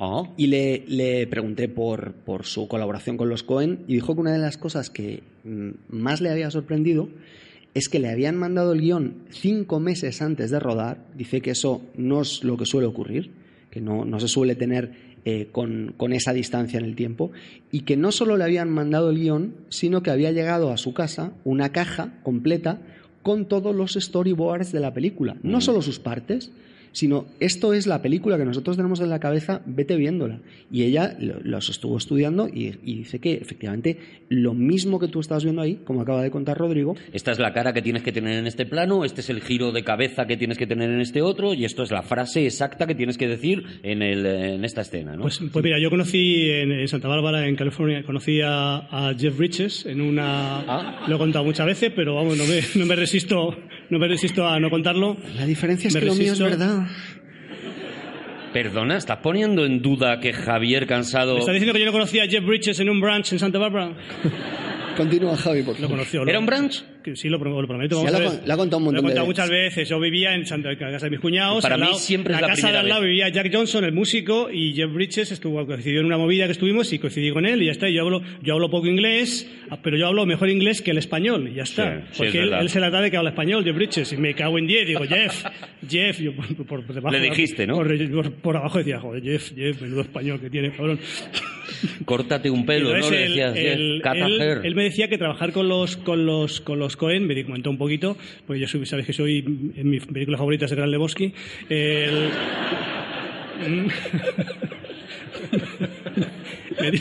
[0.00, 4.20] Ah, y le, le pregunté por, por su colaboración con los Cohen y dijo que
[4.20, 7.08] una de las cosas que mm, más le había sorprendido
[7.74, 10.98] es que le habían mandado el guion cinco meses antes de rodar.
[11.16, 13.30] Dice que eso no es lo que suele ocurrir,
[13.70, 17.30] que no, no se suele tener eh, con, con esa distancia en el tiempo,
[17.70, 20.92] y que no solo le habían mandado el guion, sino que había llegado a su
[20.92, 22.80] casa una caja completa
[23.24, 26.52] con todos los storyboards de la película, no solo sus partes,
[26.94, 30.40] sino esto es la película que nosotros tenemos en la cabeza, vete viéndola.
[30.72, 33.98] Y ella lo- los estuvo estudiando y, y dice que efectivamente
[34.30, 37.52] lo mismo que tú estás viendo ahí, como acaba de contar Rodrigo, esta es la
[37.52, 40.38] cara que tienes que tener en este plano, este es el giro de cabeza que
[40.38, 43.28] tienes que tener en este otro, y esto es la frase exacta que tienes que
[43.28, 45.22] decir en, el, en esta escena, ¿no?
[45.22, 48.76] Pues, pues mira, yo conocí en, en Santa Bárbara, en California, conocí a,
[49.08, 50.60] a Jeff Bridges en una...
[50.60, 51.04] Ah.
[51.08, 53.56] Lo he contado muchas veces, pero vamos, no me, no me resisto
[53.90, 55.16] no me resisto a no contarlo.
[55.36, 56.58] la diferencia es Me que lo mío es resisto.
[56.64, 56.86] verdad.
[58.52, 62.22] Perdona, ¿estás poniendo en duda que Javier Cansado ¿Me ¿Estás diciendo que yo no conocía
[62.22, 63.94] a Jeff Bridges en un brunch en Santa Bárbara?
[64.96, 65.90] Continúa, Javi, por Lo favor.
[65.96, 66.22] conoció.
[66.22, 66.84] ¿Era lo- un brunch?
[67.14, 68.00] Sí, lo, pro- lo prometo.
[68.06, 69.88] A lo lo ha contado un montón Lo he contado muchas veces.
[69.88, 71.62] Yo vivía en, Santa, casa de mis cuñados.
[71.62, 73.10] Para mí lado- siempre es la casa de al lado vez.
[73.10, 76.92] vivía Jack Johnson, el músico, y Jeff Bridges estuvo, coincidió en una movida que estuvimos
[76.92, 77.88] y coincidí con él y ya está.
[77.88, 79.50] Yo hablo, yo hablo poco inglés,
[79.82, 82.00] pero yo hablo mejor inglés que el español y ya está.
[82.00, 84.16] Sí, sí, Porque es él, se la da de que habla español, Jeff Bridges, y
[84.16, 84.86] me cago en 10.
[84.86, 85.44] Digo, Jeff,
[85.88, 87.14] Jeff, yo por, por- por debajo.
[87.16, 87.76] Le dijiste, ¿no?
[88.42, 90.98] Por, abajo decía, joder, Jeff, Jeff, menudo español que tiene, cabrón.
[92.04, 93.10] Córtate un pelo, ¿no?
[93.10, 94.60] Le decías, él- "Jeff, cut a él- hair".
[94.64, 97.78] él me decía que trabajar con los con los con los Cohen me comentó un
[97.78, 98.16] poquito
[98.46, 99.38] porque yo soy, sabes que soy
[99.76, 101.32] en mi película favorita es el Gran Lebowski
[101.68, 102.30] el-
[106.80, 107.00] me, di-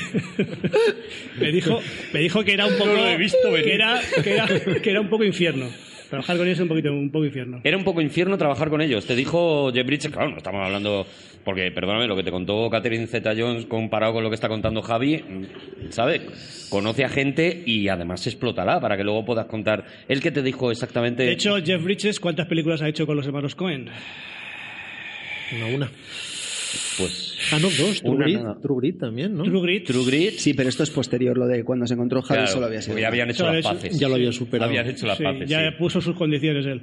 [1.40, 1.82] me dijo
[2.14, 4.48] me dijo que era un poco No lo he visto que era, que era
[4.82, 5.68] que era un poco infierno
[6.14, 8.82] trabajar con ellos es un poquito un poco infierno Era un poco infierno trabajar con
[8.82, 9.06] ellos.
[9.06, 11.08] Te dijo Jeff Bridges, claro, no estamos hablando,
[11.44, 15.24] porque perdóname, lo que te contó Catherine Zeta-Jones comparado con lo que está contando Javi,
[15.90, 16.68] ¿sabes?
[16.70, 19.86] Conoce a gente y además explotará para que luego puedas contar.
[20.08, 21.24] ¿El que te dijo exactamente?
[21.24, 23.90] de hecho Jeff Bridges ¿cuántas películas ha hecho con los hermanos Cohen?
[25.56, 25.92] Una, una.
[26.98, 28.02] pues Ah, no, dos.
[28.02, 28.62] True Una Grit.
[28.62, 29.44] True Grit también, ¿no?
[29.44, 30.38] True Grit True Grit.
[30.38, 32.98] Sí, pero esto es posterior, lo de cuando se encontró Javi claro, solo había sido.
[33.00, 34.00] ya habían hecho las paces.
[34.00, 34.70] Ya lo había superado.
[34.70, 35.50] Habían hecho las Sí, paces.
[35.50, 35.76] ya sí.
[35.78, 36.82] puso sus condiciones él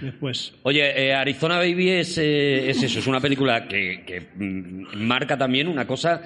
[0.00, 4.96] después Oye, eh, Arizona Baby es, eh, es eso, es una película que, que, mm,
[4.96, 6.22] marca también una cosa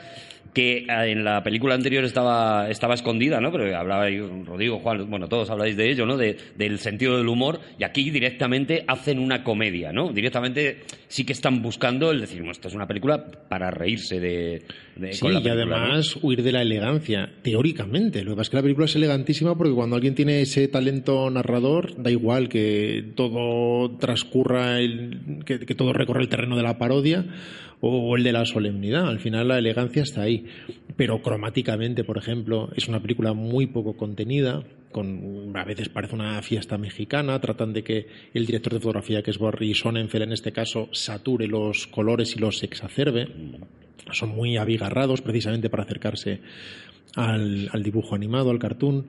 [0.54, 3.50] que eh, en la película anterior estaba, estaba escondida, ¿no?
[3.52, 4.06] Pero hablaba
[4.44, 6.16] Rodrigo, Juan, bueno, todos habláis de ello, ¿no?
[6.16, 10.12] De- del sentido del humor, y aquí directamente hacen una comedia, ¿no?
[10.12, 10.78] Directamente
[11.08, 14.62] sí que están buscando el decir, bueno, esto es una película para reírse de,
[14.96, 18.22] de- Sí, y además huir de la elegancia, teóricamente.
[18.24, 21.28] Lo que pasa es que la película es elegantísima porque cuando alguien tiene ese talento
[21.30, 26.78] narrador, da igual que todo transcurra, el, que, que todo recorre el terreno de la
[26.78, 27.24] parodia
[27.80, 29.08] o el de la solemnidad.
[29.08, 30.46] Al final la elegancia está ahí.
[30.96, 34.62] Pero cromáticamente, por ejemplo, es una película muy poco contenida.
[34.92, 39.32] Con, a veces parece una fiesta mexicana, tratan de que el director de fotografía, que
[39.32, 43.26] es Barry Sonnenfeld en este caso, sature los colores y los exacerbe
[44.12, 46.40] son muy abigarrados precisamente para acercarse
[47.14, 49.06] al, dibujo animado, al cartoon.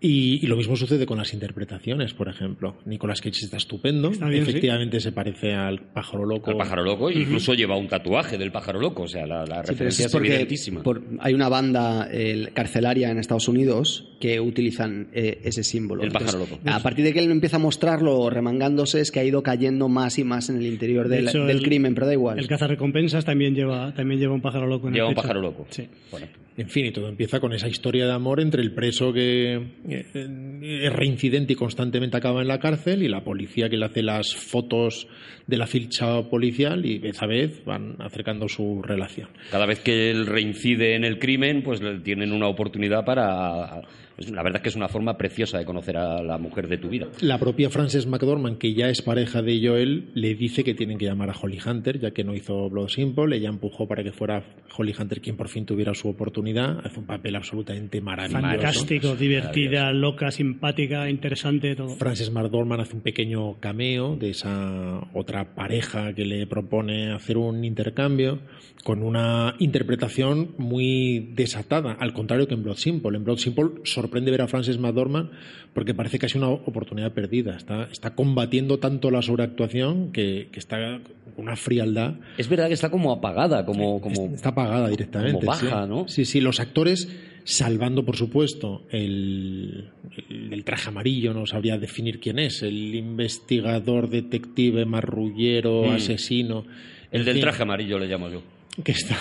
[0.00, 2.76] Y, y lo mismo sucede con las interpretaciones, por ejemplo.
[2.86, 4.50] Nicolas Cage está estupendo, Está bien, sí.
[4.50, 6.52] efectivamente se parece al pájaro loco.
[6.52, 10.02] Al pájaro loco, incluso lleva un tatuaje del pájaro loco, o sea, la, Sí, referencia
[10.04, 10.82] es es porque evidentísima.
[10.84, 16.04] por- hay una banda el, carcelaria en Estados Unidos que utilizan eh, ese símbolo.
[16.04, 16.70] El pájaro Entonces, loco.
[16.76, 20.16] A partir de que él empieza a mostrarlo remangándose, es que ha ido cayendo más
[20.20, 22.38] y más en el interior De del, hecho, del el- crimen, pero da igual.
[22.38, 25.22] El cazarrecompensas también lleva, también lleva un pájaro loco en Lleva el un pecho.
[25.22, 25.66] pájaro loco.
[25.70, 25.88] Sí.
[26.12, 26.26] Bueno,
[26.58, 29.54] En fin, y todo empieza con esa historia de amor entre el preso que
[29.88, 34.02] eh, es reincidente y constantemente acaba en la cárcel y la policía que le hace
[34.02, 35.06] las fotos
[35.46, 39.28] de la ficha policial y vez a vez van acercando su relación.
[39.52, 43.82] Cada vez que él reincide en el crimen, pues tienen una oportunidad para...
[44.18, 46.76] pues, la verdad es que es una forma preciosa de conocer a la mujer de
[46.76, 47.06] tu vida.
[47.20, 51.04] La propia Frances McDormand, que ya es pareja de Joel, le dice que tienen que
[51.04, 53.36] llamar a Holly Hunter, ya que no hizo Blood Simple.
[53.36, 54.42] Ella empujó para que fuera
[54.76, 56.84] Holly Hunter quien por fin tuviera su oportunidad.
[56.84, 58.42] Hace un papel absolutamente maravilloso.
[58.42, 61.90] Fantástico, divertida, loca, simpática, interesante, todo.
[61.90, 67.64] Frances McDormand hace un pequeño cameo de esa otra pareja que le propone hacer un
[67.64, 68.40] intercambio
[68.82, 73.16] con una interpretación muy desatada, al contrario que en Blood Simple.
[73.16, 75.30] En Blood Simple sorprende ver a Frances McDormand
[75.74, 77.56] porque parece casi una oportunidad perdida.
[77.56, 81.00] Está, está combatiendo tanto la sobreactuación que, que está
[81.36, 84.00] con una frialdad Es verdad que está como apagada, como...
[84.00, 85.34] como Está apagada directamente.
[85.34, 85.88] como baja, sí.
[85.88, 86.08] ¿no?
[86.08, 87.08] Sí, sí, los actores,
[87.44, 89.90] salvando por supuesto el,
[90.28, 95.90] el- el traje amarillo, no sabría definir quién es, el investigador, detective, marrullero, Mm.
[95.92, 96.64] asesino.
[97.12, 98.42] El del fin, traje amarillo le llamo yo.
[98.84, 99.18] Que está,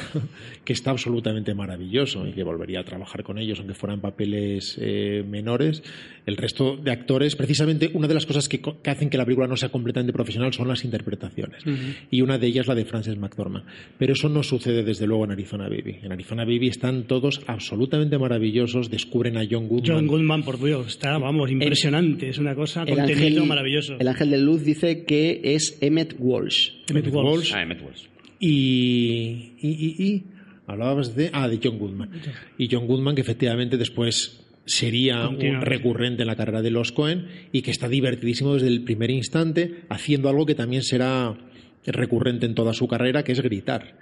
[0.63, 5.23] que está absolutamente maravilloso y que volvería a trabajar con ellos, aunque fueran papeles eh,
[5.27, 5.83] menores.
[6.25, 9.47] El resto de actores, precisamente una de las cosas que, que hacen que la película
[9.47, 11.63] no sea completamente profesional son las interpretaciones.
[12.11, 13.65] Y una de ellas la de Frances McDormand.
[13.97, 15.99] Pero eso no sucede desde luego en Arizona Baby.
[16.03, 19.97] En Arizona Baby están todos absolutamente maravillosos, descubren a John Goodman.
[19.97, 22.29] John Goodman, por Dios, está, vamos, impresionante.
[22.29, 23.95] Es una cosa, el, contenido ángel, maravilloso.
[23.99, 26.71] el ángel de luz dice que es Emmett Walsh.
[26.89, 27.27] Emmett Walsh.
[27.27, 27.53] Walsh.
[27.53, 28.03] Ah, Emmett Walsh.
[28.39, 30.23] Y, y, y, y-
[30.67, 32.09] hablabas de ah de John Goodman
[32.57, 37.27] y John Goodman que efectivamente después sería un recurrente en la carrera de los Cohen
[37.53, 41.37] y que está divertidísimo desde el primer instante haciendo algo que también será
[41.85, 43.97] recurrente en toda su carrera, que es gritar.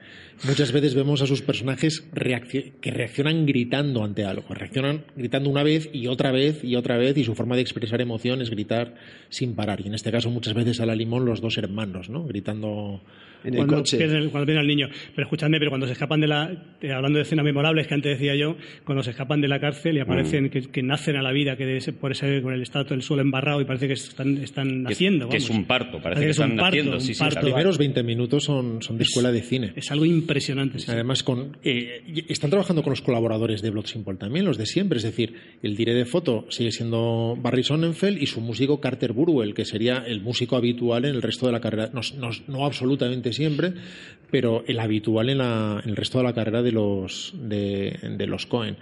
[0.47, 5.89] Muchas veces vemos a sus personajes que reaccionan gritando ante algo, reaccionan gritando una vez
[5.93, 8.95] y otra vez y otra vez, y su forma de expresar emoción es gritar
[9.29, 9.81] sin parar.
[9.81, 12.25] Y en este caso, muchas veces a la limón los dos hermanos, ¿no?
[12.25, 13.01] Gritando.
[13.45, 13.97] En el cuando, coche.
[13.97, 14.89] pierden- cuando viene al niño.
[15.15, 16.51] Pero escuchadme, pero cuando se escapan de la.
[16.81, 19.97] eh, hablando de escenas memorables que antes decía yo, cuando se escapan de la cárcel
[19.97, 20.03] y Mm.
[20.03, 23.01] aparecen que, que nacen a la vida, que ese- por ese, con el estado del
[23.01, 25.29] suelo embarrado y parece que están, están Que- naciendo.
[25.29, 27.23] que es un parto, parece que es un están parto, naciendo, sí, sí.
[27.23, 29.73] Los primeros 20 minutos son, son de escuela de cine.
[29.75, 30.79] Es algo impresionante.
[30.79, 30.85] sí.
[30.91, 34.97] Además, con, eh, están trabajando con los colaboradores de Blood Simple también, los de siempre.
[34.97, 39.53] Es decir, el diré de foto sigue siendo Barry Sonnenfeld y su músico Carter Burwell,
[39.53, 41.89] que sería el músico habitual en el resto de la carrera.
[41.93, 43.73] No, no- no absolutamente siempre,
[44.31, 48.27] pero el habitual en, la- en el resto de la carrera de los, de, de
[48.27, 48.77] los Cohen.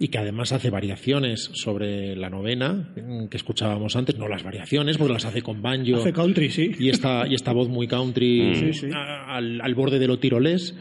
[0.00, 4.96] Y que además hace variaciones sobre la novena mm, que escuchábamos antes, no las variaciones,
[4.96, 6.70] porque las hace con banjo Hace country, sí.
[6.78, 8.86] y esta, y esta voz muy country Sí, sí.
[8.94, 10.74] a- Al, al borde de lo tirolés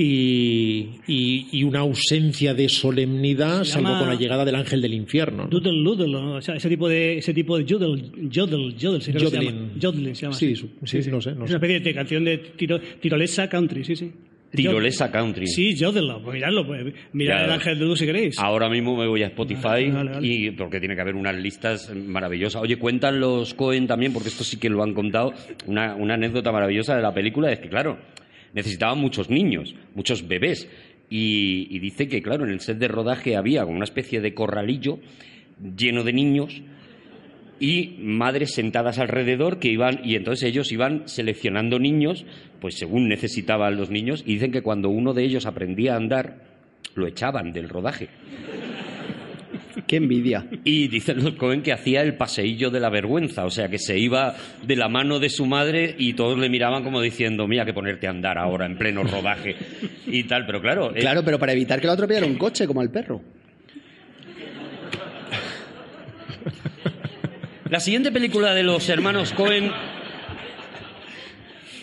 [0.00, 4.80] y, y- y una ausencia de solemnidad Se salvo llama- con la llegada del ángel
[4.80, 5.48] del infierno ¿no?
[5.48, 6.34] Doodle Doodle, ¿no?
[6.36, 9.70] o sea, ese tipo de ese tipo de jodel, jodel, jodel, sí, se llama.
[9.76, 10.34] Yodeling se llama.
[10.34, 10.56] Sí, así.
[10.56, 13.96] su- sí, no sé, no es una especie de canción de tiro- tirolesa country, sí,
[13.96, 14.10] sí.
[14.50, 15.46] Tirolesa country.
[15.46, 18.38] Sí, jodel, pues miradlo, pues, mirad el ángel de Dudu si queréis.
[18.38, 20.26] Ahora mismo me voy a Spotify Vale, vale, vale.
[20.26, 22.62] y porque tiene que haber unas listas maravillosas.
[22.62, 25.34] Oye, cuentan los Cohen también, porque esto sí que lo han contado,
[25.66, 27.98] una, una anécdota maravillosa de la película es que, claro,
[28.52, 30.68] necesitaban muchos niños, muchos bebés.
[31.10, 34.98] Y, dice que, claro, en el set de rodaje había una especie de corralillo
[35.76, 36.62] lleno de niños
[37.60, 42.24] y madres sentadas alrededor que iban y entonces ellos iban seleccionando niños
[42.60, 46.44] pues según necesitaban los niños y dicen que cuando uno de ellos aprendía a andar
[46.94, 48.08] lo echaban del rodaje
[49.88, 50.44] Qué envidia.
[50.64, 53.98] y dicen los Cohen que hacía el paseillo de la vergüenza, o sea, que se
[53.98, 57.72] iba de la mano de su madre y todos le miraban como diciendo, mira que
[57.72, 59.56] ponerte a andar ahora en pleno rodaje
[60.06, 62.82] y tal, pero claro, eh, Claro, pero para evitar que lo atropellara un coche como
[62.82, 63.20] al perro.
[67.70, 69.70] La siguiente película de los hermanos Cohen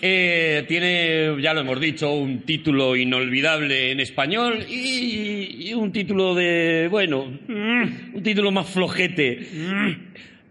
[0.07, 6.35] eh, tiene, ya lo hemos dicho, un título inolvidable en español y, y un título
[6.35, 9.39] de, bueno, mm, un título más flojete.
[9.51, 9.91] Mm.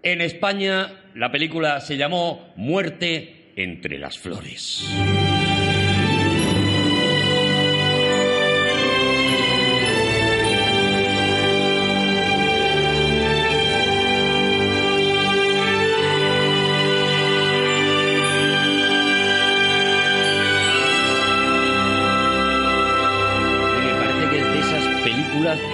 [0.02, 4.90] En España la película se llamó Muerte entre las flores.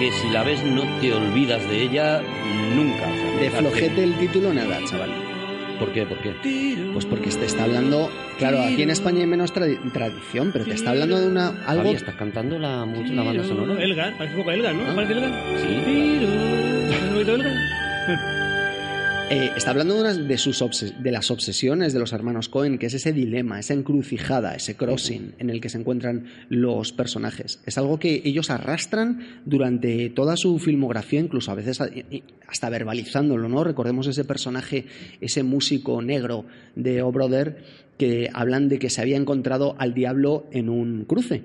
[0.01, 2.21] Que si la ves no te olvidas de ella
[2.75, 3.03] nunca.
[3.07, 5.11] O sea, De flojete el título, nada, chaval.
[5.77, 6.05] ¿Por qué?
[6.07, 6.33] ¿Por qué?
[6.93, 8.09] Pues porque te está hablando.
[8.39, 11.83] Claro, aquí en España hay menos tradi- tradición, pero te está hablando de una algo.
[11.83, 13.81] Javi, ¿estás cantando la, mu- la banda sonora?
[13.83, 14.83] Elgar, parece un poco Elgar, ¿no?
[14.89, 14.93] Ah.
[14.95, 15.31] ¿Parece Elgar?
[15.57, 15.67] Sí.
[15.85, 16.33] Tiro,
[16.91, 18.40] ¿es un poquito Elgar?
[19.33, 22.87] Eh, está hablando de, de, sus obses- de las obsesiones de los hermanos Cohen, que
[22.87, 27.61] es ese dilema, esa encrucijada, ese crossing en el que se encuentran los personajes.
[27.65, 31.79] Es algo que ellos arrastran durante toda su filmografía, incluso a veces
[32.45, 33.63] hasta verbalizándolo, ¿no?
[33.63, 34.85] Recordemos ese personaje,
[35.21, 37.63] ese músico negro de O Brother,
[38.01, 41.43] que hablan de que se había encontrado al diablo en un cruce.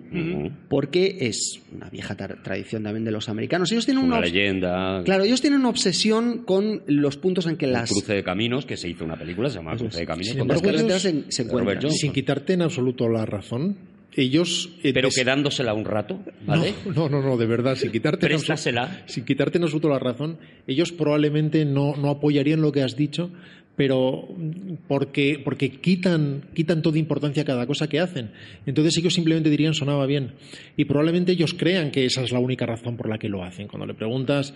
[0.70, 3.70] Porque es una vieja tradición también de los americanos.
[3.72, 5.02] Ellos tienen Una leyenda.
[5.04, 8.78] Claro, ellos tienen una obsesión con los puntos en que las, cruce de caminos, que
[8.78, 10.06] se hizo una película, se llama Cruce de.
[10.06, 10.28] Caminos.
[10.32, 11.90] Sin embargo, ellos- se, encuentran.
[11.92, 13.76] Sin quitarte en absoluto la razón
[14.18, 16.72] ellos eh, Pero des- quedándosela un rato, ¿vale?
[16.94, 19.02] No, no, no, de verdad, sin quitarte, en absoluto- Préstasela.
[19.04, 23.30] sin quitarte en absoluto la razón, ellos probablemente no, no apoyarían lo que has dicho,
[23.76, 24.28] pero
[24.88, 25.42] porque,
[25.82, 28.30] quitan, quitan toda importancia a cada cosa que hacen.
[28.64, 30.32] Entonces ellos simplemente dirían sonaba bien.
[30.76, 33.68] Y probablemente ellos crean que esa es la única razón por la que lo hacen.
[33.68, 34.54] Cuando le preguntas,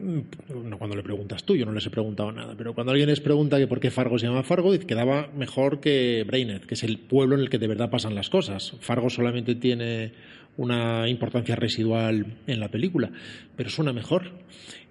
[0.00, 3.08] mm, no cuando le preguntas tú, yo no les he preguntado nada, pero cuando alguien
[3.08, 6.74] les pregunta que por qué Fargo se llama Fargo, dice, quedaba mejor que Brainerd, que
[6.74, 8.74] es el pueblo en el que de verdad pasan las cosas.
[8.80, 10.12] Fargo solamente tiene
[10.58, 13.10] una importancia residual en la película,
[13.56, 14.32] pero suena mejor.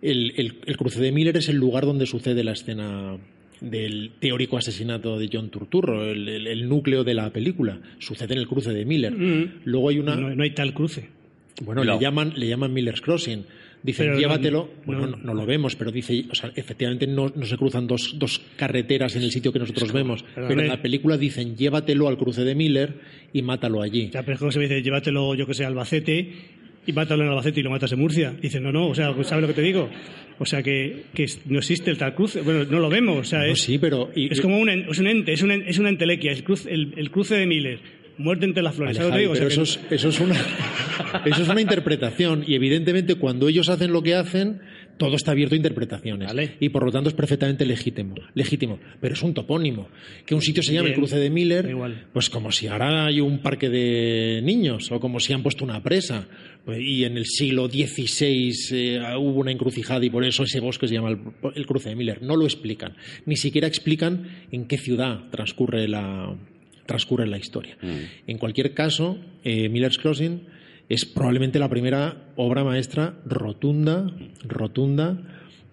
[0.01, 0.34] El-
[0.65, 3.17] el cruce de Miller es el lugar donde sucede la escena
[3.62, 7.80] del teórico asesinato de John Turturro, el, el- el núcleo de la película.
[7.99, 9.14] Sucede en el cruce de Miller.
[9.14, 9.62] Mm.
[9.66, 10.16] Luego hay una...
[10.16, 11.10] No, no hay tal cruce.
[11.64, 11.93] Bueno, No.
[11.95, 13.43] le llaman, le llaman Miller's Crossing.
[13.84, 14.70] Dicen, Pero llévatelo.
[14.80, 17.88] no- bueno, no, no lo vemos, pero dice, o sea, efectivamente no, no se cruzan
[17.88, 20.24] dos, dos carreteras en el sitio que nosotros vemos.
[20.24, 20.68] pero Pero en hombre.
[20.68, 22.95] la película dicen, llévatelo al cruce de Miller
[23.34, 24.10] y mátalo allí.
[24.12, 26.32] Ya, pero es como se dice, llévatelo, yo que sé, a Albacete
[26.88, 28.33] y mátalo en Albacete y lo matas en Murcia.
[28.41, 29.89] Dice, no, no, o sea, ¿sabes lo que te digo?
[30.39, 32.41] O sea, que, que no existe el tal cruce.
[32.41, 33.17] Bueno, no lo vemos.
[33.19, 34.09] O sea, No, es, sí, pero...
[34.15, 36.93] y- es como un, es un ente, es, un, es una entelequia, el cruce, el,
[36.97, 37.79] el cruce de Miller.
[38.19, 38.97] Muerte entre las flores.
[38.97, 39.33] Vale, ¿sabes lo que Javi, digo?
[39.33, 40.35] O pero sea, eso, que- es, eso, es una,
[41.25, 44.59] eso es una interpretación y evidentemente cuando ellos hacen lo que hacen,
[44.98, 46.56] todo está abierto a interpretaciones Vale.
[46.60, 48.80] y por lo tanto es perfectamente legítimo, legítimo.
[49.00, 49.88] Pero es un topónimo.
[50.26, 52.06] Que un sitio se llame el Bien, cruce de Miller, igual.
[52.14, 55.82] pues como si ahora hay un parque de niños o como si han puesto una
[55.84, 56.28] presa.
[56.66, 60.88] Pues, Y en el siglo XVI eh, hubo una encrucijada y por eso ese bosque
[60.88, 61.20] se llama el,
[61.56, 62.22] el cruce de Miller.
[62.22, 62.93] No lo explican.
[63.26, 66.36] Ni siquiera explican en qué ciudad transcurre la,
[66.86, 67.78] transcurre la historia.
[68.26, 70.41] En cualquier caso, eh, Miller's Crossing
[70.89, 74.09] es probablemente la primera obra maestra rotunda,
[74.45, 75.17] rotunda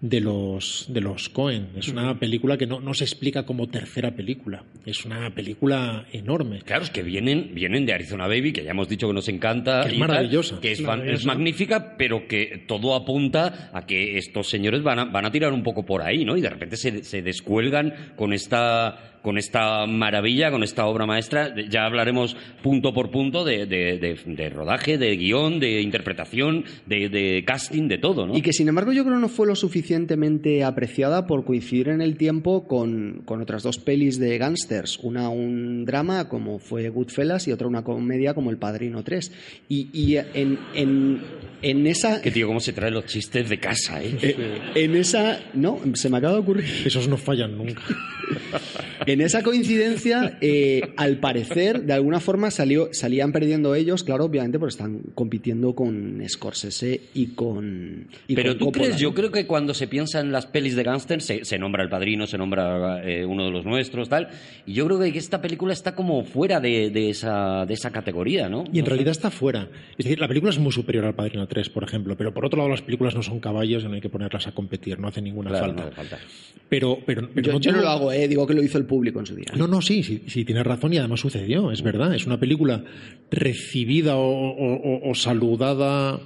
[0.01, 1.69] de los de los Cohen.
[1.77, 4.63] Es una película que no, no se explica como tercera película.
[4.85, 6.59] Es una película enorme.
[6.63, 9.81] Claro, es que vienen, vienen de Arizona Baby, que ya hemos dicho que nos encanta.
[9.81, 10.59] Que es tal, maravillosa.
[10.59, 11.21] que es, fan- Maravillosa.
[11.21, 15.53] es magnífica, pero que todo apunta a que estos señores van a, van a tirar
[15.53, 16.37] un poco por ahí, ¿no?
[16.37, 21.53] Y de repente se, se descuelgan con esta, con esta maravilla, con esta obra maestra.
[21.67, 27.09] Ya hablaremos punto por punto de, de- de- de rodaje, de guion, de interpretación, de,
[27.09, 28.37] de casting, de todo, ¿no?
[28.37, 32.17] Y que sin embargo yo creo no fue lo suficientemente apreciada por coincidir en el
[32.17, 34.99] tiempo con, con otras dos pelis de gángsters.
[35.01, 39.31] Una un drama como fue Goodfellas y otra una comedia como El Padrino 3.
[39.69, 41.21] Y, y en, en,
[41.63, 42.21] en esa...
[42.21, 44.15] Que tío, cómo se traen los chistes de casa, ¿eh?
[44.21, 45.39] eh, En esa...
[45.55, 46.65] No, se me acaba de ocurrir.
[46.85, 47.81] Esos no fallan nunca.
[49.15, 54.59] En esa coincidencia, eh, al parecer, de alguna forma salió, salían perdiendo ellos, claro, obviamente,
[54.59, 58.07] porque están compitiendo con Scorsese y con.
[58.27, 60.75] y Pero con tú Coppola, crees, yo creo que cuando se piensa en las pelis
[60.75, 64.27] de gángster se, se nombra el padrino, se nombra eh, uno de los nuestros, tal.
[64.65, 68.49] Y yo creo que esta película está como fuera de, de esa, de esa categoría,
[68.49, 68.65] ¿no?
[68.73, 69.69] Y en realidad está fuera.
[69.97, 72.57] Es decir, la película es muy superior al Padrino 3, por ejemplo, pero por otro
[72.57, 75.21] lado las películas no son caballos y no hay que ponerlas a competir, no hace
[75.21, 75.81] ninguna Claro, falta.
[75.83, 76.19] no hace falta.
[76.67, 78.83] Pero, pero, pero Yo, no yo no lo hago, eh, digo que lo hizo el
[78.85, 79.04] público
[79.35, 79.45] día.
[79.55, 82.13] No, no, sí, sí, sí, tienes razón y además sucedió, es verdad.
[82.15, 82.83] Es una película
[83.31, 86.19] recibida o- o saludada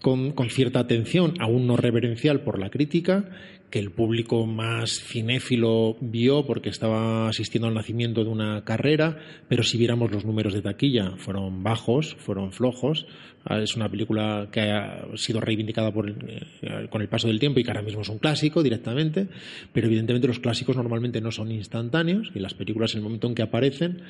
[0.00, 3.24] con, con cierta atención, aún no reverencial por la crítica,
[3.70, 9.18] que el público más cinéfilo vio porque estaba asistiendo al nacimiento de una carrera,
[9.48, 13.06] pero si viéramos los números de taquilla, fueron bajos, fueron flojos.
[13.44, 17.58] Ah, Es una película que ha sido reivindicada por, eh, con el paso del tiempo
[17.58, 19.26] y que ahora mismo es un clásico directamente,
[19.72, 23.34] pero evidentemente los clásicos normalmente no son instantáneos y las películas en el momento en
[23.34, 24.02] que aparecen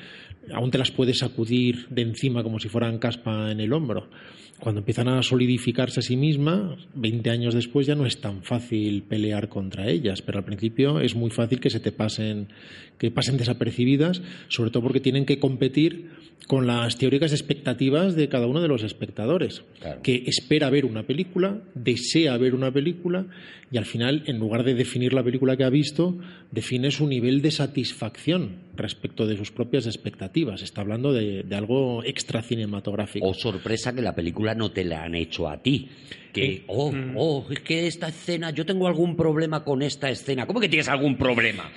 [0.53, 4.09] aún te las puedes sacudir de encima como si fueran caspa en el hombro.
[4.59, 9.03] Cuando empiezan a solidificarse a sí mismas, 20 años después ya no es tan fácil
[9.03, 12.47] pelear contra ellas, pero al principio es muy fácil que se te pasen,
[12.97, 16.11] que pasen desapercibidas, sobre todo porque tienen que competir
[16.47, 19.22] con las teóricas expectativas de cada uno de los espectadores,
[19.79, 20.01] Claro.
[20.01, 23.25] que espera ver una película, desea ver una película
[23.71, 26.17] y al final, en lugar de definir la película que ha visto,
[26.51, 30.61] define su nivel de satisfacción respecto de sus propias expectativas.
[30.61, 33.27] Está hablando de, de algo extra cinematográfico.
[33.27, 35.89] O sorpresa que la película no te la han hecho a ti.
[36.31, 37.13] Que, oh, Mm.
[37.15, 40.45] oh, es que esta escena, yo tengo algún problema con esta escena.
[40.47, 41.69] ¿Cómo que tienes algún problema?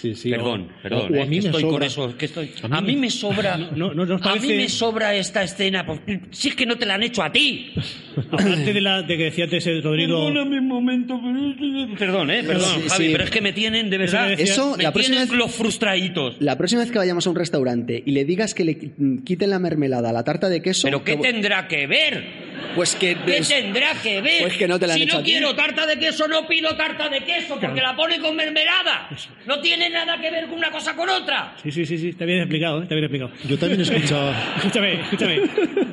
[0.00, 1.00] Sí, sí, perdón, o- perdón.
[1.00, 1.86] o- o eh, a mí que me estoy con sobra.
[1.86, 2.50] eso, que estoy.
[2.70, 3.56] A mí A me- sobra.
[3.56, 5.86] No, no, ¿no os A mí me sobra esta escena.
[5.86, 7.72] pues, si es que no te la han hecho a ti.
[8.30, 10.16] Aparte de la de que decía el Rodrigo.
[10.26, 11.96] Perdóname un momento, pero...
[11.98, 13.12] Perdón, eh, perdón, Sí, Javi, sí.
[13.12, 16.36] pero es que me tienen, de verdad, Eso Eso, me la próxima vez- los frustraditos.
[16.40, 19.50] La próxima vez que vayamos a un restaurante y le digas que le qui- quiten
[19.50, 20.82] la mermelada a la tarta de queso.
[20.86, 22.45] ¿Pero qué que- tendrá que ver?
[22.74, 23.16] Pues que.
[23.24, 24.42] ¿Qué des- tendrá que ver?
[24.42, 25.30] Pues que no te la han si hecho no a ti.
[25.30, 29.08] quiero tarta de queso, no pido tarta de queso, porque la pone con mermelada.
[29.46, 31.54] No tiene nada que ver con una cosa con otra.
[31.62, 32.82] Sí, sí, sí, sí, está bien explicado, ¿eh?
[32.82, 33.30] está bien explicado.
[33.48, 34.32] Yo también he escuchado.
[34.56, 35.40] Escúchame, escúchame.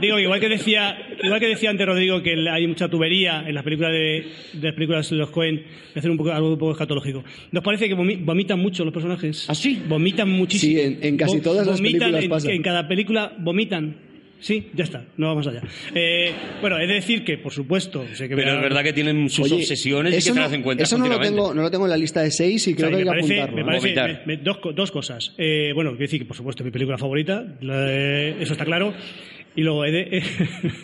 [0.01, 3.63] Digo, igual que decía, igual que decía antes Rodrigo que hay mucha tubería en las
[3.63, 6.71] películas de, de las películas de los Cohen, de hacer un poco algo un poco
[6.73, 7.23] escatológico.
[7.51, 9.45] ¿Nos parece que vomi- vomitan mucho los personajes?
[9.49, 9.81] ¿Ah, sí?
[9.87, 10.73] Vomitan muchísimo.
[10.73, 12.51] Sí, en- en casi todas las películas en, pasa.
[12.51, 14.12] En cada película vomitan.
[14.43, 15.61] Sí, ya está, no vamos allá.
[15.95, 19.29] Eh, bueno, he de decir que, por supuesto, sé que Pero es verdad que tienen
[19.29, 21.61] sus Oye, obsesiones y eso que te no- las encuentras Eso no lo, tengo, no
[21.61, 23.55] lo tengo en la lista de seis y O sea, creo que hay que apuntarlo.
[23.55, 24.23] me parece- Vomitar.
[24.25, 25.33] me- me- dos, co- dos cosas.
[25.37, 28.93] Eh, bueno, quiero decir que por supuesto mi película favorita, la eso está claro.
[29.55, 30.23] Y luego, he de,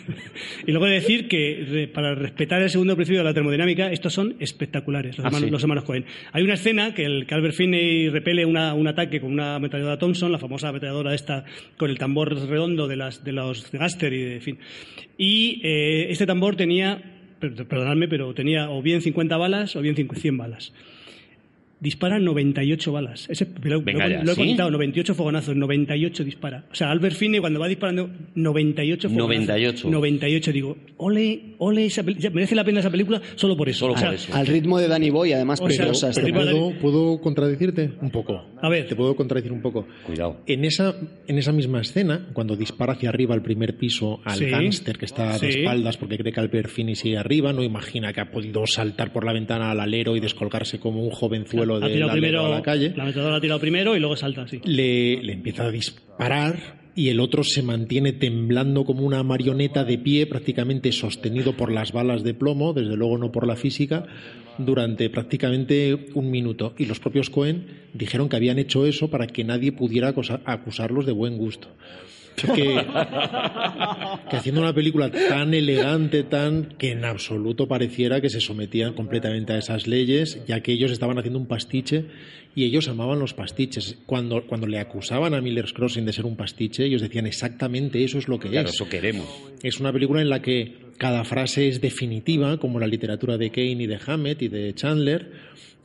[0.66, 4.12] y luego he de decir que para respetar el segundo principio de la termodinámica, estos
[4.12, 5.50] son espectaculares, los, Ah, hermanos, sí.
[5.50, 6.04] los hermanos Cohen.
[6.32, 10.30] Hay una escena que el Calvert Finney repele una- un ataque con una ametralladora Thompson,
[10.30, 11.44] la famosa ametralladora esta
[11.76, 14.58] con el tambor redondo de, las, de los Gaster y de en fin.
[15.18, 17.02] Y eh, este tambor tenía,
[17.40, 20.72] per- perdonadme, pero tenía o bien 50 balas o bien 100 balas.
[21.80, 23.26] Dispara 98 balas.
[23.30, 24.46] Ese, lo, Venga lo- ya, lo he ¿sí?
[24.46, 26.64] contado, 98 fogonazos, 98 dispara.
[26.70, 29.28] O sea, Albert Finney cuando va disparando 98 fogonazos.
[29.28, 29.90] 98.
[29.90, 33.80] 98, digo, ole, ole, esa merece la pena esa película solo por eso.
[33.80, 34.34] Solo O sea, por eso.
[34.34, 37.92] Al ritmo de Danny Boy, además, O sea, preciosa el este de- ¿Puedo, ¿Puedo contradecirte?
[38.00, 38.44] Un poco.
[38.60, 38.86] A ver.
[38.86, 39.86] Te puedo contradecir un poco.
[40.06, 40.40] Cuidado.
[40.46, 40.94] En esa,
[41.26, 44.46] en esa misma escena, cuando dispara hacia arriba al primer piso al Sí.
[44.46, 45.58] gángster que está de Sí.
[45.60, 49.24] espaldas porque cree que Albert Finney sigue arriba, no imagina que ha podido saltar por
[49.24, 52.48] la ventana al alero y descolgarse como un jovenzuelo ha del tirado alero primero, a
[52.50, 52.92] la calle.
[52.96, 54.60] la metadora ha tirado primero y luego salta, sí.
[54.64, 59.98] le, le empieza a disparar y el otro se mantiene temblando como una marioneta de
[59.98, 64.04] pie, prácticamente sostenido por las balas de plomo, desde luego no por la física,
[64.58, 66.74] durante prácticamente un minuto.
[66.76, 70.12] Y los propios Cohen dijeron que habían hecho eso para que nadie pudiera
[70.44, 71.68] acusarlos de buen gusto.
[72.36, 72.84] Que,
[74.30, 79.52] que haciendo una película tan elegante, tan que en absoluto pareciera que se sometían completamente
[79.52, 82.06] a esas leyes, ya que ellos estaban haciendo un pastiche
[82.54, 83.98] y ellos amaban los pastiches.
[84.06, 88.18] Cuando, cuando le acusaban a Miller's Crossing de ser un pastiche, ellos decían exactamente eso
[88.18, 88.74] es lo que Claro, es.
[88.74, 89.26] eso queremos.
[89.62, 93.82] Es una película en la que cada frase es definitiva, como la literatura de Kane
[93.82, 95.30] y de Hammett y de Chandler,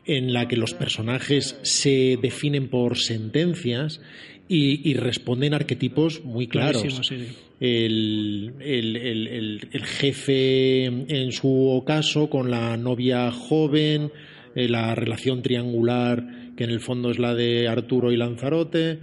[0.07, 4.01] en la que los personajes se definen por sentencias
[4.47, 6.81] y, y responden arquetipos muy claros.
[6.83, 7.35] Clarísimo, sí, sí.
[7.59, 14.11] El, el- el- el- el jefe, en su caso, con la novia joven,
[14.55, 18.99] eh, la relación triangular, que en el fondo es la de Arturo y Lanzarote,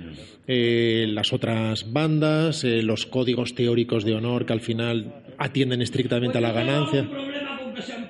[0.47, 6.39] eh, las otras bandas, eh, los códigos teóricos de honor que al final atienden estrictamente
[6.39, 7.09] a la ganancia.
[7.09, 8.07] problema con que sean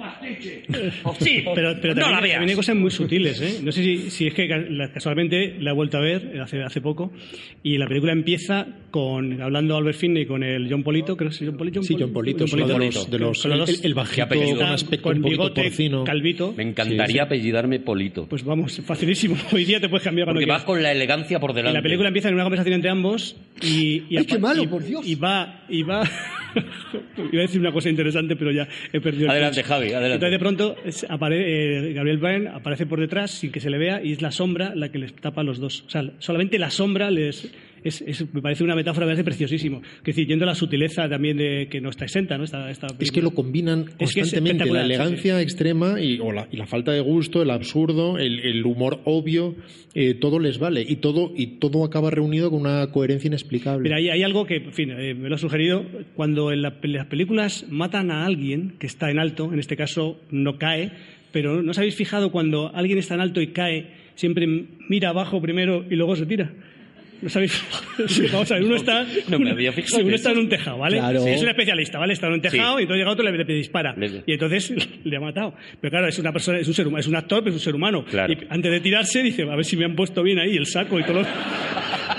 [1.21, 2.35] Sí, Pero, pero no también, la veas.
[2.37, 3.61] también hay cosas muy sutiles, ¿eh?
[3.63, 4.49] No sé si, si es que
[4.93, 7.13] casualmente la he vuelto a ver hace, hace poco
[7.63, 11.43] y la película empieza con hablando Albert Finney con el John Polito, creo que es
[11.45, 11.83] John Polito.
[11.83, 15.17] Sí, John Polito, es uno de los, de los- el, el bajito con aspecto con
[15.19, 16.05] un bigote, porcino.
[16.05, 16.55] calvito.
[16.57, 18.27] Me encantaría apellidarme Polito.
[18.29, 19.37] Pues vamos, facilísimo.
[19.53, 20.63] Hoy día te puedes cambiar cuando porque quieras.
[20.63, 21.79] vas con la elegancia por Y delante.
[21.79, 24.05] la película empieza en una conversación entre ambos y...
[24.11, 25.07] y ¡Ay, qué malo, y- por Dios!
[25.07, 25.65] Y va...
[25.69, 26.03] Y va
[27.33, 29.63] Iba a decir una cosa interesante, pero ya he perdido el Adelante.
[29.63, 30.15] Javi, adelante.
[30.15, 33.79] Entonces, de pronto, es- apare- eh, Gabriel Byrne aparece por detrás sin que se le
[33.79, 35.85] vea y es la sombra la que les tapa a los dos.
[35.87, 37.51] O sea, solamente la sombra les...
[37.85, 39.83] Es, es- me parece una metáfora, me parece preciosísimo.
[39.99, 42.45] Es decir, yendo a la sutileza también de que no está exenta, ¿no?
[42.45, 46.01] Esta, esta Es que lo combinan Es que es constantemente, la espectacular, sí, elegancia extrema
[46.01, 49.57] y, o la, y la falta de gusto, el absurdo, el, el humor obvio,
[49.95, 53.83] eh, todo les vale y todo, y todo acaba reunido con una coherencia inexplicable.
[53.85, 55.85] Mira, hay, hay algo que, en fin, eh, me lo ha sugerido.
[56.15, 59.77] Cuando en la- en las películas matan a alguien que está en alto, en este
[59.77, 60.93] caso no cae,
[61.33, 64.47] pero ¿no os habéis fijado cuando alguien está en alto y cae, siempre
[64.89, 66.53] mira abajo primero y luego se tira?
[67.23, 67.63] ¿No sabéis?
[68.33, 70.29] Vamos a ver, uno está, No me uno- había fijado sí, en uno eso.
[70.29, 70.99] está en un tejado, ¿vale?
[70.99, 71.21] Claro.
[71.23, 72.13] Sí, es un especialista, ¿vale?
[72.13, 72.81] Está en un tejado Sí.
[72.81, 73.95] y entonces llega otro y le, le dispara.
[73.97, 75.55] Le- Y entonces le ha matado.
[75.81, 77.65] Pero claro, es una persona, es un ser humano, es un actor, pero es un
[77.65, 78.05] ser humano.
[78.05, 78.33] Claro.
[78.33, 80.99] Y antes de tirarse dice, a ver si me han puesto bien ahí el saco
[80.99, 81.27] y todo lo...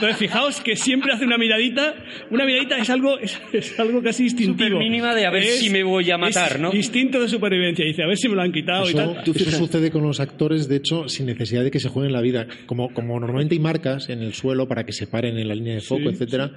[0.03, 1.95] Entonces, fijaos que siempre hace una miradita.
[2.29, 4.69] Una miradita es algo, es, es algo casi instintivo.
[4.71, 6.73] Supermínima de a ver Es- si me voy a matar, es ¿no?
[6.73, 7.85] Instinto de supervivencia.
[7.85, 9.23] Dice, a ver si me lo han quitado y Eso, tal.
[9.35, 12.47] eso sucede con los actores, de hecho, sin necesidad de que se jueguen la vida.
[12.65, 15.75] Como, como normalmente hay marcas en el suelo para que se paren en la línea
[15.75, 16.51] de foco, etcétera,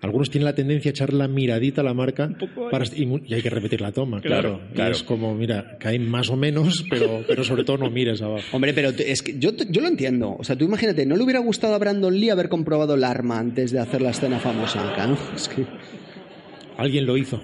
[0.00, 2.30] algunos tienen la tendencia a echar la miradita a la marca
[2.70, 4.92] para, y, hay que repetir la toma, Claro, claro.
[4.92, 8.44] Es como, mira, caen más o menos, pero, pero sobre todo no mires abajo.
[8.52, 10.36] Hombre, pero es que yo, yo lo entiendo.
[10.38, 13.38] O sea, tú imagínate, ¿no le hubiera gustado a Brandon Lee haber comprobado el arma
[13.38, 15.18] antes de hacer la escena famosítica, no?
[15.34, 15.66] Es que...
[16.76, 17.42] Alguien lo hizo.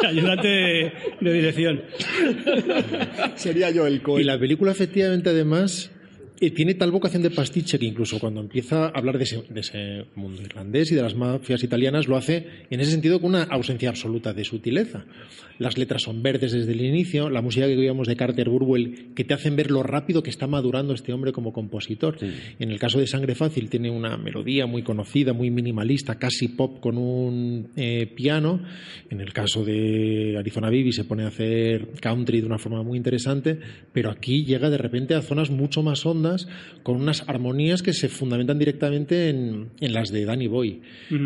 [0.00, 1.82] El ayudante de, de dirección.
[3.36, 5.92] Sería yo el Y la película, efectivamente, además,
[6.40, 9.60] eh, tiene tal vocación de pastiche que incluso cuando empieza a hablar de ese, de
[9.60, 13.44] ese mundo irlandés y de las mafias italianas, lo hace en ese sentido con una
[13.44, 15.04] ausencia absoluta de sutileza.
[15.58, 19.24] Las letras son verdes desde el inicio, la música que oíamos de Carter Burwell, que
[19.24, 22.18] te hacen ver lo rápido que está madurando este hombre como compositor.
[22.58, 26.80] En el caso de Sangre Fácil, tiene una melodía muy conocida, muy minimalista, casi pop
[26.80, 28.60] con un eh, piano.
[29.10, 32.96] En el caso de Arizona Bibi se pone a hacer country de una forma muy
[32.96, 33.58] interesante,
[33.92, 36.48] pero aquí llega de repente a zonas mucho más hondas,
[36.82, 40.80] con unas armonías que se fundamentan directamente en, en las de Danny Boy.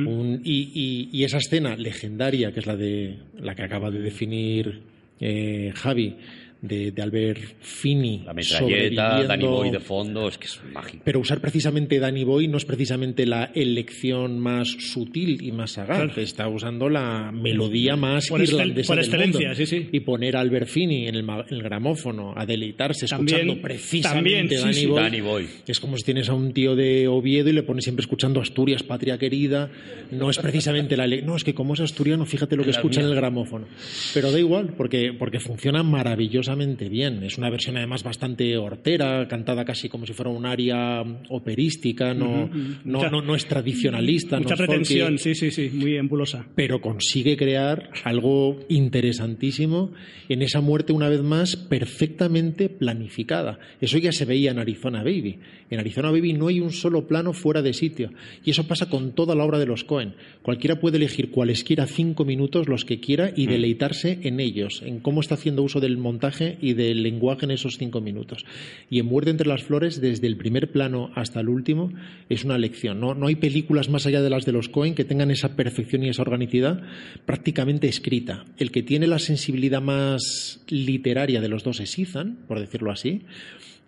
[0.07, 3.99] Un- y, y- y esa escena legendaria, que es la de la que acaba de
[4.21, 4.83] definir
[5.19, 6.15] eh, Javi,
[6.63, 8.23] de, de Albert Finney.
[8.25, 11.03] La metralleta, Danny Boy de fondo, es que es mágico.
[11.05, 15.97] Pero usar precisamente Danny Boy no es precisamente la elección más sutil y más sagaz.
[16.05, 16.21] Claro.
[16.21, 19.55] Está usando la melodía más Por irlandesa por del mundo.
[19.55, 19.89] sí, sí.
[19.91, 24.81] Y poner a Albert Finney en el, gramófono a deleitarse También- escuchando precisamente también, sí,
[24.81, 24.87] Danny.
[24.87, 25.03] Boy.
[25.03, 25.47] Danny Boy.
[25.67, 28.83] Es como si tienes a un tío de Oviedo y le pones siempre escuchando Asturias,
[28.83, 29.71] patria querida.
[30.11, 33.01] No es precisamente la No, es que como es asturiano, fíjate lo que La escucha
[33.01, 33.67] en el gramófono.
[34.13, 37.23] Pero da igual, porque, porque funciona maravillosamente bien.
[37.23, 42.49] Es una versión además bastante hortera, cantada casi como si fuera un aria operística, no,
[42.85, 44.37] no, Mucha- no, no es tradicionalista.
[44.37, 46.47] no Mucha es folky pretensión, sí, sí, sí, muy embulosa.
[46.55, 49.93] pero consigue crear algo interesantísimo
[50.29, 53.59] en esa muerte una vez más perfectamente planificada.
[53.81, 55.39] Eso ya se veía en Arizona Baby.
[55.71, 58.11] En Arizona Baby no hay un solo plano fuera de sitio
[58.45, 60.15] y eso pasa con toda la obra de los Cohen.
[60.43, 65.21] Cualquiera puede elegir cualesquiera cinco minutos, los que quiera, y deleitarse en ellos, en cómo
[65.21, 68.45] está haciendo uso del montaje y del lenguaje en esos cinco minutos.
[68.89, 71.93] Y en Muerte entre las Flores, desde el primer plano hasta el último,
[72.29, 73.01] es una lección.
[73.01, 76.03] No, no hay películas más allá de las de los Cohen que tengan esa perfección
[76.03, 76.83] y esa organicidad
[77.27, 78.45] prácticamente escrita.
[78.59, 83.23] El que tiene la sensibilidad más literaria de los dos es Ethan, por decirlo así.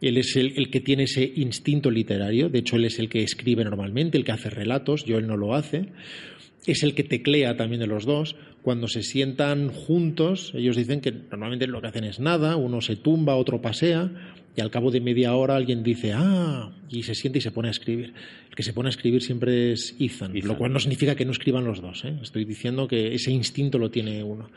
[0.01, 3.23] Él es el, el que tiene ese instinto literario, de hecho él es el que
[3.23, 5.87] escribe normalmente, el que hace relatos, yo él no lo hace.
[6.67, 8.37] Es el que teclea también de los dos.
[8.63, 12.95] Cuando se sientan juntos, ellos dicen que normalmente lo que hacen es nada, uno se
[12.95, 14.11] tumba, otro pasea,
[14.55, 17.69] y al cabo de media hora alguien dice, ah, y se siente y se pone
[17.69, 18.13] a escribir.
[18.51, 20.49] El que se pone a escribir siempre es Ethan, Ethan.
[20.49, 22.05] lo cual no significa que no escriban los dos.
[22.05, 22.19] ¿eh?
[22.23, 24.51] Estoy diciendo que ese instinto lo tiene uno.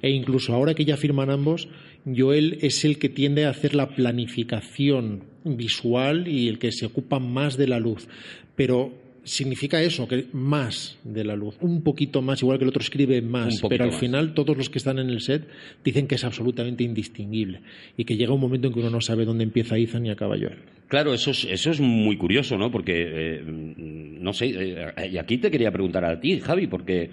[0.00, 1.68] E incluso ahora que ya firman ambos,
[2.06, 7.18] Joel es el que tiende a hacer la planificación visual y el que se ocupa
[7.18, 8.08] más de la luz.
[8.56, 12.82] Pero significa eso, que más de la luz, un poquito más, igual que el otro
[12.82, 14.00] escribe más, pero al más.
[14.00, 15.46] final todos los que están en el set
[15.84, 17.60] dicen que es absolutamente indistinguible
[17.96, 20.36] y que llega un momento en que uno no sabe dónde empieza Ethan y acaba
[20.36, 20.58] Joel.
[20.88, 22.70] Claro, eso es, eso es muy curioso, ¿no?
[22.70, 27.10] Porque, eh, no sé, eh, y aquí te quería preguntar a ti, Javi, porque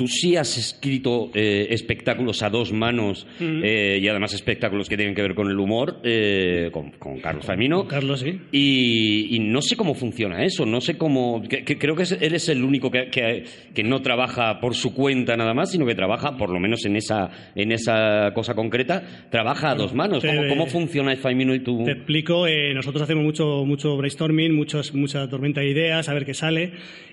[0.00, 5.14] tú sí has escrito eh, espectáculos a dos manos eh, y además espectáculos que tienen
[5.14, 7.86] que ver con el humor, eh, con, con Carlos Famino.
[7.86, 8.38] Carlos, sí.
[8.50, 11.42] Y, y no sé cómo funciona eso, no sé cómo.
[11.46, 13.44] que- que creo que es- eres el único que, que-
[13.74, 16.96] que no trabaja por su cuenta nada más, sino que trabaja, por lo menos en
[16.96, 20.24] esa, en esa cosa concreta, trabaja a dos manos.
[20.24, 21.84] ¿Cómo, funciona y tú?
[21.84, 26.24] Te explico, eh, nosotros hacemos mucho, mucho brainstorming, muchos, mucha tormenta de ideas, a ver
[26.24, 26.72] qué sale.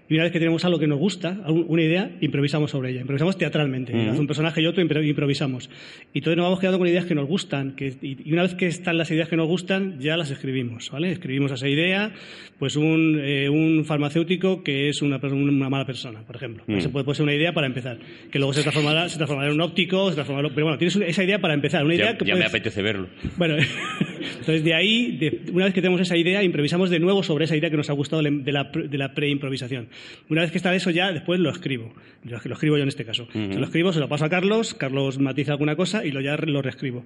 [0.09, 3.01] Y una vez que tenemos algo que nos gusta, una idea, improvisamos sobre ella.
[3.01, 3.93] Improvisamos teatralmente.
[3.93, 4.09] Ujú.
[4.11, 5.69] Hace un personaje y otro impro- improvisamos.
[6.13, 7.75] Y entonces nos vamos quedando con ideas que nos gustan.
[7.75, 10.89] Que, y, una vez que están las ideas que nos gustan, ya las escribimos.
[10.91, 11.11] ¿vale?
[11.11, 12.13] Escribimos esa idea,
[12.57, 16.63] pues un, eh, un farmacéutico que es una, una mala persona, por ejemplo.
[16.67, 16.75] Mm.
[16.77, 17.97] Esa puede, puede ser una idea para empezar.
[18.31, 21.23] Que luego se transformará, se transformará en un óptico, se transformará, pero bueno, tienes esa
[21.23, 21.83] idea para empezar.
[21.83, 23.07] Una idea ya que ya me puedes- apetece verlo.
[23.35, 23.55] bueno,
[24.19, 27.55] entonces de ahí, de- una vez que tenemos esa idea, improvisamos de nuevo sobre esa
[27.55, 29.87] idea que nos ha gustado de la, de la preimprovisación.
[30.29, 31.93] Una vez que está eso ya, después lo escribo.
[32.23, 33.27] Lo, lo escribo yo en este caso.
[33.31, 36.35] Se lo escribo, se lo paso a Carlos, Carlos matiza alguna cosa y lo ya
[36.37, 37.05] lo reescribo.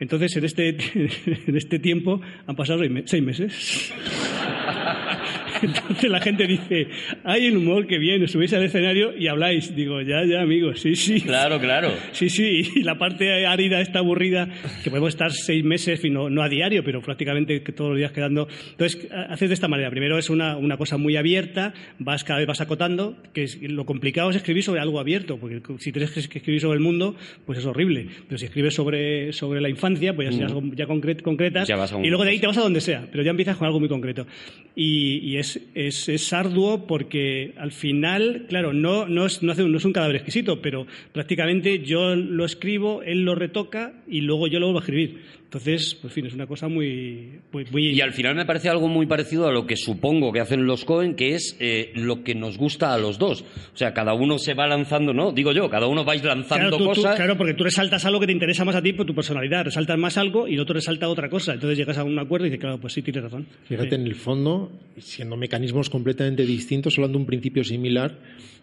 [0.00, 0.68] Entonces, en este,
[1.46, 3.92] en este tiempo han pasado seis meses.
[5.62, 6.88] Entonces la gente dice,
[7.24, 9.74] hay el humor que viene, subís al escenario y habláis.
[9.74, 11.20] Digo, ya, ya, amigos, sí, sí.
[11.20, 11.92] Claro, claro.
[12.12, 14.48] Sí, sí, y la parte árida está aburrida,
[14.82, 18.48] que podemos estar seis meses, no, no a diario, pero prácticamente todos los días quedando.
[18.70, 19.90] Entonces, ha- haces de esta manera.
[19.90, 23.84] Primero es una, una cosa muy abierta, vas cada vez vas acotando, que es- lo
[23.84, 27.58] complicado es escribir sobre algo abierto, porque si tienes que escribir sobre el mundo, pues
[27.58, 28.06] es horrible.
[28.28, 31.92] Pero si escribes sobre, sobre la infancia, pues ya, ya, ya concret- concretas, Ya vas
[31.92, 33.66] a un- y luego de ahí te vas a donde sea, pero ya empiezas con
[33.66, 34.26] algo muy concreto.
[34.74, 39.62] Y, y es, es, es arduo porque al final, claro, no, no, es, no, hace
[39.62, 44.46] no es un cadáver exquisito, pero prácticamente yo lo escribo, él lo retoca y luego
[44.46, 45.20] yo lo vuelvo a escribir.
[45.56, 47.40] Entonces, pues, en fin, es una cosa muy...
[47.50, 50.40] muy, muy- Y al final me parece algo muy parecido a lo que supongo que
[50.40, 53.42] hacen los Cohen, que es eh, lo que nos gusta a los dos.
[53.42, 55.32] O sea, cada uno se va lanzando, ¿no?
[55.32, 57.16] Digo yo, cada uno vais lanzando Claro, tú- tú- cosas.
[57.16, 59.98] claro, porque tú resaltas algo que te interesa más a ti por tu personalidad, resaltas
[59.98, 61.54] más algo y el otro resalta otra cosa.
[61.54, 63.46] Entonces llegas a un acuerdo y dices, claro, pues sí, tienes razón.
[63.64, 63.94] Fíjate, Sí.
[63.94, 68.18] en el fondo, siendo mecanismos completamente distintos, hablando de un principio similar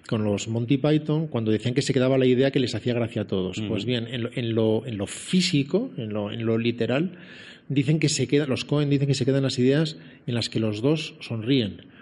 [0.08, 3.24] con los Monty Python, cuando decían que se quedaba la idea que les hacía gracia
[3.24, 3.62] a todos.
[3.68, 7.12] Pues bien, en lo, en lo, en lo físico, en lo, en lo literal,
[7.70, 9.98] dicen que se quedan, los Cohen dicen que se quedan las ideas
[10.28, 11.93] en las que los dos sonríen.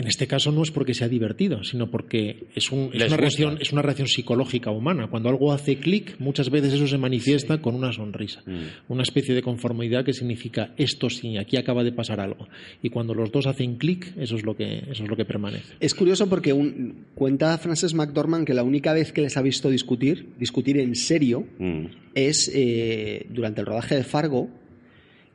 [0.00, 3.16] En este caso no es porque sea divertido, sino porque es, un- es Les una,
[3.18, 5.08] reacción, es una reacción psicológica humana.
[5.08, 8.92] Cuando algo hace clic, muchas veces eso se manifiesta con una sonrisa, Mm.
[8.92, 12.48] una especie de conformidad que significa esto sí, aquí acaba de pasar algo.
[12.82, 15.74] Y cuando los dos hacen clic, eso es lo que eso es lo que permanece.
[15.80, 19.68] Es curioso porque un- cuenta Frances McDormand que la única vez que les ha visto
[19.68, 21.84] discutir, discutir en serio, Mm.
[22.14, 24.48] es eh, durante el rodaje de Fargo,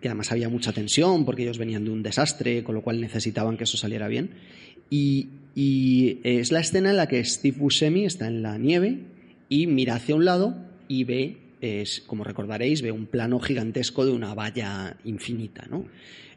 [0.06, 3.58] que además había mucha tensión porque ellos venían de un desastre, con lo cual necesitaban
[3.58, 4.30] que eso saliera bien.
[4.92, 9.00] Y, y es la escena en la que Steve Buscemi está en la nieve
[9.50, 10.58] y mira hacia un lado
[10.88, 15.66] y ve, es, como recordaréis, ve un plano gigantesco de una valla infinita.
[15.72, 15.88] ¿no?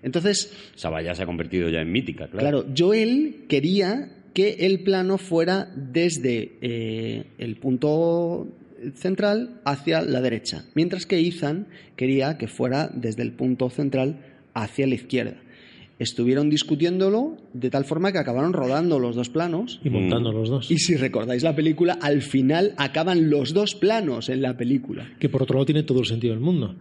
[0.02, 2.62] Entonces, Esa valla se ha convertido ya en mítica, claro.
[2.62, 8.48] Claro, Joel quería que el plano fuera desde eh, el punto
[8.94, 14.20] central hacia la derecha, mientras que Ethan quería que fuera desde el punto central
[14.54, 15.36] hacia la izquierda.
[15.98, 19.80] Estuvieron discutiéndolo de tal forma que acabaron rodando los dos planos.
[19.82, 20.70] Y montando los dos.
[20.70, 25.10] Y si recordáis la película, al final acaban los dos planos en la película.
[25.18, 26.76] Que por otro lado tiene todo el sentido del mundo.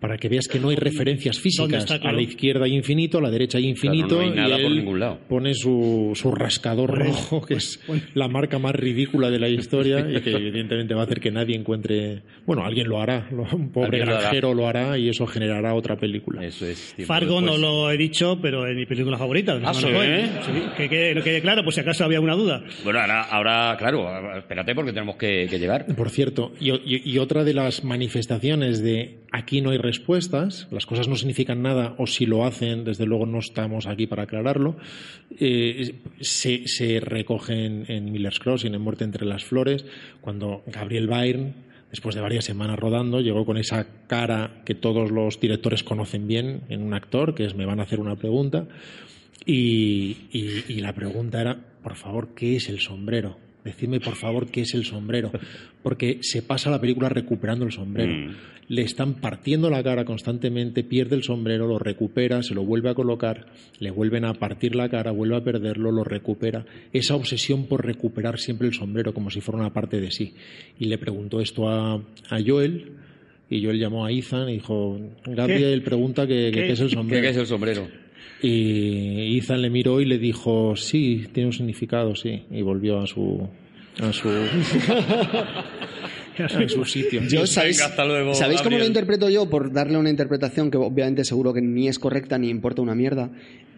[0.00, 1.82] Para que veas que no hay referencias físicas.
[1.84, 2.16] está, claro?
[2.16, 4.08] A la izquierda hay infinito, a la derecha hay infinito.
[4.18, 5.18] Claro, no hay nada y por él ningún lado.
[5.28, 7.80] Pone su, su rascador rojo, que es
[8.14, 11.56] la marca más ridícula de la historia y que evidentemente va a hacer que nadie
[11.56, 12.22] encuentre.
[12.46, 13.28] Bueno, alguien lo hará.
[13.52, 14.20] Un pobre Alguien lo hará.
[14.22, 16.44] granjero lo hará y eso generará otra película.
[16.44, 16.94] Eso es.
[17.06, 17.60] Fargo no después.
[17.60, 19.58] lo he dicho, pero es mi película favorita.
[19.58, 19.82] de Ah, ¿sí?
[19.86, 20.30] Coen.
[20.46, 22.62] Sí, que quede, no quede claro, por si acaso había una duda.
[22.84, 25.86] Bueno, ahora, ahora, claro, espérate porque tenemos que, que llegar.
[25.96, 30.84] Por cierto, y, y- y otra de las manifestaciones de aquí no hay respuestas, las
[30.84, 34.76] cosas no significan nada, o si lo hacen, desde luego no estamos aquí para aclararlo,
[35.40, 39.86] eh, se, recogen en Miller's Crossing, en Muerte entre las Flores,
[40.20, 41.54] cuando Gabriel Byrne,
[41.90, 46.60] después de varias semanas rodando, llegó con esa cara que todos los directores conocen bien
[46.68, 48.68] en un actor, que es me van a hacer una pregunta,
[49.46, 53.47] y- y la pregunta era, por favor, ¿qué es el sombrero?
[53.68, 55.30] Decidme, por favor, qué es el sombrero.
[55.82, 58.12] Porque se pasa la película recuperando el sombrero.
[58.12, 58.34] Mm.
[58.68, 62.94] Le están partiendo la cara constantemente, pierde el sombrero, lo recupera, se lo vuelve a
[62.94, 63.46] colocar,
[63.78, 66.66] le vuelven a partir la cara, vuelve a perderlo, lo recupera.
[66.92, 70.34] Esa obsesión por recuperar siempre el sombrero como si fuera una parte de sí.
[70.78, 72.92] Y le preguntó esto a, a Joel,
[73.50, 76.66] y Joel llamó a Ethan y dijo, Gabriel pregunta que, que ¿Qué?
[76.66, 77.22] qué es el ¿Qué, sombrero.
[77.22, 77.88] qué es el sombrero?
[78.40, 82.44] Y Ethan le miró y le dijo, sí, tiene un significado, sí.
[82.50, 83.48] Y volvió a su
[84.00, 84.28] a su
[86.38, 87.22] a su sitio.
[87.28, 89.48] Yo, ¿sabéis, hasta luego, ¿sabéis cómo lo interpreto yo?
[89.50, 93.30] Por darle una interpretación que obviamente seguro que ni es correcta ni importa una mierda.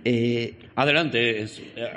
[0.04, 1.42] Eh, Adelante.
[1.42, 1.88] es- eh,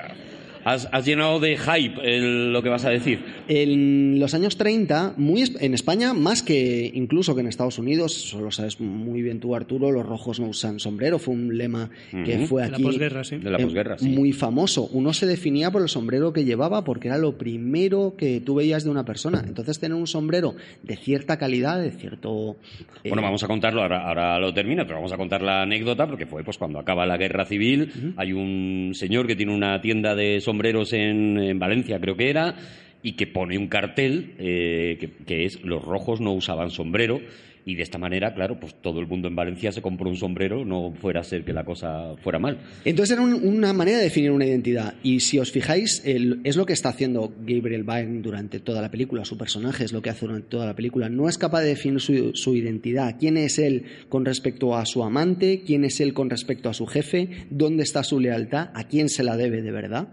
[0.65, 3.19] has, has llenado de hype el- lo que vas a decir.
[3.47, 8.41] En los años 30, muy en España, más que incluso que en Estados Unidos, eso
[8.41, 12.45] lo sabes muy bien tú, Arturo, los rojos no usan sombrero, fue un lema que
[12.47, 13.37] fue De la aquí posguerra, sí.
[13.37, 14.09] De la eh, posguerra, sí.
[14.09, 14.87] muy famoso.
[14.93, 18.83] Uno se definía por el sombrero que llevaba porque era lo primero que tú veías
[18.83, 19.43] de una persona.
[19.45, 22.57] Entonces, tener un sombrero de cierta calidad, de cierto...
[23.03, 26.07] eh, Bueno, vamos a contarlo, ahora, ahora lo termino, pero vamos a contar la anécdota
[26.07, 30.15] porque fue pues cuando acaba la guerra civil, hay un señor que tiene una tienda
[30.15, 32.55] de sombreros en, en Valencia, creo que era,
[33.01, 37.19] y que pone un cartel eh, que, que es los rojos no usaban sombrero.
[37.65, 40.65] Y de esta manera, claro, pues todo el mundo en Valencia se compró un sombrero,
[40.65, 42.57] no fuera a ser que la cosa fuera mal.
[42.83, 44.95] Entonces era un- una manera de definir una identidad.
[45.01, 48.91] Y si os fijáis, el- es lo que está haciendo Gabriel Byrne durante toda la
[48.91, 49.23] película.
[49.23, 51.07] Su personaje es lo que hace durante toda la película.
[51.07, 53.15] No es capaz de definir su, su identidad.
[53.17, 55.61] ¿Quién es él con respecto a su amante?
[55.65, 57.29] ¿Quién es él con respecto a su jefe?
[57.49, 58.71] ¿Dónde está su lealtad?
[58.73, 60.09] ¿A quién se la debe de verdad?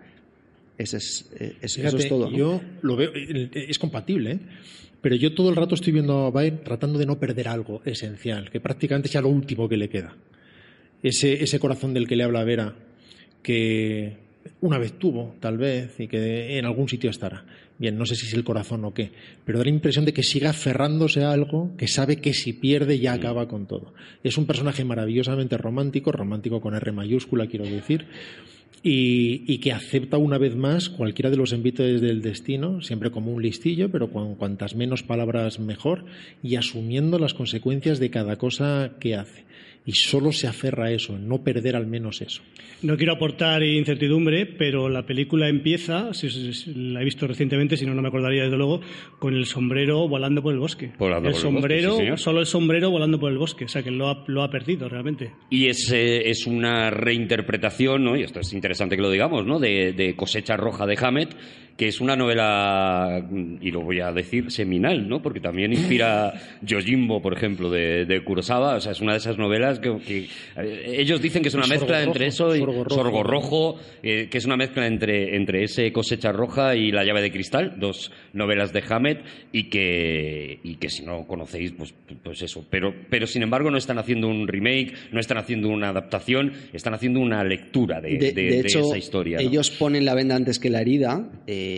[0.80, 2.30] Ese es, eh, es- eso es todo.
[2.30, 2.36] ¿no?
[2.36, 4.38] Yo lo veo, es compatible, ¿eh?
[5.02, 8.50] pero yo todo el rato estoy viendo a Byrne tratando de no perder algo esencial,
[8.50, 10.16] que prácticamente sea lo último que le queda.
[11.02, 12.74] Ese, ese corazón del que le habla Vera,
[13.42, 14.16] que
[14.62, 17.44] una vez tuvo, tal vez, y que en algún sitio estará.
[17.78, 19.10] Bien, no sé si es el corazón o qué,
[19.44, 22.98] pero da la impresión de que siga aferrándose a algo que sabe que si pierde
[22.98, 23.94] ya acaba con todo.
[24.22, 28.06] Es un personaje maravillosamente romántico, romántico con R mayúscula, quiero decir,
[28.82, 33.32] y, y que acepta una vez más cualquiera de los envites del destino, siempre como
[33.32, 36.04] un listillo, pero con cuantas menos palabras mejor,
[36.42, 39.44] y asumiendo las consecuencias de cada cosa que hace.
[39.86, 42.42] Y solo se aferra a eso, no perder al menos eso.
[42.82, 47.76] No quiero aportar incertidumbre, pero la película empieza, si, si- si- la he visto recientemente,
[47.78, 48.80] si no, no me acordaría desde luego,
[49.18, 50.92] con el sombrero volando por el bosque.
[50.98, 52.18] Volando el por el sombrero, bosque, sí, señor.
[52.18, 54.88] solo el sombrero volando por el bosque, o sea que lo ha, lo ha perdido
[54.88, 55.32] realmente.
[55.48, 58.16] Y es, eh, es una reinterpretación, ¿no?
[58.16, 59.58] y esto es interesante que lo digamos, ¿no?
[59.58, 61.34] de, de Cosecha Roja de Hammett,
[61.80, 63.26] que es una novela,
[63.58, 65.22] y lo voy a decir, seminal, ¿no?
[65.22, 68.74] Porque también inspira Yojimbo, por ejemplo, de, de Kurosawa.
[68.74, 70.28] O sea, es una de esas novelas que, que,
[71.00, 72.94] ellos dicen que es una Sorgo mezcla rojo, entre eso y sorgo rojo.
[72.94, 77.22] Sorgo Rojo, eh, que es una mezcla entre, entre ese Cosecha Roja y La llave
[77.22, 82.42] de cristal, dos novelas de Hammett, y que, y que si no conocéis, pues, pues
[82.42, 82.66] eso.
[82.68, 86.92] Pero, pero sin embargo no están haciendo un remake, no están haciendo una adaptación, están
[86.92, 89.38] haciendo una lectura de, de- de hecho, esa historia.
[89.38, 89.48] ¿no?
[89.48, 91.69] ellos ponen la venda antes que la herida, eh,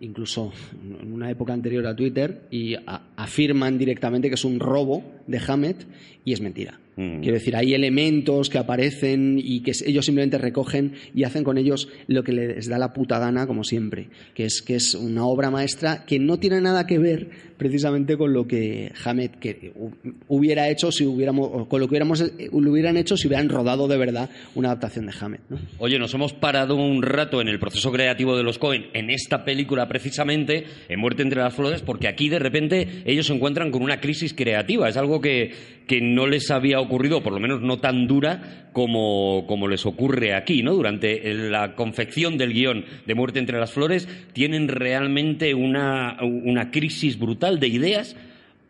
[0.00, 0.52] incluso
[1.00, 5.40] en una época anterior a Twitter, y a- afirman directamente que es un robo de
[5.46, 5.86] Hammett
[6.24, 6.78] y es mentira.
[6.96, 7.20] Mm.
[7.20, 11.88] Quiero decir, hay elementos que aparecen y que ellos simplemente recogen y hacen con ellos
[12.06, 15.50] lo que les da la puta gana, como siempre, que es, que es una obra
[15.50, 17.30] maestra que no tiene nada que ver
[17.62, 19.92] precisamente con lo que Hammett que, hu-
[20.28, 23.86] hubiera hecho si hubiéramos, con lo que hubiéramos, eh, lo hubieran hecho si hubieran rodado
[23.86, 25.12] de verdad una adaptación de.
[25.48, 25.58] ¿no?
[25.78, 29.44] Oye, nos hemos parado un rato en el proceso creativo de los Cohen, en esta
[29.44, 33.82] película precisamente, en Muerte entre las Flores, porque aquí de repente ellos se encuentran con
[33.82, 34.88] una crisis creativa.
[34.88, 35.52] Es algo que,
[35.86, 40.34] que no les había ocurrido, por lo menos no tan dura como, como les ocurre
[40.34, 40.72] aquí, ¿no?
[40.74, 47.18] Durante la confección del guion de Muerte entre las Flores, tienen realmente una, una crisis
[47.18, 48.16] brutal de ideas.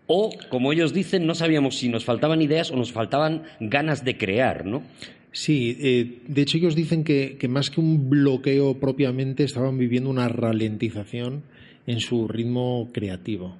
[0.07, 4.19] O, como ellos dicen, no sabíamos si nos faltaban ideas o nos faltaban ganas de
[4.19, 4.83] crear, ¿no?
[5.33, 10.11] Sí, eh, de hecho ellos dicen que, que más que un bloqueo propiamente estaban viviendo
[10.11, 11.43] una ralentización
[11.87, 13.57] en su ritmo creativo,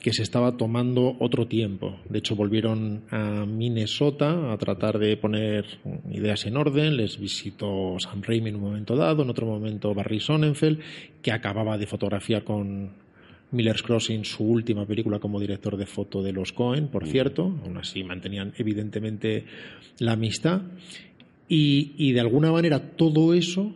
[0.00, 1.96] que se estaba tomando otro tiempo.
[2.08, 5.64] De hecho volvieron a Minnesota a tratar de poner
[6.12, 10.20] ideas en orden, les visitó Sam Raimi en un momento dado, en otro momento Barry
[10.20, 10.80] Sonnenfeld,
[11.22, 13.05] que acababa de fotografiar con
[13.52, 17.44] Miller's Crossing, su última película como director de foto de los Cohen, por cierto.
[17.64, 19.44] Aún así mantenían evidentemente
[19.98, 20.62] la amistad.
[21.48, 23.72] Y, y de alguna manera todo eso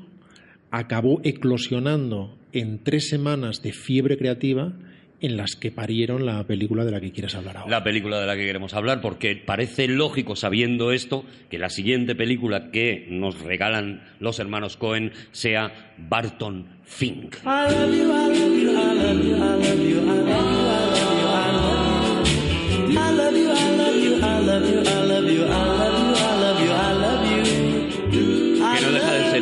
[0.71, 4.73] acabó eclosionando en tres semanas de fiebre creativa
[5.21, 7.71] en las que parieron la película de la que quieres hablar ahora.
[7.71, 12.15] la película de la que queremos hablar, porque parece lógico, sabiendo esto, que la siguiente
[12.15, 17.37] película que nos regalan los hermanos Cohen sea Barton Fink.
[17.37, 18.70] Ser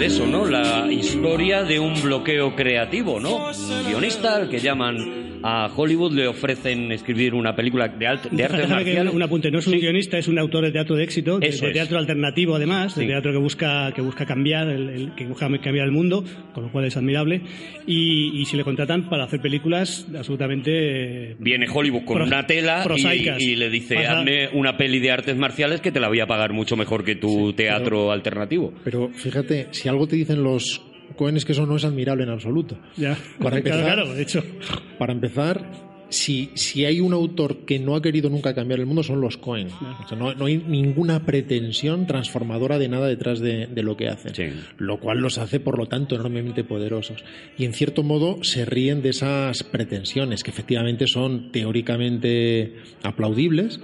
[0.09, 0.47] eso, ¿no?
[0.47, 3.49] La historia de un bloqueo creativo, ¿no?
[3.49, 8.49] Un guionista al que llaman a Hollywood, le ofrecen escribir una película de, alt- de
[8.49, 9.13] marciales.
[9.15, 9.81] un apunte, no es un Sí.
[9.81, 11.61] guionista, es un autor de teatro de éxito, de, de es.
[11.73, 13.07] teatro alternativo además, de Sí.
[13.09, 16.73] teatro que busca que busca cambiar, el, el- que busca cambiar el mundo, con lo
[16.73, 17.41] cual es admirable.
[17.87, 22.85] Y, y si le contratan para hacer películas absolutamente eh, Viene Hollywood con una tela
[22.97, 26.21] y, y le dice, Pasa- hazme una peli de artes marciales que te la voy
[26.21, 28.73] a pagar mucho mejor que tu teatro alternativo.
[28.85, 30.83] Pero fíjate, si algo te dicen los
[31.17, 32.79] Cohen es que eso no es admirable en absoluto.
[32.97, 33.17] ya.
[33.41, 34.43] Para empezar- claro, de hecho.
[34.99, 39.03] Para empezar, si, si hay un autor que no ha querido nunca cambiar el mundo
[39.03, 39.69] son los Cohen.
[40.05, 44.09] O sea, no, no hay ninguna pretensión transformadora de nada detrás de, de lo que
[44.09, 44.35] hacen.
[44.35, 44.45] Sí.
[44.79, 47.23] Lo cual los hace, por lo tanto, enormemente poderosos.
[47.59, 53.81] Y en cierto modo se ríen de esas pretensiones, que efectivamente son teóricamente aplaudibles,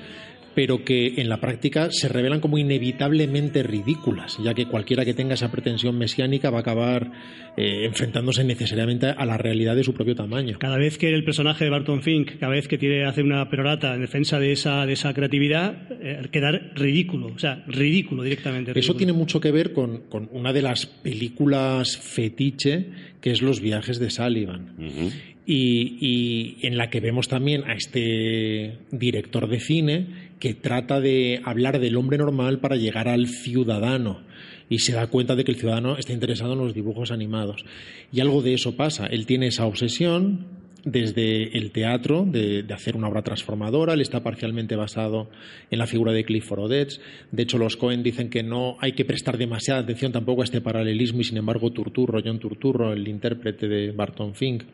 [0.55, 5.35] pero que en la práctica se revelan como inevitablemente ridículas, ya que cualquiera que tenga
[5.35, 7.11] esa pretensión mesiánica va a acabar
[7.57, 10.59] eh, enfrentándose necesariamente a la realidad de su propio tamaño.
[10.59, 13.95] Cada vez que el personaje de Barton Fink, cada vez que quiere hacer una perorata
[13.95, 18.79] en defensa de esa, de esa creatividad, eh, quedar ridículo, o sea, ridículo directamente.
[18.79, 22.87] Eso tiene mucho que ver con, con una de las películas fetiche,
[23.21, 24.75] que es Los viajes de Sullivan.
[24.79, 25.11] Ujú.
[25.47, 30.07] y, y en la que vemos también a este director de cine
[30.39, 34.23] que trata de hablar del hombre normal para llegar al ciudadano
[34.69, 37.65] y se da cuenta de que el ciudadano está interesado en los dibujos animados.
[38.13, 39.07] Y algo de eso pasa.
[39.07, 40.47] Él tiene esa obsesión
[40.85, 43.95] desde el teatro de, hacer una obra transformadora.
[43.95, 45.31] Él está parcialmente basado
[45.71, 47.01] en la figura de Clifford Odets.
[47.33, 50.61] De hecho, los Cohen dicen que no hay que prestar demasiada atención tampoco a este
[50.61, 54.65] paralelismo y, sin embargo, Turturro, John Turturro, el intérprete de Barton Fink,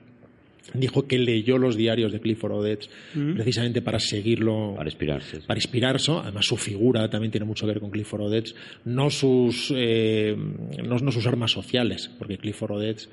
[0.74, 2.91] dijo que leyó los diarios de Clifford Odets
[3.35, 5.41] precisamente para seguirlo Para inspirarse.
[5.47, 8.55] para inspirarse, además su figura también tiene mucho que ver con Clifford Odets,
[8.85, 13.09] no sus, eh, no, no sus armas sociales, porque Clifford Odets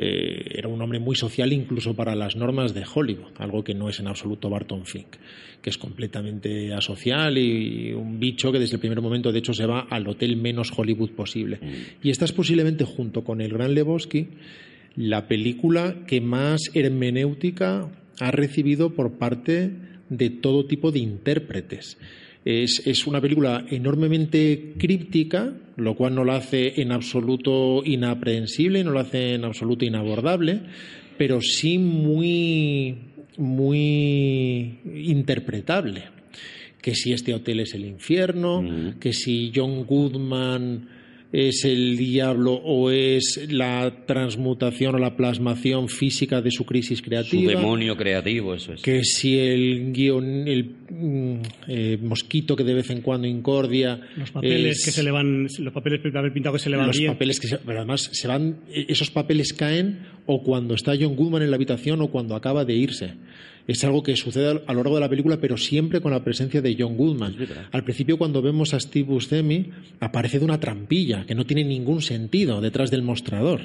[0.00, 3.88] eh, era un hombre muy social incluso para las normas de Hollywood, algo que no
[3.88, 5.16] es en absoluto Barton Fink,
[5.60, 9.66] que es completamente asocial y un bicho que desde el primer momento de hecho se
[9.66, 11.58] va al hotel menos Hollywood posible.
[12.00, 14.28] Y esta es posiblemente junto con el Gran Lebowski
[14.98, 17.88] la película que más hermenéutica
[18.18, 19.70] ha recibido por parte
[20.08, 21.98] de todo tipo de intérpretes.
[22.44, 28.90] Es, es una película enormemente críptica, lo cual no la hace en absoluto inaprehensible, no
[28.90, 30.62] la hace en absoluto inabordable,
[31.16, 32.96] pero sí muy,
[33.36, 36.06] muy interpretable.
[36.82, 40.88] Que si este hotel es el infierno, que si John Goodman
[41.30, 47.04] es el diablo o es la transmutación o la plasmación física de su crisis Su
[47.04, 47.52] creativa.
[47.52, 48.80] demonio creativo, eso es.
[48.82, 51.34] Que si el guion, el mm,
[51.68, 54.00] eh, mosquito que de vez en cuando incordia.
[54.16, 56.76] Los papeles es- que se le van, los papeles de haber pintado que se le
[56.78, 57.12] van los bien.
[57.12, 61.14] papeles que se- pero además se van e- esos papeles caen o cuando está John
[61.14, 63.10] Goodman en la habitación o cuando acaba de irse
[63.68, 66.60] es algo que sucede a lo largo de la película pero siempre con la presencia
[66.60, 67.36] de John Goodman
[67.70, 69.70] al principio cuando vemos a Steve Buscemi
[70.00, 73.60] aparece de una trampilla que no tiene ningún sentido detrás del mostrador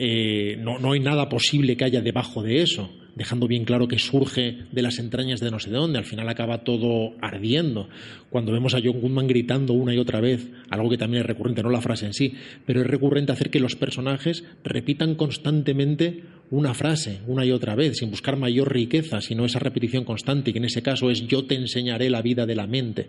[0.00, 3.98] Eh, no, no hay nada posible que haya debajo de eso, dejando bien claro que
[3.98, 5.98] surge de las entrañas de no sé de dónde.
[5.98, 7.88] Al final acaba todo ardiendo.
[8.30, 11.64] Cuando vemos a John Goodman gritando una y otra vez, algo que también es recurrente,
[11.64, 12.34] no la frase en sí,
[12.64, 17.98] pero es recurrente hacer que los personajes repitan constantemente una frase una y otra vez,
[17.98, 21.54] sin buscar mayor riqueza, sino esa repetición constante, que en ese caso es yo te
[21.54, 23.08] enseñaré la vida de la mente.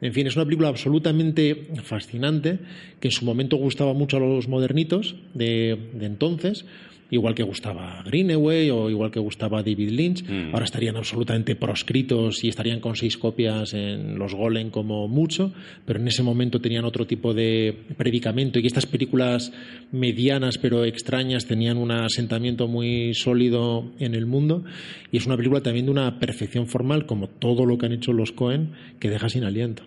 [0.00, 2.58] En fin, es una película absolutamente fascinante,
[3.00, 6.64] que en su momento gustaba mucho a los modernitos de, de entonces,
[7.10, 10.24] igual que gustaba Greenaway o igual que gustaba David Lynch.
[10.52, 15.52] Ahora estarían absolutamente proscritos y estarían con seis copias en los Golem como mucho,
[15.84, 19.52] pero en ese momento tenían otro tipo de predicamento y estas películas
[19.92, 24.64] medianas pero extrañas tenían un asentamiento muy sólido en el mundo
[25.12, 28.12] y es una película también de una perfección formal como todo lo que han hecho
[28.12, 29.82] los Cohen que deja sin aliento.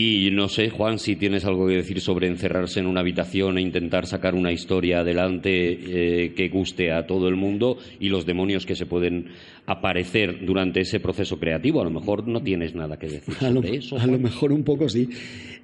[0.00, 3.62] Y no sé, Juan, si tienes algo que decir sobre encerrarse en una habitación e
[3.62, 8.64] intentar sacar una historia adelante eh, que guste a todo el mundo y los demonios
[8.64, 9.30] que se pueden
[9.66, 11.80] aparecer durante ese proceso creativo.
[11.80, 13.98] A lo mejor no tienes nada que decir A lo, sobre eso.
[13.98, 15.08] a lo mejor un poco sí.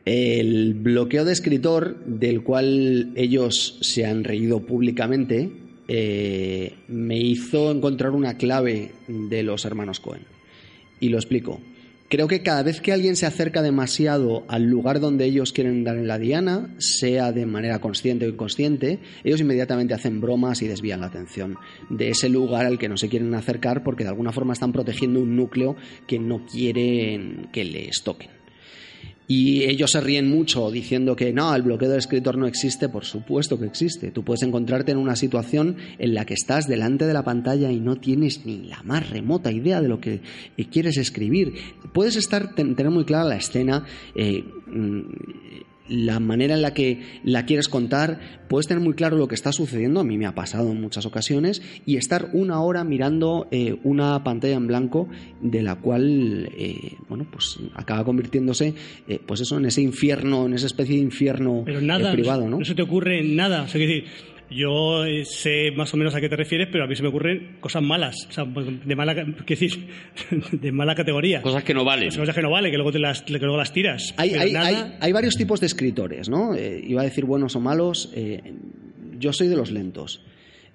[0.05, 5.49] El bloqueo de escritor del cual ellos se han reído públicamente
[5.87, 10.23] eh, me hizo encontrar una clave de los hermanos Cohen.
[10.99, 11.61] Y lo explico.
[12.09, 15.97] Creo que cada vez que alguien se acerca demasiado al lugar donde ellos quieren dar
[15.97, 21.01] en la diana, sea de manera consciente o inconsciente, ellos inmediatamente hacen bromas y desvían
[21.01, 21.57] la atención
[21.89, 25.21] de ese lugar al que no se quieren acercar porque de alguna forma están protegiendo
[25.21, 25.77] un núcleo
[26.07, 28.44] que no quieren que les toquen.
[29.27, 33.07] Y ellos se ríen mucho diciendo que no, el bloqueo del escritor no existe, por
[33.07, 34.11] supuesto que existe.
[34.11, 37.81] Tú puedes encontrarte en una situación en la que estás delante de la pantalla y
[37.81, 40.21] no tienes ni la más remota idea de lo que
[40.59, 41.55] eh, quieres escribir.
[41.95, 45.01] Puedes estar ten- tener muy clara la escena, eh, mm,
[45.89, 49.53] la manera en la que la quieres contar, puedes tener muy claro lo que está
[49.53, 53.77] sucediendo, a mí me ha pasado en muchas ocasiones, y estar una hora mirando eh,
[53.85, 55.09] una pantalla en blanco
[55.41, 58.75] de la cual, eh, bueno, pues acaba convirtiéndose,
[59.09, 62.49] eh, pues eso, en ese infierno, en esa especie de infierno Pero eh, nada, privado,
[62.49, 62.59] ¿no?
[62.59, 63.63] no se te ocurre nada.
[63.63, 64.05] O sea, decir,
[64.51, 67.09] yo eh, sé más o menos a qué te refieres, pero a mí se me
[67.09, 69.89] ocurren cosas malas, o sea, de mala, ca- ¿qué decir?
[70.53, 71.43] de mala categoría.
[71.43, 72.11] Cosas que no valen.
[72.11, 74.15] Cosas que no vale, que luego, te las, que luego las tiras.
[74.17, 76.55] Hay, Pero hay- nada- hay- hay varios tipos de escritores, ¿no?
[76.55, 78.11] Eh, iba a decir buenos o malos.
[78.15, 78.41] eh,
[79.19, 80.21] yo soy de los lentos.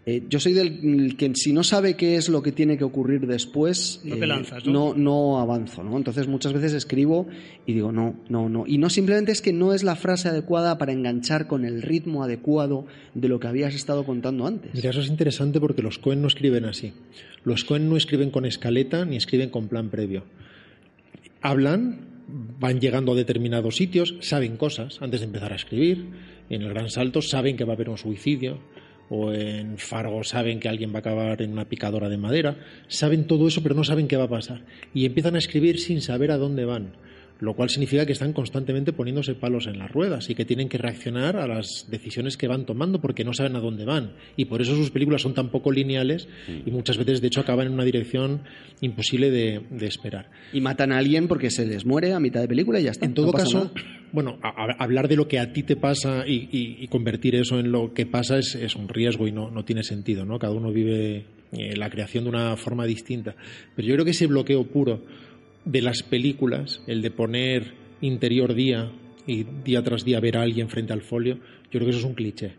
[0.05, 3.27] Eh, yo soy del que si no sabe qué es lo que tiene que ocurrir
[3.27, 4.71] después, No te eh, lanzas, ¿no?
[4.71, 5.97] no, no avanzo, ¿no?
[5.97, 7.27] Entonces muchas veces escribo
[7.65, 8.63] y digo no, no, no.
[8.65, 12.23] Y no simplemente es que no es la frase adecuada para enganchar con el ritmo
[12.23, 14.73] adecuado de lo que habías estado contando antes.
[14.73, 16.93] Mira, eso es interesante porque los Cohen no escriben así.
[17.43, 20.23] Los Cohen no escriben con escaleta ni escriben con plan previo.
[21.41, 22.07] Hablan,
[22.59, 26.05] van llegando a determinados sitios, saben cosas antes de empezar a escribir.
[26.49, 28.59] En el Gran Salto saben que va a haber un suicidio.
[29.09, 32.57] O en Fargo saben que alguien va a acabar en una picadora de madera.
[32.87, 34.61] Saben todo eso, pero no saben qué va a pasar.
[34.93, 36.93] Y empiezan a escribir sin saber a dónde van
[37.39, 40.77] lo cual significa que están constantemente poniéndose palos en las ruedas y que tienen que
[40.77, 44.11] reaccionar a las decisiones que van tomando porque no saben a dónde van.
[44.35, 46.27] Y por eso sus películas son tan poco lineales
[46.65, 48.41] y muchas veces, de hecho, acaban en una dirección
[48.81, 50.29] imposible de, de esperar.
[50.53, 53.05] Y matan a alguien porque se les muere a mitad de película y ya está.
[53.05, 53.71] En todo no caso, nada.
[54.11, 57.35] bueno, a- a- hablar de lo que a ti te pasa y, y- y convertir
[57.35, 60.39] eso en lo que pasa es, es un riesgo y no, no tiene sentido, ¿no?
[60.39, 63.35] Cada uno vive eh, la creación de una forma distinta.
[63.75, 65.03] Pero yo creo que ese bloqueo puro
[65.65, 68.91] de las películas, el de poner interior día
[69.27, 72.05] y día tras día ver a alguien frente al folio, yo creo que eso es
[72.05, 72.53] un cliché.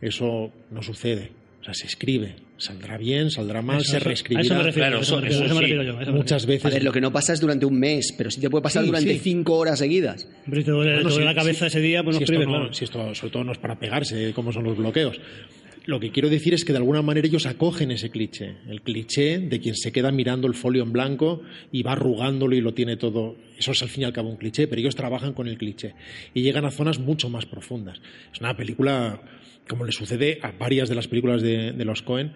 [0.00, 1.30] Eso no sucede.
[1.60, 2.36] O sea, se escribe.
[2.56, 4.42] Saldrá bien, saldrá mal, Eso- se reescribirá.
[4.42, 6.06] Eso me refiero, Claro, a eso eso- me refiero sí.
[6.06, 6.72] yo, Muchas A veces.
[6.74, 8.88] ver, lo que no pasa es durante un mes, pero sí te puede pasar Sí,
[8.88, 9.20] durante sí.
[9.22, 10.24] cinco horas seguidas.
[10.24, 10.42] refiero.
[10.46, 12.24] Hombre, te duele, te Bueno, duele si- la cabeza si- ese día, pues no si
[12.24, 12.72] esto no- claro.
[12.74, 15.18] si esto sobre todo no es para pegarse, como son los bloqueos.
[15.86, 19.38] Lo que quiero decir es que de alguna manera ellos acogen ese cliché, el cliché
[19.38, 21.42] de quien se queda mirando el folio en blanco
[21.72, 23.36] y va arrugándolo y lo tiene todo.
[23.58, 25.94] Eso es al fin y al cabo un cliché, pero ellos trabajan con el cliché
[26.34, 28.00] y llegan a zonas mucho más profundas.
[28.32, 29.22] Es una película,
[29.68, 32.32] como le sucede a varias de las películas de, los Cohen,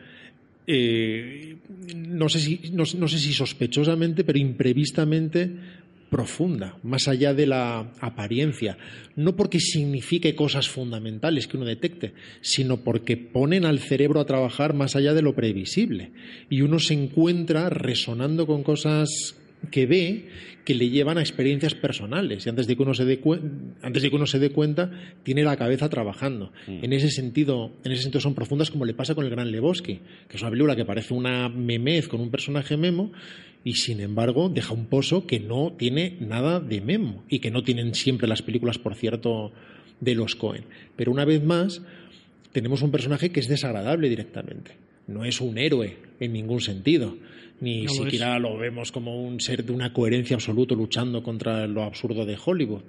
[0.67, 1.57] eh,
[1.95, 5.51] no, sé si, no sé si sospechosamente, pero imprevistamente
[6.15, 8.79] profunda, más allá de la apariencia,
[9.17, 14.75] no porque signifique cosas fundamentales que uno detecte, sino porque ponen al cerebro a trabajar
[14.75, 16.13] más allá de lo previsible.
[16.49, 19.09] Y uno se encuentra resonando con cosas
[19.71, 20.29] que ve
[20.65, 23.21] que le llevan a experiencias personales y antes de que uno se dé,
[23.83, 24.91] antes de que uno se dé cuenta
[25.23, 26.53] tiene la cabeza trabajando.
[26.67, 30.01] En ese sentido, en ese sentido son profundas como le pasa con el Gran Lebowski,
[30.29, 33.13] que es una película que parece una memez con un personaje memo
[33.63, 37.63] y sin embargo deja un pozo que no tiene nada de memo y que no
[37.63, 39.53] tienen siempre las películas, por cierto,
[40.01, 40.65] de los Cohen.
[40.97, 41.83] Pero una vez más
[42.53, 44.73] tenemos un personaje que es desagradable directamente.
[45.07, 47.17] No es un héroe en ningún sentido.
[47.61, 51.67] Ni No lo siquiera lo vemos como un ser de una coherencia absoluta luchando contra
[51.67, 52.83] lo absurdo de Hollywood.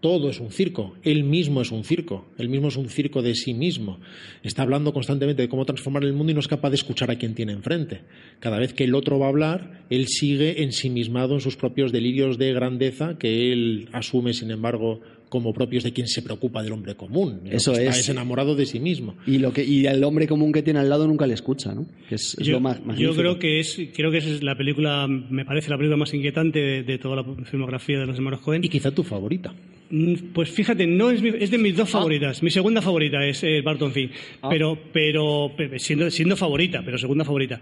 [0.00, 0.94] Todo es un circo.
[1.02, 2.26] Él mismo es un circo.
[2.36, 4.00] Él mismo es un circo de sí mismo.
[4.42, 7.16] Está hablando constantemente de cómo transformar el mundo y no es capaz de escuchar a
[7.16, 8.02] quien tiene enfrente.
[8.38, 12.36] Cada vez que el otro va a hablar, él sigue ensimismado en sus propios delirios
[12.36, 15.00] de grandeza que él asume, sin embargo,
[15.34, 17.40] como propios de quien se preocupa del hombre común.
[17.50, 17.98] Eso está es.
[17.98, 19.16] es enamorado de sí mismo.
[19.26, 21.86] Y, lo que, y el hombre común que tiene al lado nunca le escucha, ¿no?
[22.08, 25.08] Que es, es yo, lo más yo creo que es creo que es la película
[25.08, 28.62] me parece la película más inquietante de, de toda la filmografía de los hermanos Cohen
[28.64, 29.52] Y quizá tu favorita.
[29.90, 31.98] Mm, Pues fíjate, no es, mi- es de mis dos Ah.
[31.98, 32.42] favoritas.
[32.42, 34.12] Mi segunda favorita es eh, Barton Fink,
[34.48, 37.60] pero, pero pe- siendo, siendo favorita, pero segunda favorita.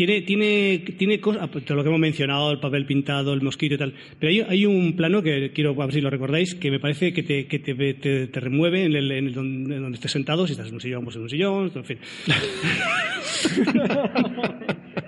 [0.00, 3.76] Tiene, tiene, tiene cosas, todo lo que hemos mencionado, el papel pintado, el mosquito y
[3.76, 3.92] tal.
[4.18, 7.12] Pero hay, hay un plano que quiero a ver si lo recordáis, que me parece
[7.12, 10.12] que te, que te, te- te remueve en, el, en el donde, en donde estés
[10.12, 11.98] sentado, si estás en un sillón, pues en un sillón, en fin.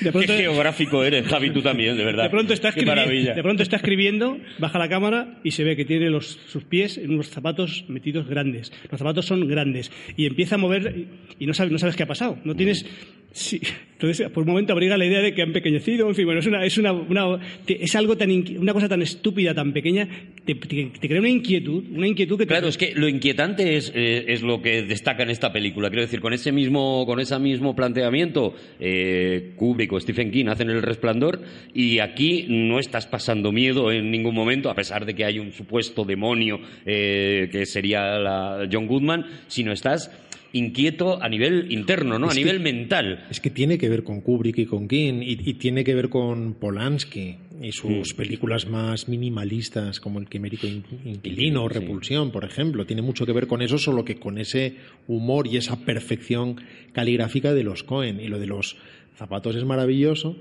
[0.00, 2.24] De Qué geográfico eres, Javi, tú también, de verdad.
[2.24, 3.34] de pronto está Qué maravilla.
[3.34, 6.98] de pronto está escribiendo, baja la cámara y se ve que tiene los, sus pies
[6.98, 8.72] en unos zapatos metidos grandes.
[8.90, 11.06] Los zapatos son grandes y empieza a mover
[11.38, 12.38] y, no, sabes, no sabes qué ha pasado.
[12.44, 12.84] No tienes.
[13.32, 13.60] sí.
[14.00, 16.08] Entonces, por un momento abriga la idea de que han pequeñecido.
[16.08, 19.52] En fin, bueno, es, una, es, una, una- es algo tan una cosa tan estúpida,
[19.54, 20.08] tan pequeña,
[20.46, 23.76] te, te- te crea una inquietud, una inquietud que te, Claro, es que lo inquietante
[23.76, 25.90] es, eh, es lo que destaca en esta película.
[25.90, 30.70] Quiero decir, con ese mismo, con ese mismo planteamiento, eh, Kubrick o Stephen King hacen
[30.70, 31.40] El Resplandor
[31.74, 35.52] y aquí no estás pasando miedo en ningún momento, a pesar de que hay un
[35.52, 40.10] supuesto demonio eh, que sería la John Goodman, sino estás
[40.52, 42.26] inquieto a nivel interno, ¿no?
[42.26, 43.24] Es a que- nivel mental.
[43.30, 46.08] Es que tiene que ver con Kubrick y con King y, y tiene que ver
[46.08, 51.78] con Polanski y sus películas más minimalistas como El quimérico in- inquilino o Sí.
[51.78, 52.84] Repulsión, por ejemplo.
[52.84, 54.74] Tiene mucho que ver con eso, solo que con ese
[55.06, 56.56] humor y esa perfección
[56.92, 58.18] caligráfica de los Cohen.
[58.20, 58.76] Y lo de los
[59.20, 60.36] zapatos es maravilloso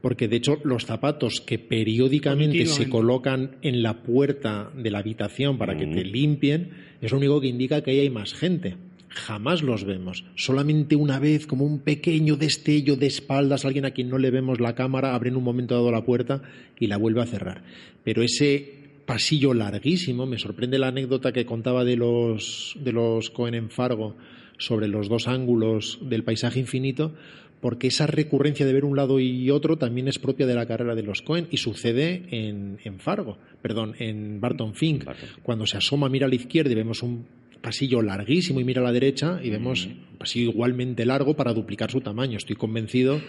[0.00, 5.58] porque de hecho los zapatos que periódicamente se colocan en la puerta de la habitación
[5.58, 8.76] para que te limpien es lo único que indica que ahí hay más gente.
[9.10, 10.24] Jamás los vemos.
[10.34, 14.58] Solamente una vez, como un pequeño destello de espaldas, alguien a quien no le vemos
[14.58, 16.42] la cámara, abre en un momento dado la puerta
[16.80, 17.62] y la vuelve a cerrar.
[18.02, 23.54] Pero ese pasillo larguísimo, me sorprende la anécdota que contaba de los, de los Cohen
[23.54, 24.16] en Fargo
[24.58, 27.14] sobre los dos ángulos del paisaje infinito,
[27.62, 30.94] porque esa recurrencia de ver un lado y otro también es propia de la carrera
[30.94, 35.04] de los Cohen y sucede en, en Fargo, perdón, en Barton Fink.
[35.04, 35.42] Barton Fink.
[35.42, 37.24] Cuando se asoma, mira a la izquierda y vemos un
[37.62, 41.90] pasillo larguísimo y mira a la derecha y vemos un pasillo igualmente largo para duplicar
[41.90, 42.36] su tamaño.
[42.36, 43.20] Estoy convencido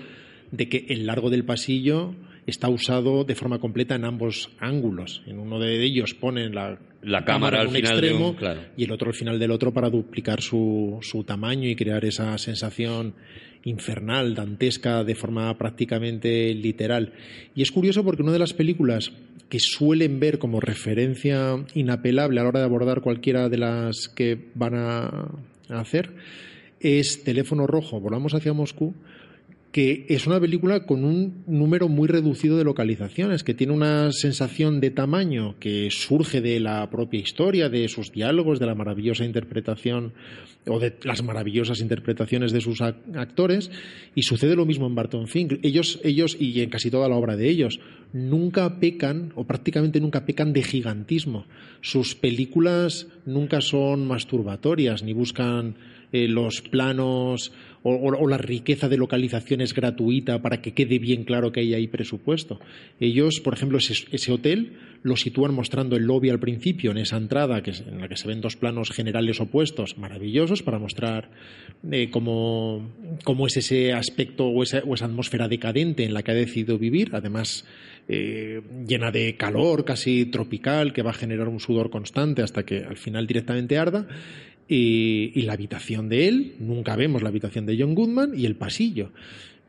[0.51, 2.15] de que el largo del pasillo
[2.47, 5.21] está usado de forma completa en ambos ángulos.
[5.27, 8.61] En uno de ellos ponen la, La cámara en al final de extremo un- claro.
[8.75, 12.35] y el otro al final del otro para duplicar su, su tamaño y crear esa
[12.39, 13.13] sensación
[13.63, 17.13] infernal, dantesca, de forma prácticamente literal.
[17.55, 19.11] Y es curioso porque una de las películas
[19.49, 24.49] que suelen ver como referencia inapelable a la hora de abordar cualquiera de las que
[24.55, 25.29] van a
[25.69, 26.11] hacer
[26.79, 28.93] es Teléfono Rojo, Volamos hacia Moscú,
[29.71, 34.79] que es una película con un número muy reducido de localizaciones, que tiene una sensación
[34.79, 40.13] de tamaño que surge de la propia historia, de sus diálogos, de la maravillosa interpretación
[40.67, 43.71] o de las maravillosas interpretaciones de sus ac- actores,
[44.15, 45.59] y sucede lo mismo en Barton Fink.
[45.63, 47.79] Ellos, ellos, y en casi toda la obra de ellos,
[48.13, 51.45] nunca pecan, o prácticamente nunca pecan de gigantismo.
[51.81, 55.75] Sus películas nunca son masturbatorias, ni buscan
[56.11, 57.51] eh, los planos
[57.85, 62.59] o, la riqueza de localizaciones gratuita para que quede bien claro que hay ahí presupuesto.
[62.99, 67.61] Ellos, por ejemplo, ese, hotel lo sitúan mostrando el lobby al principio, en esa entrada
[67.61, 71.31] que en la que se ven dos planos generales opuestos, maravillosos, para mostrar
[71.91, 72.91] eh, cómo,
[73.23, 77.65] cómo es ese aspecto o esa, atmósfera decadente en la que ha decidido vivir, además
[78.07, 82.83] eh, llena de calor, casi tropical, que va a generar un sudor constante hasta que
[82.83, 84.07] al final directamente arda.
[84.65, 88.55] Y, y la habitación de él, nunca vemos la habitación de John Goodman y el
[88.55, 89.11] pasillo.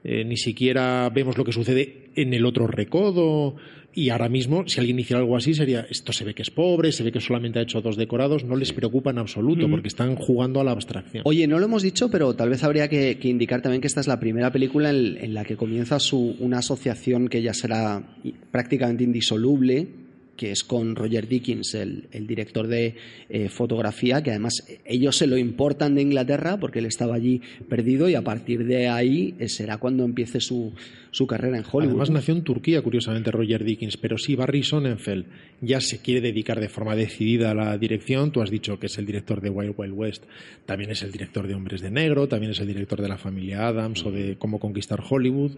[0.06, 3.56] Eh, ni siquiera vemos lo que sucede en el otro recodo.
[3.94, 6.92] Y ahora mismo, si alguien hiciera algo así, sería esto se ve que es pobre,
[6.92, 10.16] se ve que solamente ha hecho dos decorados, no les preocupa en absoluto, porque están
[10.16, 11.22] jugando a la abstracción.
[11.26, 14.00] Oye, no lo hemos dicho, pero tal vez habría que, que indicar también que esta
[14.00, 18.02] es la primera película en, en la que comienza su, una asociación que ya será
[18.50, 20.03] prácticamente indisoluble,
[20.36, 22.96] que es con Roger Dickens, el, el director de
[23.28, 28.08] eh, fotografía, que además ellos se lo importan de Inglaterra porque él estaba allí perdido
[28.08, 30.72] y a partir de ahí eh, será cuando empiece su,
[31.10, 31.92] su carrera en Hollywood.
[31.92, 35.26] Además nació en Turquía, curiosamente, Roger Dickens, pero sí, Barry Sonnenfeld
[35.60, 38.32] ya se quiere dedicar de forma decidida a la dirección.
[38.32, 40.24] Tú has dicho que es el director de Wild Wild West,
[40.66, 43.68] también es el director de Hombres de Negro, también es el director de La Familia
[43.68, 45.52] Adams o de Cómo Conquistar Hollywood.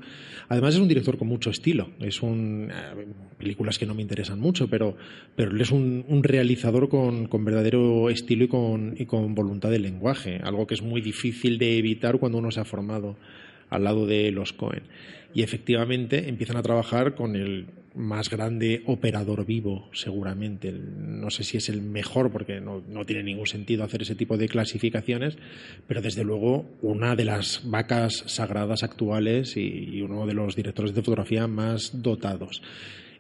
[0.49, 1.91] Además es un director con mucho estilo.
[2.01, 3.07] Es un eh,
[3.39, 4.97] películas que no me interesan mucho, pero,
[5.35, 9.71] pero él es un, un realizador con, con verdadero estilo y con, y con voluntad
[9.71, 13.17] de lenguaje, algo que es muy difícil de evitar cuando uno se ha formado
[13.71, 14.83] al lado de los Cohen.
[15.35, 17.67] Y efectivamente empiezan a trabajar con el
[17.97, 20.73] más grande operador vivo, seguramente.
[20.73, 24.37] No sé si es el mejor, porque no, no tiene ningún sentido hacer ese tipo
[24.37, 25.37] de clasificaciones,
[25.87, 30.95] pero desde luego una de las vacas sagradas actuales y, y uno de los directores
[30.95, 32.63] de fotografía más dotados.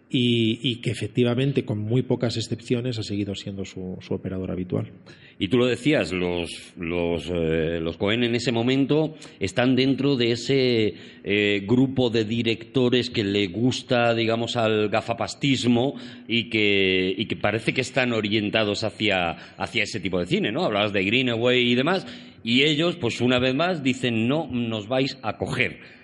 [0.09, 4.93] Y, y que efectivamente, con muy pocas excepciones, ha seguido siendo su, operador habitual.
[5.39, 10.31] Y tú lo decías, los, los, eh, los Cohen en ese momento están dentro de
[10.31, 15.97] ese eh, grupo de directores que le gusta, digamos, al gafapastismo
[16.29, 20.65] y que, y que parece que están orientados hacia, hacia ese tipo de cine, ¿no?
[20.65, 22.07] Hablabas de Greenaway y demás,
[22.47, 25.96] y ellos, pues una vez más, dicen, no nos vais a coger.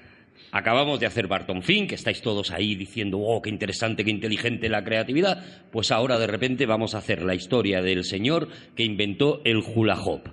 [0.53, 4.69] Acabamos de hacer Barton Fink, que estáis todos ahí diciendo, oh, qué interesante, qué inteligente
[4.69, 5.43] la creatividad.
[5.70, 9.97] Pues ahora de repente vamos a hacer la historia del señor que inventó el hula
[9.97, 10.29] hoop.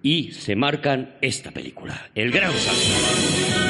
[0.00, 3.64] Y se marcan esta película, El Gran Salto.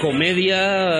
[0.00, 0.97] comedia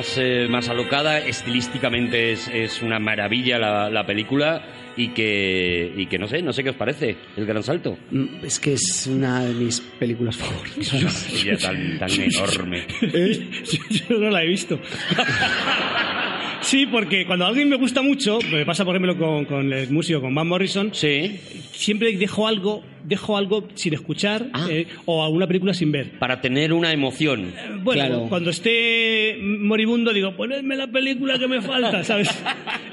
[0.00, 4.62] más, eh, más alocada, estilísticamente es, es una maravilla la, la película
[4.96, 7.98] y que, y que no sé, no sé qué os parece, El Gran Salto.
[8.10, 10.90] Mm, Es que es una de mis películas favoritas.
[11.62, 12.86] Tan, tan enorme.
[13.02, 13.78] yo,
[14.08, 14.78] yo no la he visto.
[16.62, 20.20] Sí, porque cuando alguien me gusta mucho, me pasa por ejemplo con, con el músico,
[20.20, 21.38] con Van Morrison, Sí,
[21.72, 24.66] siempre dejo algo, dejo algo sin escuchar Ah.
[24.70, 26.18] eh, o alguna película sin ver.
[26.18, 27.52] para tener una emoción.
[27.82, 28.26] Bueno, Claro.
[28.28, 32.28] cuando esté moribundo digo, ponedme la película que me falta, ¿sabes?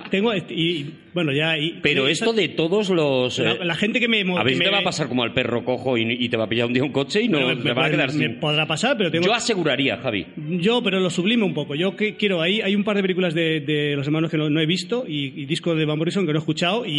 [0.09, 1.57] Tengo este- y bueno ya.
[1.57, 3.37] y- Pero y- esto de todos los...
[3.39, 5.33] la, eh, la gente que me a si te me- va a pasar como al
[5.33, 7.67] perro cojo y, te va a pillar un día un coche y no bueno, te
[7.69, 8.39] me, va a me- quedar me sin...
[8.39, 10.25] podrá pasar, pero tengo Yo aseguraría, Javi.
[10.61, 11.75] Yo, pero lo sublime un poco.
[11.75, 14.49] Yo que quiero, hay, hay un par de películas de, de los hermanos que no,
[14.49, 16.91] no he visto y, y discos de Van Morrison que no he escuchado y,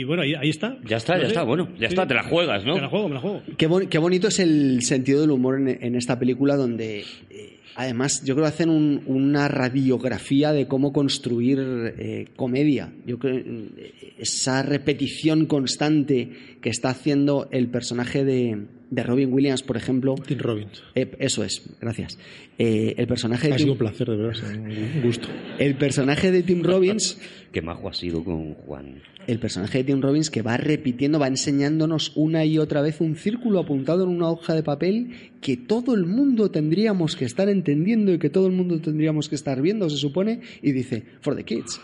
[0.00, 0.78] y, bueno, ahí, ahí está.
[0.86, 1.32] Ya está, No ya sé.
[1.32, 1.94] está, bueno, ya Sí.
[1.94, 2.74] está, te la juegas, ¿no?
[2.74, 3.42] Me la juego, me la juego.
[3.56, 7.58] Qué, bon- qué bonito es el sentido del humor en, en esta película donde eh,
[7.76, 12.92] además yo creo que hacen un- una radiografía de cómo construir eh, comedia.
[13.06, 16.30] Yo creo eh, esa repetición constante
[16.60, 20.14] que está haciendo el personaje de, de Robin Williams, por ejemplo.
[20.26, 20.82] Tim Robbins.
[20.94, 22.18] eh, eso es, gracias.
[22.58, 25.28] Eh, el personaje de Ha sido Tim, un placer, de verdad, un gusto.
[25.58, 27.18] el personaje de Tim Robbins
[27.52, 29.00] Qué majo ha sido con Juan.
[29.26, 33.16] el personaje de Tim Robbins que va repitiendo, va enseñándonos una y otra vez un
[33.16, 35.10] círculo apuntado en una hoja de papel
[35.40, 39.34] que todo el mundo tendríamos que estar entendiendo y que todo el mundo tendríamos que
[39.36, 41.80] estar viendo, se supone, y dice, for the kids.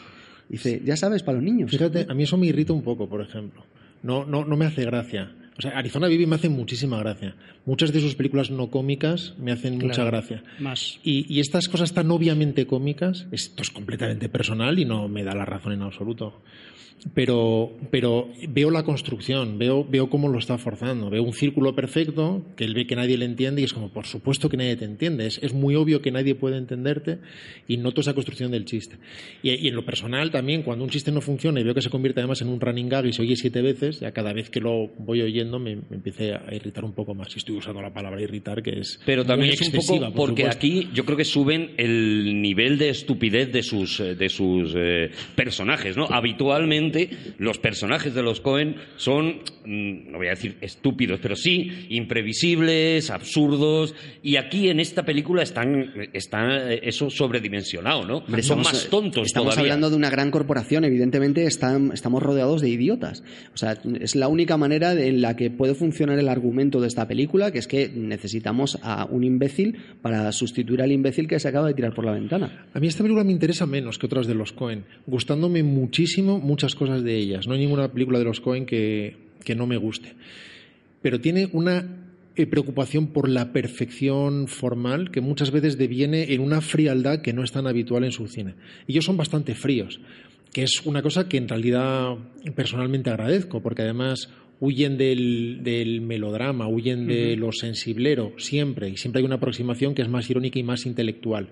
[0.48, 1.70] Dice, ya sabes, para los niños.
[1.70, 3.64] Fíjate, a mí eso me irrita un poco, por ejemplo.
[4.02, 5.32] No, no, no me hace gracia.
[5.58, 7.34] O sea, Arizona Vive me hace muchísima gracia.
[7.66, 10.44] Muchas de sus películas no cómicas me hacen mucha gracia.
[10.60, 11.00] Más.
[11.02, 15.34] Y, y estas cosas tan obviamente cómicas, esto es completamente personal y no me da
[15.34, 16.42] la razón en absoluto.
[17.14, 21.10] Pero, pero veo la construcción, veo, veo cómo lo está forzando.
[21.10, 24.06] Veo un círculo perfecto que él ve que nadie le entiende y es como, por
[24.06, 25.26] supuesto que nadie te entiende.
[25.26, 27.18] Es, es muy obvio que nadie puede entenderte
[27.66, 28.96] y noto esa construcción del chiste.
[29.42, 31.90] Y, y en lo personal también, cuando un chiste no funciona y veo que se
[31.90, 34.60] convierte además en un running gag y se oye siete veces, ya cada vez que
[34.60, 37.28] lo voy oyendo me, me empiece a irritar un poco más.
[37.34, 39.00] Y estoy usando la palabra irritar, que es.
[39.06, 40.66] Pero también muy es un excesiva, poco por porque supuesto.
[40.66, 45.96] aquí yo creo que suben el nivel de estupidez de sus, de sus eh, personajes,
[45.96, 46.06] ¿no?
[46.10, 46.87] Habitualmente
[47.38, 51.86] los personajes de los Cohen son, mm, no voy a decir estúpidos, pero sí
[52.28, 58.20] imprevisibles, absurdos, y aquí en esta película están, está eso sobredimensionado, ¿no?
[58.26, 59.72] Son estamos- más tontos Estamos todavía.
[59.72, 63.22] hablando de una gran corporación, evidentemente están- estamos rodeados de idiotas.
[63.54, 67.06] O sea, es la única manera en la que puede funcionar el argumento de esta
[67.08, 71.68] película, que es que necesitamos a un imbécil para sustituir al imbécil que se acaba
[71.68, 72.66] de tirar por la ventana.
[72.74, 76.74] A mí esta película me interesa menos que otras de los Cohen, gustándome muchísimo muchas
[76.78, 77.46] cosas de ellas.
[77.46, 80.14] No hay ninguna película de los Cohen que, que no me guste.
[81.02, 81.86] Pero tiene una
[82.38, 87.42] eh, preocupación por la perfección formal que muchas veces deviene en una frialdad que no
[87.42, 88.54] es tan habitual en su cine.
[88.86, 90.00] Ellos son bastante fríos,
[90.52, 92.16] que es una cosa que en realidad
[92.54, 94.30] personalmente agradezco, porque además
[94.60, 100.02] huyen del, del melodrama, huyen de lo sensiblero, siempre, y siempre hay una aproximación que
[100.02, 101.48] es más irónica y más intelectual,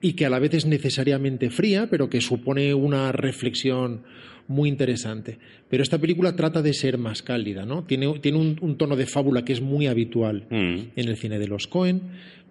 [0.00, 4.02] y que a la vez es necesariamente fría, pero que supone una reflexión
[4.48, 5.38] muy interesante.
[5.68, 7.84] Pero esta película trata de ser más cálida, ¿no?
[7.84, 10.78] Tiene, tiene un, un tono de fábula que es muy habitual Mm.
[10.96, 12.00] en el cine de los Cohen.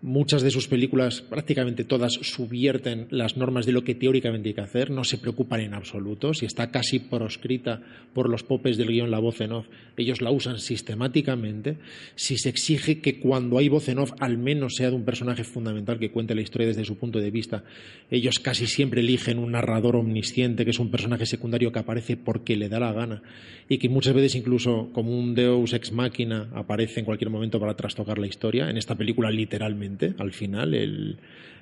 [0.03, 4.61] Muchas de sus películas, prácticamente todas, subvierten las normas de lo que teóricamente hay que
[4.61, 6.33] hacer, no se preocupan en absoluto.
[6.33, 9.67] Si está casi proscrita por los popes del guion la voz en off,
[9.97, 11.77] ellos la usan sistemáticamente.
[12.15, 15.43] Si se exige que cuando hay voz en off al menos sea de un personaje
[15.43, 17.63] fundamental que cuente la historia desde su punto de vista,
[18.09, 22.55] ellos casi siempre eligen un narrador omnisciente, que es un personaje secundario que aparece porque
[22.55, 23.21] le da la gana
[23.69, 27.75] y que muchas veces incluso como un deus ex machina aparece en cualquier momento para
[27.75, 28.67] trastocar la historia.
[28.67, 31.17] En esta película literalmente, al final, el...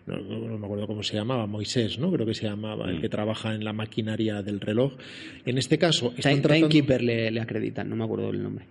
[0.08, 2.12] No, no me acuerdo cómo se llamaba, Moisés, ¿no?
[2.12, 4.94] Creo que se llamaba, el que trabaja en la maquinaria del reloj.
[5.46, 6.70] En este caso, están Time- tratando...
[6.70, 8.66] Timekeeper le, le acreditan, no me acuerdo del nombre.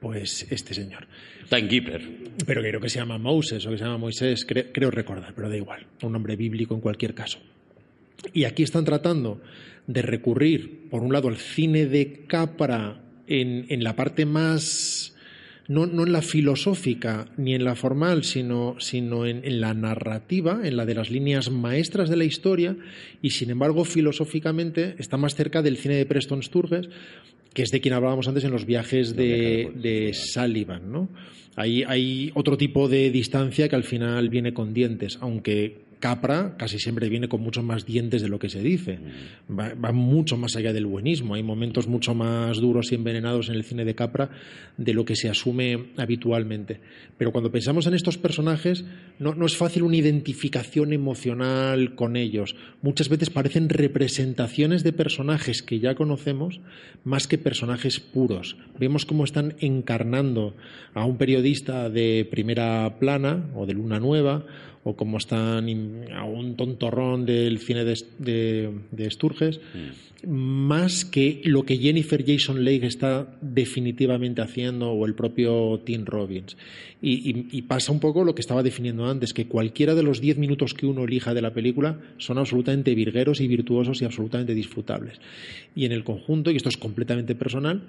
[0.00, 1.06] Pues este señor.
[1.48, 2.02] Timekeeper.
[2.44, 5.48] Pero creo que se llama Moses o que se llama Moisés, cre- creo recordar, pero
[5.48, 5.86] da igual.
[6.02, 7.38] Un nombre bíblico en cualquier caso.
[8.32, 9.40] Y aquí están tratando
[9.86, 15.11] de recurrir, por un lado, al cine de Capra en, en la parte más,
[15.68, 20.60] no, no en la filosófica ni en la formal, sino, sino en, en la narrativa,
[20.64, 22.76] en la de las líneas maestras de la historia,
[23.20, 26.88] y sin embargo, filosóficamente está más cerca del cine de Preston Sturges,
[27.54, 31.08] que es de quien hablábamos antes en los viajes de, de Sullivan, ¿no?
[31.54, 36.80] Hay, hay otro tipo de distancia que al final viene con dientes, aunque Capra casi
[36.80, 38.98] siempre viene con muchos más dientes de lo que se dice.
[39.48, 41.36] Va, va mucho más allá del buenismo.
[41.36, 44.28] Hay momentos mucho más duros y envenenados en el cine de Capra
[44.76, 46.80] de lo que se asume habitualmente.
[47.18, 48.84] Pero cuando pensamos en estos personajes,
[49.20, 52.56] no, no es fácil una identificación emocional con ellos.
[52.82, 56.60] Muchas veces parecen representaciones de personajes que ya conocemos
[57.04, 58.56] más que personajes puros.
[58.76, 60.56] Vemos cómo están encarnando
[60.94, 64.44] a un periodista de primera plana o de luna nueva
[64.84, 65.68] o como están
[66.12, 69.60] a un tontorrón del cine de, de- de Sturges,
[70.26, 76.56] más que lo que Jennifer Jason Leigh está definitivamente haciendo o el propio Tim Robbins.
[77.00, 80.20] Y, y- y pasa un poco lo que estaba definiendo antes, que cualquiera de los
[80.20, 84.54] diez minutos que uno elija de la película son absolutamente virgueros y virtuosos y absolutamente
[84.54, 85.18] disfrutables.
[85.74, 87.82] Y en el conjunto, y esto es completamente personal,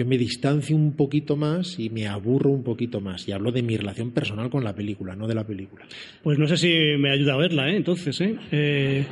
[0.00, 3.28] yo me distancio un poquito más y me aburro un poquito más.
[3.28, 5.84] Y hablo de mi relación personal con la película, no de la película.
[6.22, 7.76] Pues no sé si me ayuda a verla, ¿eh?
[7.76, 8.34] Entonces, ¿eh?
[8.50, 9.04] Eh,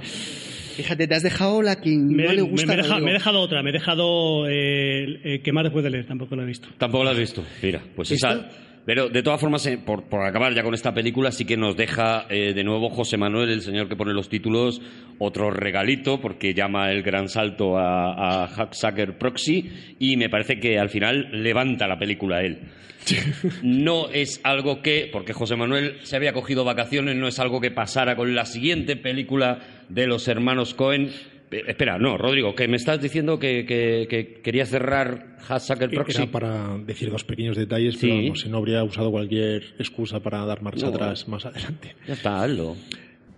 [0.77, 2.77] Fíjate, te has dejado la que me, no le me- gusta.
[2.77, 6.37] deja- me he dejado otra, me he dejado eh, eh, quemar después de leer, tampoco
[6.37, 6.69] la he visto.
[6.79, 7.45] Tampoco la has visto.
[7.63, 8.31] Mira, pues ¿Esta?
[8.33, 8.49] esa.
[8.89, 11.77] Pero de todas formas, eh, por, por acabar ya con esta película, sí que nos
[11.77, 14.81] deja eh, de nuevo José Manuel, el señor que pone los títulos,
[15.19, 20.79] otro regalito, porque llama el gran salto a, a Hacksacker Proxy, y me parece que
[20.79, 22.61] al final levanta la película él.
[23.63, 27.71] No es algo que, porque José Manuel se había cogido vacaciones, no es algo que
[27.71, 29.59] pasara con la siguiente película
[29.91, 31.11] de los hermanos Cohen.
[31.51, 36.23] Eh, espera, no, Rodrigo, que me estás diciendo que, que, que querías cerrar Hacksacker Proxy.
[36.23, 38.09] Era para decir dos pequeños detalles, Sí.
[38.25, 40.93] pero si no habría usado cualquier excusa para dar marcha No.
[40.95, 41.95] atrás más adelante.
[42.07, 42.77] Ya está, hazlo.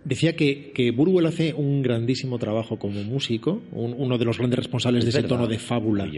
[0.03, 3.63] Decía que, que Burwell hace un grandísimo trabajo como músico.
[3.71, 5.37] Un- uno de los grandes responsables de Es ese verdad.
[5.37, 6.09] tono de fábula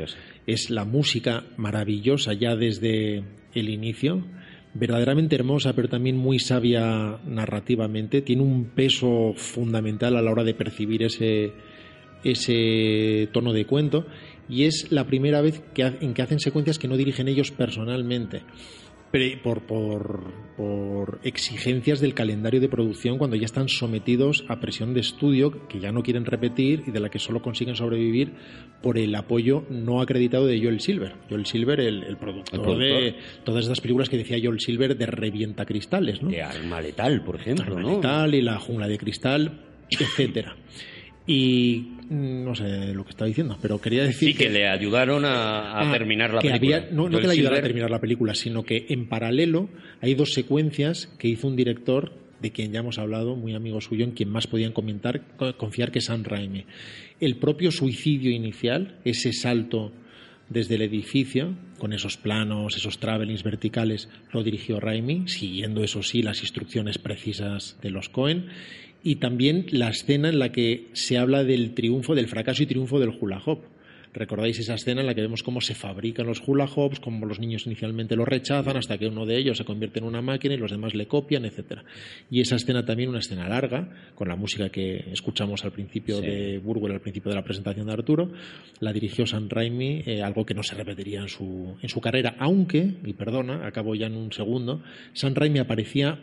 [0.47, 3.25] es la música maravillosa ya desde
[3.55, 4.25] el inicio.
[4.75, 8.23] Verdaderamente hermosa, pero también muy sabia narrativamente.
[8.23, 11.53] Tiene un peso fundamental a la hora de percibir ese,
[12.25, 14.07] ese tono de cuento.
[14.49, 18.43] Y es la primera vez que, en que hacen secuencias que no dirigen ellos personalmente
[19.43, 25.01] por, por, por exigencias del calendario de producción cuando ya están sometidos a presión de
[25.01, 28.33] estudio que ya no quieren repetir y de la que solo consiguen sobrevivir
[28.81, 31.13] por el apoyo no acreditado de Joel Silver.
[31.29, 33.03] Joel Silver, el, el productor, El productor.
[33.03, 36.31] de todas estas películas que decía Joel Silver de Revienta Cristales, ¿no?
[36.31, 37.97] De Arma Letal, por ejemplo, Arma ¿no?
[37.97, 40.57] Letal y la jungla de cristal, etcétera.
[41.27, 45.25] Y mm, no sé lo que estaba diciendo, pero quería decir Sí, que le ayudaron
[45.25, 46.77] a, a Ah, terminar la que película.
[46.79, 49.69] había- no, que le ayudara a Silver- terminar la película, sino que en paralelo
[50.01, 54.05] hay dos secuencias que hizo un director de quien ya hemos hablado, muy amigo suyo,
[54.05, 56.65] en quien más podían comentar, co- confiar que es Sam Raimi.
[57.21, 59.93] El propio suicidio inicial, ese salto
[60.49, 66.21] desde el edificio, con esos planos, esos travelings verticales, lo dirigió Raimi, siguiendo, eso sí,
[66.21, 68.47] las instrucciones precisas de los Cohen.
[69.03, 73.01] Y también la escena en la que se habla del triunfo, del fracaso y triunfo
[73.01, 73.72] del hula hoop.
[74.15, 77.41] ¿Recordáis esa escena en la que vemos cómo se fabrican los hula hoops, cómo los
[77.41, 80.59] niños inicialmente los rechazan hasta que uno de ellos se convierte en una máquina y
[80.59, 81.83] los demás le copian, etcétera?
[82.31, 86.59] Y esa escena también, una escena larga, con la música que escuchamos al principio de
[86.59, 88.33] Burwell, al principio de la presentación de Arturo,
[88.81, 92.37] la dirigió Sam Raimi, eh, algo que no se repetiría en su, en su carrera,
[92.39, 94.83] aunque, y perdona, acabo ya en un segundo,
[95.15, 96.19] Sam Raimi aparecía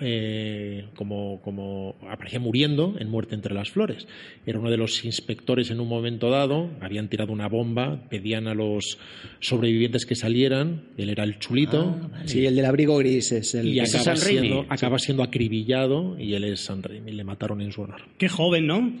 [0.00, 4.08] eh, como, como aparecía muriendo en Muerte entre las Flores.
[4.44, 8.54] Era uno de los inspectores en un momento dado, habían tirado una bomba, pedían a
[8.54, 8.98] los
[9.40, 13.68] sobrevivientes que salieran, él era el chulito, Sí, el del abrigo gris es el...
[13.68, 14.48] y ¿Ese acaba es Sam Raimi?
[14.48, 18.00] siendo, acaba siendo acribillado y él es Sam Raimi, le mataron en su honor.
[18.16, 18.92] Qué joven, ¿no?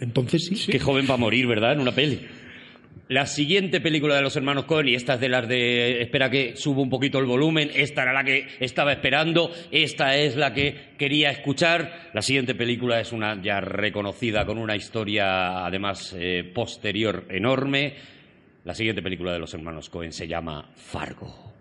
[0.00, 1.74] Entonces sí, Qué joven para morir, ¿verdad?
[1.74, 2.20] En una peli.
[3.08, 6.00] La siguiente película de los hermanos Cohen, y esta es de las de.
[6.00, 7.70] Espera que suba un poquito el volumen.
[7.74, 9.50] Esta era la que estaba esperando.
[9.70, 12.10] Esta es la que quería escuchar.
[12.14, 17.94] La siguiente película es una ya reconocida, con una historia además eh, posterior enorme.
[18.64, 21.52] La siguiente película de los hermanos Cohen se llama Fargo.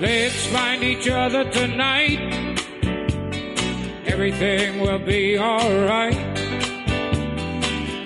[0.00, 2.20] Let's find each other tonight.
[4.06, 6.16] Everything will be alright.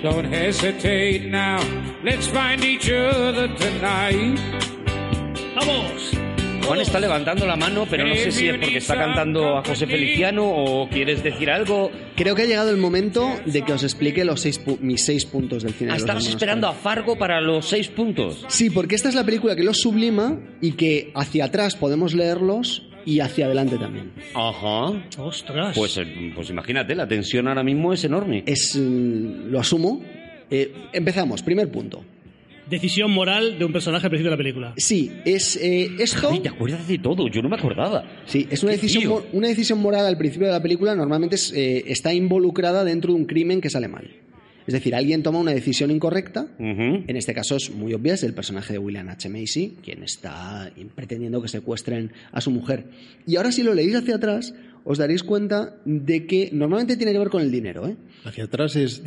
[0.01, 1.80] Don't hesitate now.
[2.03, 4.39] Let's find each other tonight.
[5.55, 6.11] ¡Vamos!
[6.65, 9.85] Juan está levantando la mano, pero no sé si es porque está cantando a José
[9.87, 11.91] Feliciano o quieres decir algo.
[12.15, 15.25] Creo que ha llegado el momento de que os explique los seis pu- mis seis
[15.25, 15.91] puntos del cine.
[15.93, 16.73] Ah, estabas esperando a.
[16.73, 18.45] Fargo para los seis puntos.
[18.47, 22.83] Sí, porque esta es la película que los sublima y que hacia atrás podemos leerlos
[23.05, 24.11] y hacia adelante también.
[24.33, 24.91] Ajá.
[25.19, 25.75] ¡Ostras!
[25.75, 25.99] Pues,
[26.35, 28.43] pues imagínate, la tensión ahora mismo es enorme.
[28.45, 30.01] Es, mm, lo asumo.
[30.51, 32.03] Eh, empezamos, primer punto.
[32.69, 34.73] Decisión moral de un personaje al principio de la película.
[34.77, 36.29] Sí, es eh, esto.
[36.31, 38.03] Ay, te acuerdas de todo, yo no me acordaba.
[38.25, 41.83] Sí, es una decisión, una decisión moral al principio de la película normalmente es, eh,
[41.87, 44.09] está involucrada dentro de un crimen que sale mal.
[44.67, 46.47] Es decir, alguien toma una decisión incorrecta.
[46.59, 47.03] Ujú.
[47.07, 49.27] En este caso es muy obvia, es el personaje de William H.
[49.27, 52.85] Macy, quien está pretendiendo que secuestren a su mujer.
[53.25, 54.53] Y ahora si lo leéis hacia atrás,
[54.83, 57.87] os daréis cuenta de que normalmente tiene que ver con el dinero.
[57.87, 57.95] ¿eh?
[58.23, 59.03] hacia atrás es...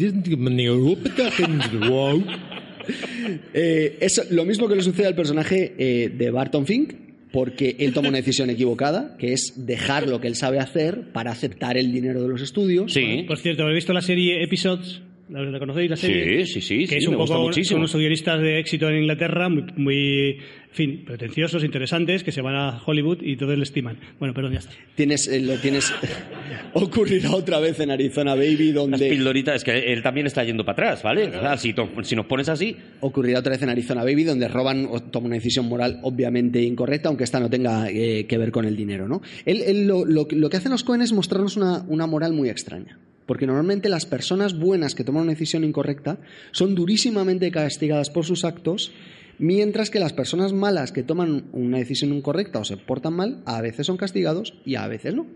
[3.54, 6.92] Eh, es lo mismo que le sucede al personaje eh, de Barton Fink,
[7.32, 11.30] porque él toma una decisión equivocada, que es dejar lo que él sabe hacer para
[11.30, 12.92] aceptar el dinero de los estudios.
[12.92, 13.24] Sí.
[13.26, 15.00] Por cierto, ¿habéis visto la serie Episodes?
[15.30, 16.44] ¿La, la conocéis la serie?
[16.44, 17.78] Sí, sí, sí, Que sí, es un me gusta poco muchísimo.
[17.78, 22.56] unos guionistas de éxito en Inglaterra, muy, muy, en fin, pretenciosos, interesantes, que se van
[22.56, 23.98] a Hollywood y todo le estiman.
[24.18, 24.72] Bueno, perdón, ya está.
[24.94, 25.90] Tienes, eh, lo tienes.
[26.74, 29.08] ocurrirá otra vez en Arizona Baby, Las donde.
[29.08, 31.28] pildoritas, es que él también está yendo para atrás, ¿vale?
[31.28, 34.48] O sea, si, to- si nos pones así, Ocurrirá otra vez en Arizona Baby, donde
[34.48, 38.50] roban o toman una decisión moral obviamente incorrecta, aunque esta no tenga eh, que ver
[38.50, 39.22] con el dinero, ¿no?
[39.44, 42.32] Él, él lo, lo que- lo que hacen los Cohen es mostrarnos una, una moral
[42.32, 42.98] muy extraña.
[43.26, 46.18] Porque normalmente las personas buenas que toman una decisión incorrecta
[46.52, 48.92] son durísimamente castigadas por sus actos,
[49.38, 53.60] mientras que las personas malas que toman una decisión incorrecta o se portan mal, a
[53.62, 55.26] veces son castigados y a veces no.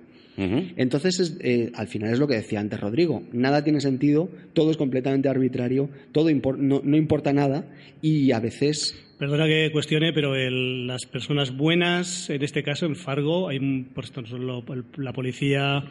[0.77, 3.25] Entonces, es, eh, al final es lo que decía antes Rodrigo.
[3.33, 7.65] Nada tiene sentido, todo es completamente arbitrario, todo impor- no, no importa nada
[8.03, 8.95] y a veces...
[9.19, 13.89] Perdona que cuestione, pero el- las personas buenas, en este caso en Fargo, hay un-
[13.93, 15.83] por esto solo el- la policía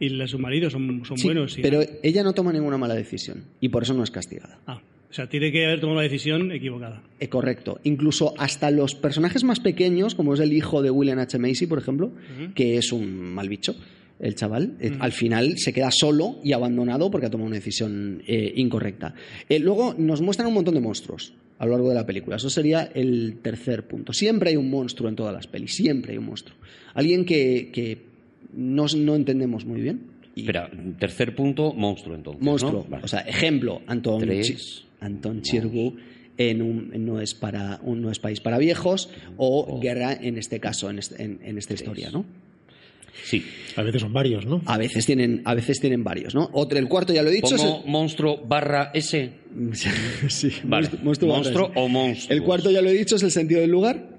[0.00, 1.52] y el- su marido son, son Sí, buenos.
[1.52, 1.62] sí.
[1.62, 4.58] pero ella no toma ninguna mala decisión y por eso no es castigada.
[4.66, 7.02] Ah, o sea, tiene que haber tomado una decisión equivocada.
[7.20, 7.80] Eh, correcto.
[7.84, 11.38] Incluso hasta los personajes más pequeños, como es el hijo de William H.
[11.38, 12.12] Macy, por ejemplo,
[12.54, 13.74] que es un mal bicho,
[14.20, 18.22] el chaval, eh, al final se queda solo y abandonado porque ha tomado una decisión
[18.26, 19.14] eh, incorrecta.
[19.48, 22.36] Eh, luego nos muestran un montón de monstruos a lo largo de la película.
[22.36, 24.12] Eso sería el tercer punto.
[24.12, 26.56] Siempre hay un monstruo en todas las pelis, siempre hay un monstruo.
[26.94, 28.09] Alguien que, que
[28.60, 30.02] no, no entendemos muy bien.
[30.34, 32.42] Y- Espera, tercer punto, monstruo entonces.
[32.42, 32.50] ¿no?
[32.50, 32.86] monstruo.
[32.88, 33.04] Vale.
[33.04, 34.46] O sea, ejemplo, Anton, Tres.
[34.46, 35.96] Chi- Anton Chirgu
[36.36, 40.60] en un, no, es para, un no es país para viejos o guerra en este
[40.60, 42.24] caso, en, este- en- en esta historia, ¿no?
[43.24, 43.44] Sí.
[43.76, 44.62] A veces son varios, ¿no?
[44.66, 46.48] A veces tienen, a veces tienen varios, ¿no?
[46.52, 47.54] Otro, el cuarto ya lo he dicho.
[47.56, 49.30] es Pongo monstruo barra S.
[50.28, 50.88] sí, Vale.
[50.88, 52.30] monstruo- monstruo ¿Monstruo barra, o monstruos?
[52.30, 54.09] El cuarto ya lo he dicho, es el sentido del lugar.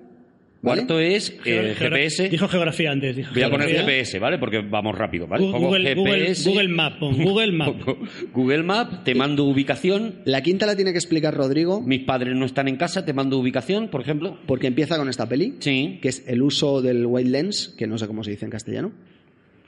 [0.62, 0.82] ¿Vale?
[0.82, 2.30] Cuarto es eh, GPS.
[2.30, 3.16] Dijo geografía antes.
[3.16, 3.96] dijo Voy a poner geografía.
[3.96, 4.38] GPS, ¿vale?
[4.38, 5.44] Porque vamos rápido, ¿vale?
[5.46, 6.50] Gu- Pongo Google, Google, GPS.
[6.50, 7.76] Google Map, Google Map.
[8.34, 10.16] Google Map, te mando ubicación.
[10.26, 13.38] La quinta la tiene que explicar Rodrigo, Mis padres no están en casa, te mando
[13.38, 14.38] ubicación, por ejemplo.
[14.46, 16.00] porque empieza con esta peli, Sí.
[16.02, 18.92] que es el uso del white lens, que no sé cómo se dice en castellano.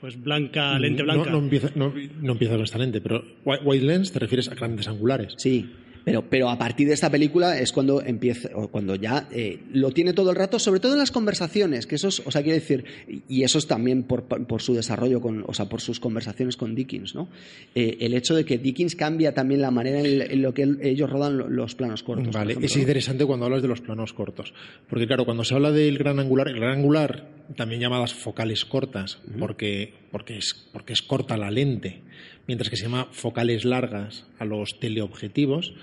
[0.00, 1.30] Pues blanca, lente No- blanca.
[1.30, 4.86] No, empieza, no, no empieza con esta lente, pero wide lens te refieres a grandes
[4.86, 5.32] angulares.
[5.38, 5.70] Sí,
[6.04, 9.90] pero, pero a partir de esta película es cuando empieza, o cuando ya eh, lo
[9.90, 12.54] tiene todo el rato, sobre todo en las conversaciones, que eso es, o sea, quiero
[12.58, 12.84] decir,
[13.28, 16.74] y- eso es también por, por su desarrollo, con, o sea, por sus conversaciones con
[16.74, 17.28] Dickens, ¿no?
[17.74, 20.78] Eh, el hecho de que Dickens cambia también la manera en, en lo que él-
[20.82, 22.34] ellos rodan lo- los planos cortos.
[22.34, 24.52] Vale, es interesante cuando hablas de los planos cortos.
[24.88, 29.18] Porque, claro, cuando se habla del gran angular, el gran angular, también llamadas focales cortas,
[29.38, 32.00] porque, porque, es, porque es corta la lente,
[32.46, 35.74] mientras que se llama focales largas a los teleobjetivos,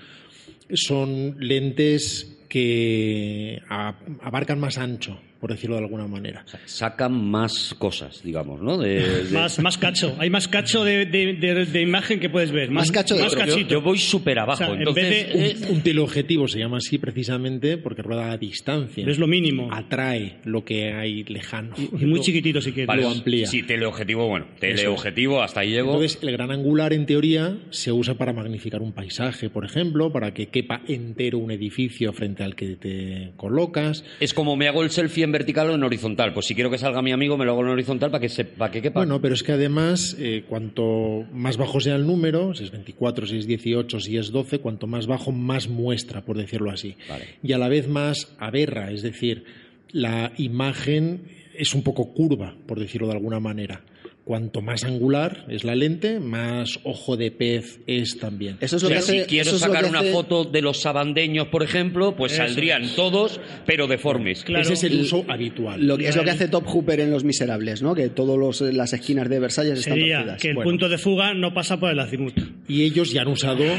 [0.74, 6.44] son lentes que abarcan más ancho, por decirlo de alguna manera.
[6.66, 8.78] Sacan más cosas, digamos, ¿no?
[8.78, 10.14] De- de- Más, más cacho.
[10.20, 12.70] Hay más cacho de, de- de- de imagen que puedes ver.
[12.70, 13.68] Más cacho de- Más Yo, cachito.
[13.70, 14.62] yo voy súper abajo.
[14.62, 18.38] O sea, en vez de- eh, Un teleobjetivo se llama así precisamente porque rueda a
[18.38, 19.04] distancia.
[19.04, 19.68] Es lo mínimo.
[19.72, 21.74] Atrae lo que hay lejano.
[21.76, 22.86] Y muy chiquitito si quieres.
[22.86, 23.48] vale, lo amplía.
[23.48, 25.94] Sí, teleobjetivo, bueno, teleobjetivo, hasta ahí llego.
[25.94, 30.32] Entonces, el gran angular, en teoría, se usa para magnificar un paisaje, por ejemplo, para
[30.34, 34.04] que quepa entero un edificio frente al que te colocas.
[34.20, 36.32] Es como me hago el selfie en vertical o en horizontal.
[36.32, 38.44] Pues si quiero que salga mi amigo, me lo hago en horizontal para que, se,
[38.44, 39.00] para que quepa.
[39.00, 43.26] Bueno, pero es que además, eh, cuanto más bajo sea el número, si es 24,
[43.26, 46.96] si es 18, si es 12, cuanto más bajo, más muestra, por decirlo así.
[47.08, 47.24] Vale.
[47.42, 49.44] Y a la vez más aberra, es decir,
[49.90, 51.22] la imagen
[51.54, 53.82] es un poco curva, por decirlo de alguna manera.
[54.24, 58.56] Cuanto más angular es la lente, más ojo de pez es también.
[58.60, 60.80] Eso es O lo sea, que hace, si quiero sacar una hace- foto de los
[60.80, 64.44] sabandeños, por ejemplo, pues Eso saldrían todos, pero deformes.
[64.44, 64.62] Claro.
[64.62, 65.84] Ese es el uso habitual.
[65.84, 67.96] Lo que, es lo que hace Top Hooper en Los Miserables, ¿no?
[67.96, 70.40] Que todas las esquinas de Versalles están Sería torcidas.
[70.40, 70.70] que el Bueno.
[70.70, 72.38] punto de fuga no pasa por el azimut.
[72.68, 73.64] Y ellos ya han usado.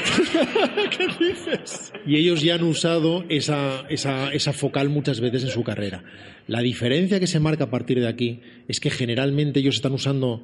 [2.06, 6.04] Y ellos ya han usado esa, esa, esa focal muchas veces en su carrera.
[6.48, 10.44] La diferencia que se marca a partir de aquí es que generalmente ellos están usando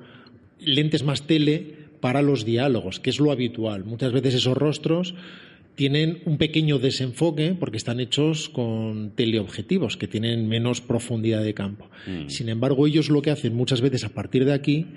[0.59, 3.84] lentes más tele para los diálogos, que es lo habitual.
[3.84, 5.15] Muchas veces esos rostros
[5.76, 11.89] tienen un pequeño desenfoque porque están hechos con teleobjetivos que tienen menos profundidad de campo.
[12.27, 14.88] Sin embargo, ellos lo que hacen muchas veces a partir de aquí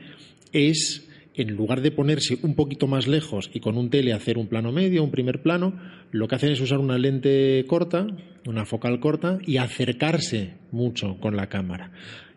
[0.52, 4.48] es en lugar de ponerse un poquito más lejos y con un tele hacer un
[4.48, 5.74] plano medio, un primer plano,
[6.10, 8.06] lo que hacen es usar una lente corta,
[8.46, 11.92] una focal corta y acercarse mucho con la cámara.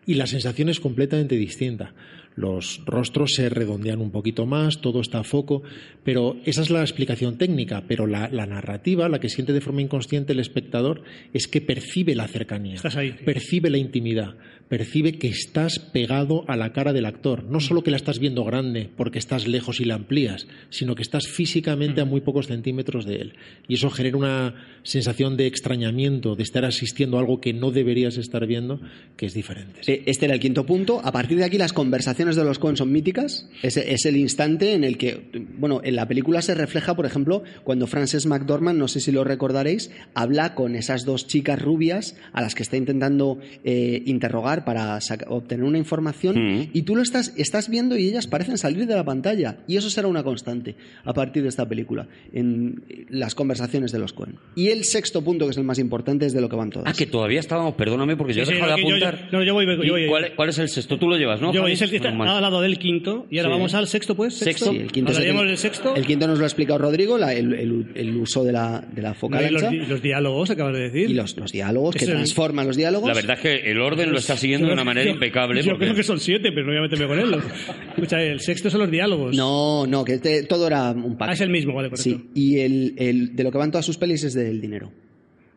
[0.06, 1.92] Y la sensación es completamente distinta.
[2.36, 5.62] Los rostros se redondean un poquito más, todo está a foco,
[6.04, 9.80] pero esa es la explicación técnica, pero la, la narrativa, la que siente de forma
[9.80, 11.02] inconsciente el espectador,
[11.32, 13.16] es que percibe la cercanía, Estás ahí.
[13.24, 14.36] percibe la intimidad,
[14.68, 17.44] percibe que estás pegado a la cara del actor.
[17.44, 21.02] No solo que la estás viendo grande porque estás lejos y la amplías, sino que
[21.02, 23.34] estás físicamente a muy pocos centímetros de él.
[23.68, 28.16] Y eso genera una sensación de extrañamiento, de estar asistiendo a algo que no deberías
[28.16, 28.80] estar viendo,
[29.16, 29.80] que es diferente.
[29.86, 31.00] Eh, Este era el quinto punto.
[31.04, 33.48] A partir de aquí, las conversaciones de los Coen son míticas.
[33.62, 37.42] Es, es el instante en el que, bueno, en la película se refleja, por ejemplo,
[37.64, 42.40] cuando Frances McDormand, no sé si lo recordaréis, habla con esas dos chicas rubias a
[42.40, 46.70] las que está intentando eh, interrogar para obtener una información Mm.
[46.72, 49.58] y tú lo estás, estás viendo y ellas parecen salir de la pantalla.
[49.66, 54.12] Y eso será una constante a partir de esta película, en las conversaciones de los
[54.12, 54.36] Coen.
[54.54, 56.88] Y el sexto punto, que es el más importante, es de lo que van todas.
[56.92, 59.06] Ah, que todavía estábamos, perdóname, porque yo he Sí, sí, dejado de no, que yo-
[59.06, 59.30] apuntar.
[59.30, 60.98] yo- no, yo voy- yo ¿Y voy- ¿Cuál, cuál es el sexto?
[60.98, 61.52] Tú lo llevas, ¿no?
[61.52, 61.72] Yo, Javi?
[61.72, 62.28] es el que está mal.
[62.28, 63.26] al lado del quinto.
[63.30, 63.52] Y ahora Sí.
[63.56, 64.34] vamos al sexto, pues.
[64.34, 64.70] Sexto.
[64.70, 65.94] Sí, el quinto Hablaríamos del sexto.
[65.94, 69.02] el quinto nos lo ha explicado Rodrigo, la- el, el- el uso de la, de
[69.02, 71.10] la focal Y los, di- los diálogos, acabas de decir.
[71.10, 73.08] y los, los diálogos, que transforman los diálogos.
[73.08, 75.62] La verdad es que el orden lo está siguiendo de una manera Yo- impecable.
[75.62, 77.34] Yo porque- creo que son siete, pero no voy a meterme con él.
[77.96, 79.36] Escucha, el sexto son los diálogos.
[79.36, 81.30] No, no, que este- todo era un pack.
[81.30, 82.02] Ah, es el mismo, vale, correcto.
[82.10, 84.92] Sí, y el, el- de lo que van todas sus pelis es del dinero.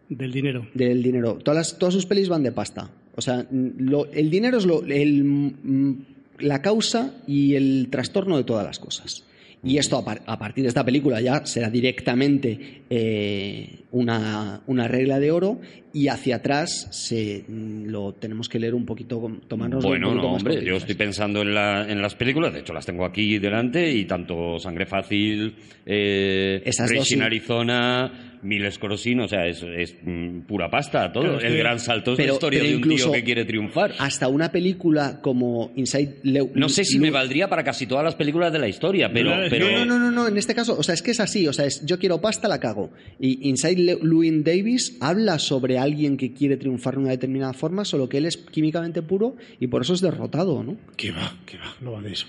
[0.10, 0.68] Del dinero.
[0.74, 1.38] Del dinero.
[1.44, 2.92] Todas, las- todas sus pelis van de pasta.
[3.16, 5.94] O sea, lo- el dinero es lo, el, mm,
[6.40, 9.26] la causa y el trastorno de todas las cosas.
[9.62, 14.88] Y esto a, par- a partir de esta película ya será directamente eh, una, una
[14.88, 15.60] regla de oro
[15.94, 19.20] y hacia atrás se, mm, lo tenemos que leer un poquito,
[19.50, 22.54] tomarnos un Bueno, poquito no, más hombre, yo estoy pensando en, la- en las películas,
[22.54, 25.54] de hecho las tengo aquí delante, y tanto Sangre Fácil,
[25.86, 27.20] eh, Esas dos, sí.
[27.20, 31.24] Arizona, Miles Corosino, o sea, es, es, mm, pura pasta todo.
[31.24, 33.94] Claro, el gran salto es Pero- la historia de un tío que quiere triunfar.
[34.00, 38.16] Hasta una película como Inside Leu- No sé si me valdría para casi todas las
[38.16, 39.32] películas de la historia, pero...
[39.32, 39.70] Claro, pero...
[39.72, 41.66] No, no, no, no, en este caso, o sea, es que es así, o sea,
[41.66, 42.92] es yo quiero pasta, la cago.
[43.20, 47.86] Y Inside Le- Llewyn Davis habla sobre alguien que quiere triunfar de una determinada forma,
[47.86, 50.78] solo que él es químicamente puro y por eso es derrotado, ¿no?
[50.96, 52.26] Que va, que va, no va de eso.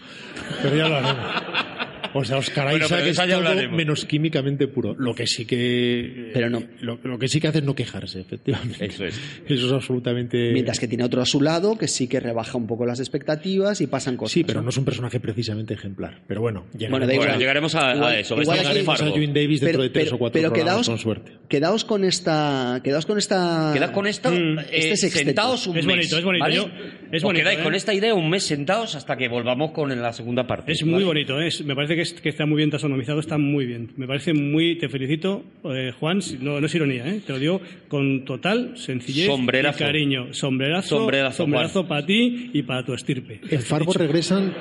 [0.63, 1.17] Pero ya lo haremos.
[2.15, 3.77] O sea, Oscar Bueno, Isaac es todo hablaremos.
[3.77, 4.95] menos químicamente puro.
[4.99, 6.31] Lo que sí que...
[6.35, 6.63] Pero no.
[6.81, 8.85] Lo, lo que sí que hace es no quejarse, efectivamente.
[8.87, 9.21] Eso es.
[9.47, 10.53] Eso es absolutamente...
[10.53, 13.81] Mientras que tiene otro a su lado que sí que rebaja un poco las expectativas
[13.81, 14.33] y pasan cosas.
[14.33, 16.23] Sí, pero no es un personaje precisamente ejemplar.
[16.27, 17.39] Pero bueno, llegaremos, Bueno, Bueno, igual.
[17.39, 18.41] llegaremos a, a Igual- eso.
[18.41, 19.15] igual Estamos aquí- a.
[19.15, 21.33] Llewyn Davis dentro Pero- de tres pero- o cuatro pero programas, quedaos, con suerte.
[21.49, 22.81] Quedaos con esta.
[22.85, 23.71] Quedaos con esta.
[23.75, 25.97] Quedad con esto, Mm, eh, este sentaos un Es mes.
[25.97, 26.43] bonito, es bonito.
[26.45, 26.57] ¿vale?
[26.57, 26.69] Yo-
[27.13, 27.63] es bonito, quedáis ¿eh?
[27.63, 30.73] con esta idea un mes sentados hasta que volvamos con la segunda parte.
[30.73, 31.49] Es muy bonito, ¿eh?
[31.49, 33.91] Es- me parece que, es- que está muy bien taxonomizado, está muy bien.
[33.97, 37.21] Me parece muy, te felicito, eh, Juan, no es ironía, ¿eh?
[37.27, 39.83] te lo digo con total sencillez Sombrerazo.
[39.83, 40.35] y cariño.
[40.35, 43.41] Sombrerazo, Sombrerazo, sombrerazo para ti y para tu estirpe.
[43.51, 44.53] En Fargo regresan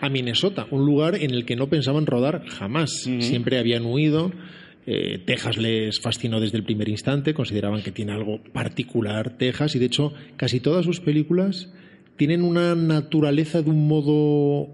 [0.00, 2.90] a Minnesota, un lugar en el que no pensaban rodar jamás.
[3.20, 4.32] Siempre habían huido.
[4.84, 9.78] Eh, Texas les fascinó desde el primer instante, consideraban que tiene algo particular Texas y
[9.78, 11.72] de hecho casi todas sus películas
[12.16, 14.12] tienen una naturaleza de un modo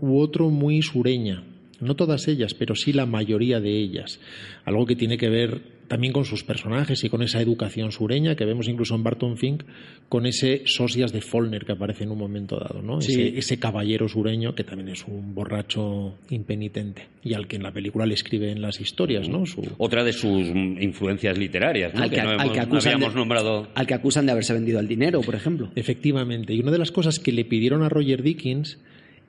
[0.01, 1.45] u otro muy sureña.
[1.81, 4.21] No todas ellas, pero sí la mayoría de ellas.
[4.65, 8.45] Algo que tiene que ver también con sus personajes y con esa educación sureña que
[8.45, 9.63] vemos incluso en Barton Fink,
[10.11, 13.01] con ese Sosias de Follner que aparece en un momento dado, ¿no?
[13.01, 13.13] Sí.
[13.13, 17.73] Ese, ese caballero sureño que también es un borracho impenitente y al que en la
[17.73, 19.47] película le escriben las historias, ¿no?
[19.47, 22.03] Su- Otra de sus influencias literarias, ¿no?
[22.03, 23.69] Al que, no, al hemos- que no acusan habíamos de, nombrado.
[23.75, 25.71] al que acusan de haberse vendido al dinero, por ejemplo.
[25.75, 26.53] Efectivamente.
[26.53, 28.79] Y una de las cosas que le pidieron a Roger Dickens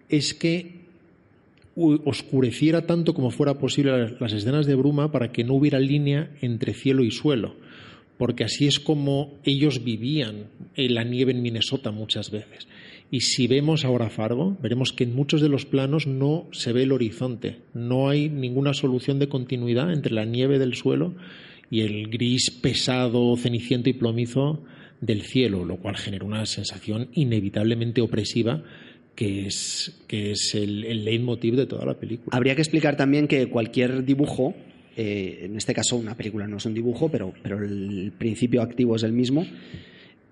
[0.09, 0.78] es que
[2.06, 6.73] oscureciera tanto como fuera posible las- escenas de bruma para que no hubiera línea entre
[6.73, 7.56] cielo y suelo.
[8.18, 12.68] Porque así es como ellos vivían en la nieve en Minnesota muchas veces.
[13.11, 16.84] Y si vemos ahora Fargo, veremos que en muchos de los planos no se ve
[16.84, 17.60] el horizonte.
[17.73, 21.15] No hay ninguna solución de continuidad entre la nieve del suelo
[21.72, 24.64] y el gris pesado, ceniciento y plomizo
[25.01, 28.64] del cielo, lo cual genera una sensación inevitablemente opresiva
[29.19, 32.29] que es, que es el, el leitmotiv de toda la película.
[32.31, 34.53] Habría que explicar también que cualquier dibujo,
[34.95, 38.95] eh, en este caso una película no es un dibujo, pero, pero el principio activo
[38.95, 39.45] es el mismo,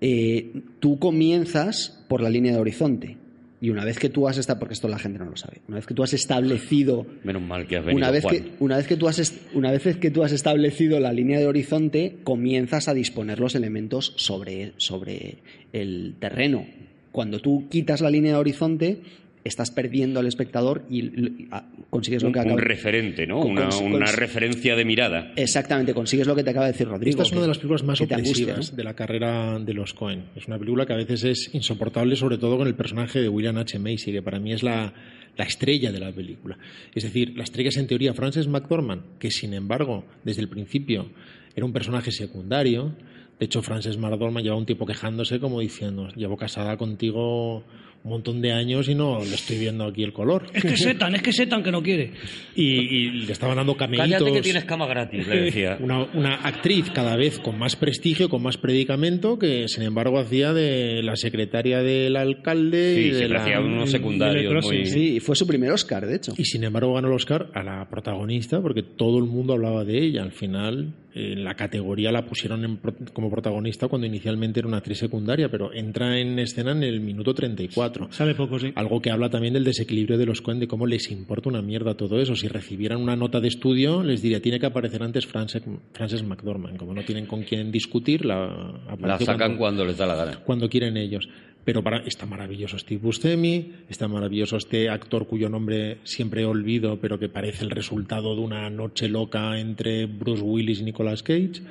[0.00, 3.18] eh, tú comienzas por la línea de horizonte.
[3.60, 5.76] Y una vez que tú has estado, porque esto la gente no lo sabe, una
[5.76, 8.36] vez que tú has establecido Menos mal que has venido, una vez Juan.
[8.36, 11.46] que una vez que tú has una vez que tú has establecido la línea de
[11.46, 15.38] horizonte comienzas a disponer los elementos sobre sobre
[15.74, 16.64] el terreno
[17.12, 19.00] cuando tú quitas la línea de horizonte
[19.44, 21.48] estás perdiendo al espectador y
[21.88, 23.40] consigues lo un, que un acaba referente, ¿no?
[23.40, 25.32] Con- Una, referencia de mirada.
[25.36, 27.82] exactamente consigues lo que te acaba de decir Rodrigo Esta es una de las películas
[27.84, 28.76] más opresivas ¿no?
[28.76, 30.24] de la carrera de los Cohen.
[30.36, 33.56] Es una película que a veces es insoportable, sobre todo con el personaje de William
[33.56, 33.78] H.
[33.78, 34.92] Macy, que para mí es la,
[35.36, 36.58] la estrella de la película.
[36.94, 41.10] Es decir, la estrella es en teoría Frances McDormand, que sin embargo, desde el principio
[41.56, 42.94] era un personaje secundario.
[43.38, 47.64] De hecho, Frances McDormand lleva un tiempo quejándose como diciendo, llevo casada contigo
[48.04, 50.46] un montón de años y no le estoy viendo aquí el color.
[50.54, 52.12] Es que setan, es que setan que no quiere.
[52.54, 54.10] Y, y le estaban dando camelitos.
[54.10, 55.76] Cállate que tienes cama gratis, le decía.
[55.80, 60.52] Una, una actriz cada vez con más prestigio, con más predicamento, que sin embargo hacía
[60.52, 63.42] de la secretaria del alcalde Sí, y de la...
[63.42, 64.86] hacía unos secundarios muy...
[64.86, 67.62] sí y fue su primer Oscar de hecho Y sin embargo ganó el Oscar a
[67.62, 70.22] la protagonista porque todo el mundo hablaba de ella.
[70.22, 74.78] Al final, en la categoría la pusieron en pro- como protagonista cuando inicialmente era una
[74.78, 78.08] actriz secundaria, pero entra en escena en el minuto 34.
[78.12, 78.72] Sale poco, sí.
[78.74, 81.94] Algo que habla también del desequilibrio de los Coen, de cómo les importa una mierda
[81.96, 82.36] todo eso.
[82.36, 85.62] Si recibieran una nota de estudio, les diría, tiene que aparecer antes Frances,
[85.92, 86.76] Frances McDormand.
[86.76, 90.40] Como no tienen con quién discutir, la, La sacan cuando, cuando les da la gana.
[90.44, 91.28] cuando quieren ellos.
[91.64, 97.18] Pero para, está maravilloso Steve Buscemi, está maravilloso este actor cuyo nombre siempre olvido, pero
[97.18, 101.62] que parece el resultado de una noche loca entre Bruce Willis y Nicolas Cage.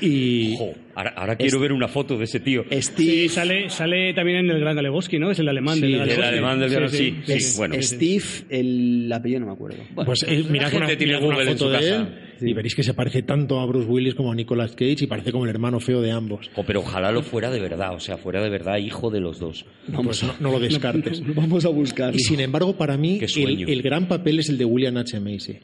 [0.00, 2.64] Y, Jo, ahora, ahora quiero ver una foto de ese tío.
[2.70, 5.30] Steve Sí, sale, sale también en el Gran Galegoski, ¿no?
[5.30, 6.28] Es el alemán Sí, del el Galegoski.
[6.28, 7.32] alemán del Galegoski, sí, sí.
[7.32, 7.74] es- bueno.
[7.82, 11.48] Steve el apellido no me acuerdo Pues eh, mirad la una, tiene una Google en
[11.58, 12.06] foto de él
[12.40, 15.32] y veréis que se parece tanto a Bruce Willis como a Nicolas Cage y parece
[15.32, 16.48] como el hermano feo de ambos.
[16.54, 19.38] Jo, pero ojalá lo fuera de verdad, o sea, fuera de verdad hijo de los
[19.40, 19.64] dos.
[20.04, 21.22] Pues no, no lo descartes.
[21.34, 24.64] vamos a buscar Y sin embargo, para mí, el, el gran papel es el de
[24.64, 25.18] William H.
[25.18, 25.58] Macy,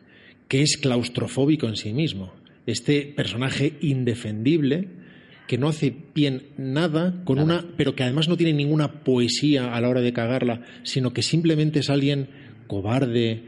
[0.49, 2.33] que es claustrofóbico en sí mismo.
[2.67, 4.89] Este personaje indefendible
[5.47, 9.81] que no hace bien nada, con una, pero que además no tiene ninguna poesía a
[9.81, 12.29] la hora de cagarla, sino que simplemente es alguien
[12.67, 13.43] cobarde,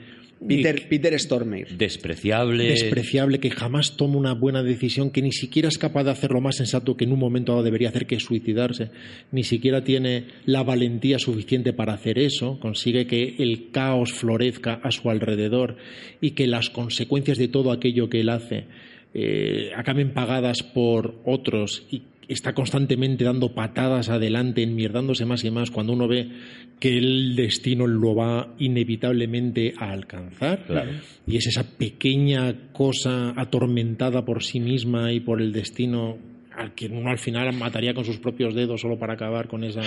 [0.47, 1.69] Peter, Peter Stormare.
[1.77, 2.69] Despreciable.
[2.69, 6.41] despreciable, que jamás toma una buena decisión, que ni siquiera es capaz de hacer lo
[6.41, 8.91] más sensato que en un momento dado debería hacer, que es suicidarse,
[9.33, 14.91] ni siquiera tiene la valentía suficiente para hacer eso, consigue que el caos florezca a
[14.91, 15.77] su alrededor
[16.21, 18.67] y que las consecuencias de todo aquello que él hace
[19.15, 25.71] eh, acaben pagadas por otros y está constantemente dando patadas adelante, enmierdándose más y más
[25.71, 26.29] cuando uno ve
[26.81, 30.65] que el destino lo va inevitablemente a alcanzar.
[31.27, 36.19] Y es esa pequeña cosa atormentada por sí misma y por el destino
[36.55, 39.83] al que uno al final mataría con sus propios dedos solo para acabar con esa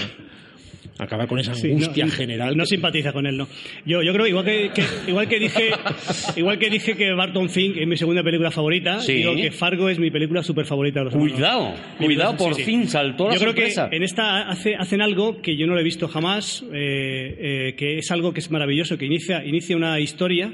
[0.97, 2.57] acabar con esa Sí, angustia no, general.
[2.57, 3.47] No que- simpatiza con él, no.
[3.85, 5.69] Yo, yo creo igual que, que- igual que dije
[6.35, 9.13] igual que dije que Barton Fink es mi segunda película favorita, Sí.
[9.13, 11.13] digo que Fargo es mi película súper favorita de los.
[11.15, 15.41] Cuidado, cuidado, por sí, fin saltó la Yo creo que en esta hace, hacen algo
[15.41, 18.97] que yo no lo he visto jamás, eh, eh, que es algo que es maravilloso,
[18.97, 20.53] que inicia, inicia una historia.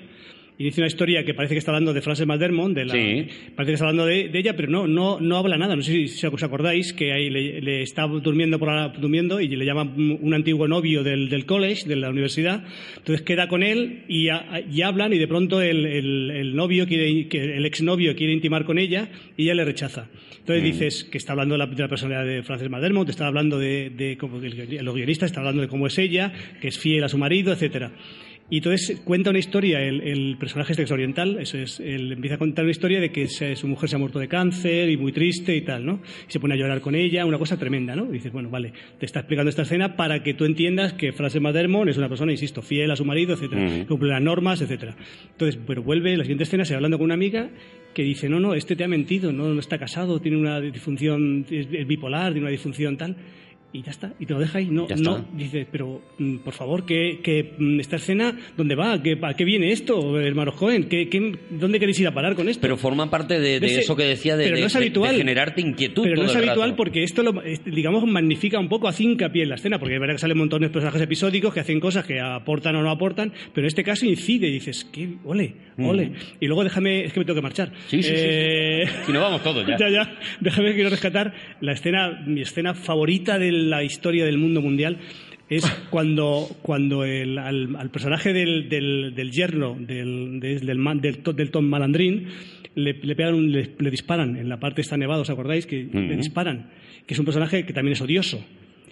[0.57, 3.27] Inicia una historia que parece que está hablando de Frances McDermott, de la, Sí.
[3.57, 5.75] parece que está hablando de, de ella, pero no, no, no habla nada.
[5.75, 9.49] No sé si, os acordáis que ahí le, le está durmiendo, por la- durmiendo y
[9.49, 12.63] le llama un antiguo novio del, del college, de la universidad.
[12.97, 14.29] Entonces queda con él y,
[14.71, 18.63] y hablan y de pronto el, el- el novio quiere, que el exnovio quiere intimar
[18.63, 20.07] con ella y ella le rechaza.
[20.39, 23.59] Entonces dices que está hablando de la, de la personalidad de Frances McDermott, está hablando
[23.59, 27.03] de, de cómo el, el guionista está hablando de cómo es ella, que es fiel
[27.03, 27.91] a su marido, etcétera.
[28.47, 32.35] Y entonces cuenta una historia, el, el personaje este es oriental, eso es, él empieza
[32.35, 34.97] a contar una historia de que se- su mujer se ha muerto de cáncer y
[34.97, 35.99] muy triste y tal, ¿no?
[36.29, 38.07] Y se pone a llorar con ella, una cosa tremenda, ¿no?
[38.09, 41.41] Y dices, bueno, vale, te está explicando esta escena para que tú entiendas que Frances
[41.41, 44.95] McDermott es una persona, insisto, fiel a su marido, etcétera, cumple las normas, etcétera.
[45.31, 47.49] Entonces, pero vuelve, la siguiente escena, se va hablando con una amiga
[47.95, 51.47] que dice, no, no, este te ha mentido, no, no está casado, tiene una disfunción,
[51.49, 53.15] es, es bipolar, tiene una disfunción tal.
[53.75, 54.67] Y ya está, y te lo deja ahí.
[54.71, 59.03] No, no, dice, pero mm, por favor, que, que mm, esta escena, ¿dónde va?
[59.03, 60.85] ¿Qué, ¿A qué viene esto, hermano joven?
[60.87, 62.61] ¿Qué, qué, dónde queréis ir a parar con esto?
[62.61, 64.85] Pero forma parte de, de Ese- eso que decía de, pero no es de- de
[64.85, 65.17] habitual.
[65.17, 66.03] generarte inquietud.
[66.03, 66.77] Pero no es habitual rato.
[66.77, 67.33] porque esto, lo,
[67.65, 70.69] digamos, magnifica un poco, hace hincapié en la escena, porque es verdad que salen montones
[70.69, 74.05] de personajes episódicos que hacen cosas que aportan o no aportan, pero en este caso
[74.05, 75.15] incide y dices, ¿qué?
[75.25, 76.13] Ole, ole.
[76.39, 77.71] Y luego déjame, es que me tengo que marchar.
[77.71, 77.89] Mm.
[77.89, 78.23] Sí, sí, sí, sí.
[78.25, 79.75] Eh, Si no, vamos todos ya.
[79.79, 80.17] ya, ya.
[80.39, 83.37] Déjame quiero rescatar la escena, mi escena favorita
[83.69, 84.97] la historia del mundo mundial
[85.49, 91.17] es cuando, cuando el, al, al personaje del, del, del yerno del, del, del, del,
[91.19, 92.27] to- del Tom Malandrín
[92.75, 95.65] le, le pegan un- le, le disparan en la parte está nevado, ¿os acordáis?
[95.65, 96.71] Que le disparan,
[97.05, 98.43] que es un personaje que también es odioso.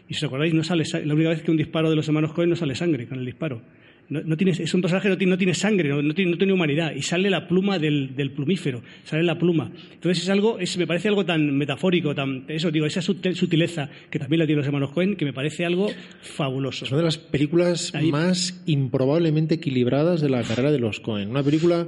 [0.08, 2.08] Y si os acordáis, no sale, sa- la única vez que un disparo de los
[2.08, 3.62] hermanos Cohen no sale sangre con el disparo.
[4.10, 6.38] No, no tiene, es un personaje que no tiene, no tiene sangre, no, tiene, no
[6.38, 6.94] tiene humanidad.
[6.94, 9.72] Y sale la pluma del, del plumífero, sale la pluma.
[9.94, 13.90] Entonces es algo, es, me parece algo tan metafórico, tan, eso digo, esa sutil- sutileza
[14.10, 15.90] que también la tienen los hermanos Cohen, que me parece algo
[16.22, 16.86] fabuloso.
[16.86, 21.30] Es una de las películas Ahí- más improbablemente equilibradas de la carrera de los Cohen.
[21.30, 21.88] Una película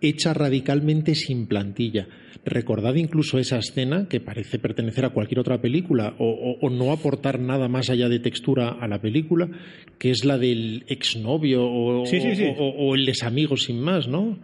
[0.00, 2.06] hecha radicalmente sin plantilla.
[2.44, 6.90] Recordad incluso esa escena que parece pertenecer a cualquier otra película o, o- o no
[6.92, 9.48] aportar nada más allá de textura a la película,
[9.98, 12.44] que es la del exnovio o, Sí, sí, sí.
[12.44, 14.38] o- o- o el desamigos sin más, ¿no?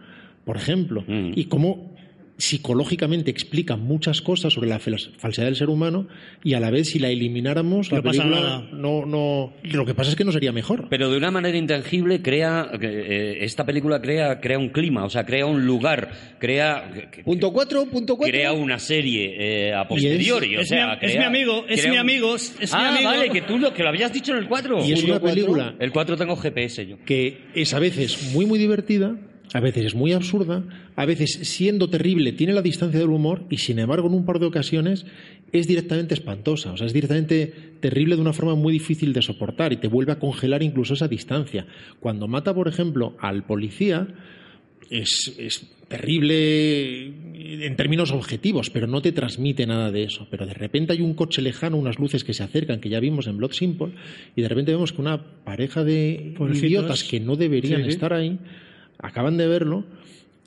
[0.45, 1.03] Por ejemplo.
[1.07, 1.31] Mm.
[1.35, 1.96] Y cómo
[2.37, 6.07] psicológicamente explica muchas cosas sobre la falsedad del ser humano
[6.43, 8.69] y a la vez si la elimináramos la No pasa película nada.
[8.73, 12.21] no no lo que pasa es que no sería mejor Pero de una manera intangible
[12.21, 16.91] crea, eh, esta película crea, crea un clima, o sea, crea un lugar, crea,
[17.25, 18.31] Punto cuatro, punto cuatro.
[18.31, 19.35] crea una serie
[19.69, 20.57] eh, a posteriori.
[20.57, 22.89] o es, sea, mi, es crea- mi amigo, es crea mi amigo, es mi ah,
[22.93, 23.09] amigo.
[23.09, 24.85] vale, que tú lo, que lo habías dicho en el 4.
[24.85, 25.29] y es una cuatro.
[25.35, 26.97] película El 4 tengo GPS yo.
[27.05, 29.15] que es a veces muy muy divertida
[29.53, 30.63] a veces es muy absurda
[30.95, 34.39] a veces siendo terrible tiene la distancia del humor y sin embargo en un par
[34.39, 35.05] de ocasiones
[35.51, 39.73] es directamente espantosa o sea es directamente terrible de una forma muy difícil de soportar
[39.73, 41.65] y te vuelve a congelar incluso esa distancia
[41.99, 44.07] cuando mata por ejemplo al policía
[44.89, 50.27] es, es terrible en términos objetivos, pero no te transmite nada de eso.
[50.31, 53.27] Pero de repente hay un coche lejano, unas luces que se acercan, que ya vimos
[53.27, 53.89] en Blood Simple,
[54.35, 56.69] y de repente vemos que una pareja de Pobrecitos.
[56.69, 57.89] idiotas que no deberían Sí, sí.
[57.89, 58.37] estar ahí
[58.99, 59.85] acaban de verlo.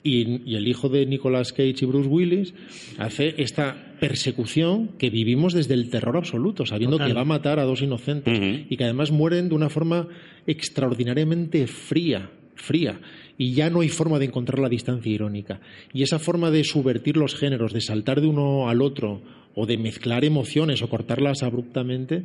[0.03, 2.55] Y, y el hijo de Nicolas Cage y Bruce Willis
[2.97, 7.09] hace esta persecución que vivimos desde el terror absoluto, sabiendo Total.
[7.09, 10.09] que va a matar a dos inocentes y que además mueren de una forma
[10.47, 12.99] extraordinariamente fría, fría.
[13.37, 15.61] Y ya no hay forma de encontrar la distancia irónica.
[15.93, 19.21] Y esa forma de subvertir los géneros, de saltar de uno al otro,
[19.55, 22.25] o de mezclar emociones o cortarlas abruptamente,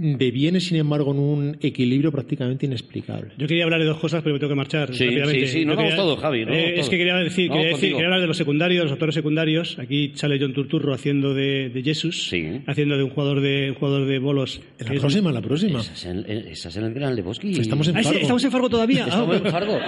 [0.00, 3.32] deviene, sin embargo, en un equilibrio prácticamente inexplicable.
[3.36, 5.46] Yo quería hablar de dos cosas, pero me tengo que marchar Sí, rápidamente.
[5.48, 7.90] sí, sí, Yo vamos quería- todos, Javi, nos eh, es que quería decir, quería, decir
[7.92, 9.76] quería hablar de los secundarios, los actores secundarios.
[9.78, 12.60] Aquí sale John Turturro haciendo de, de Jesus, Sí.
[12.66, 14.60] haciendo de un jugador de un jugador de bolos.
[14.78, 15.80] La es- próxima, la próxima.
[15.80, 17.58] Esa es en, esa es en el Gran Lebowski.
[17.60, 18.20] Estamos en Ah, sí, Fargo.
[18.20, 19.04] estamos en Fargo todavía.
[19.04, 19.50] Ah, Estamos en bueno.
[19.50, 19.78] Fargo.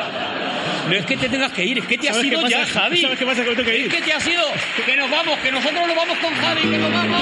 [0.88, 2.64] No es que te tengas que ir, es que te has ¿Sabes qué ido ya,
[2.66, 2.96] Javi.
[2.96, 3.44] ¿Sabes qué pasa?
[3.44, 3.86] Que tengo que ir.
[3.86, 4.42] Es que te has ido.
[4.86, 7.20] Que nos vamos, que nosotros nos vamos con Javi, que nos vamos.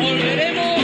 [0.00, 0.77] Volveremos,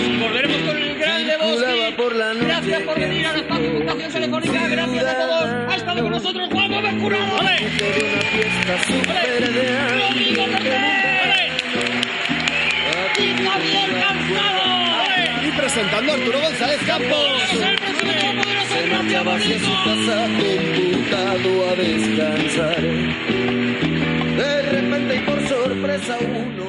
[0.67, 1.93] con el Gran Lebowski.
[1.97, 4.69] por la noche Gracias por venir a la consultación telefónica.
[4.69, 5.45] Gracias a todos.
[5.71, 7.39] Ha estado con nosotros Juan Gómez Curado.
[7.39, 7.55] ¡Ole!
[7.55, 7.91] de
[9.51, 9.65] de
[9.97, 11.45] ¡Lo digo ¡Ole!
[13.19, 14.65] ¡Y Javier Cansado!
[15.47, 17.43] Y presentando a Arturo González Campos.
[17.43, 22.83] ¡Es el Ignacio marchaba hacia su casa computado a descansar.
[24.37, 26.65] De repente y por sorpresa uno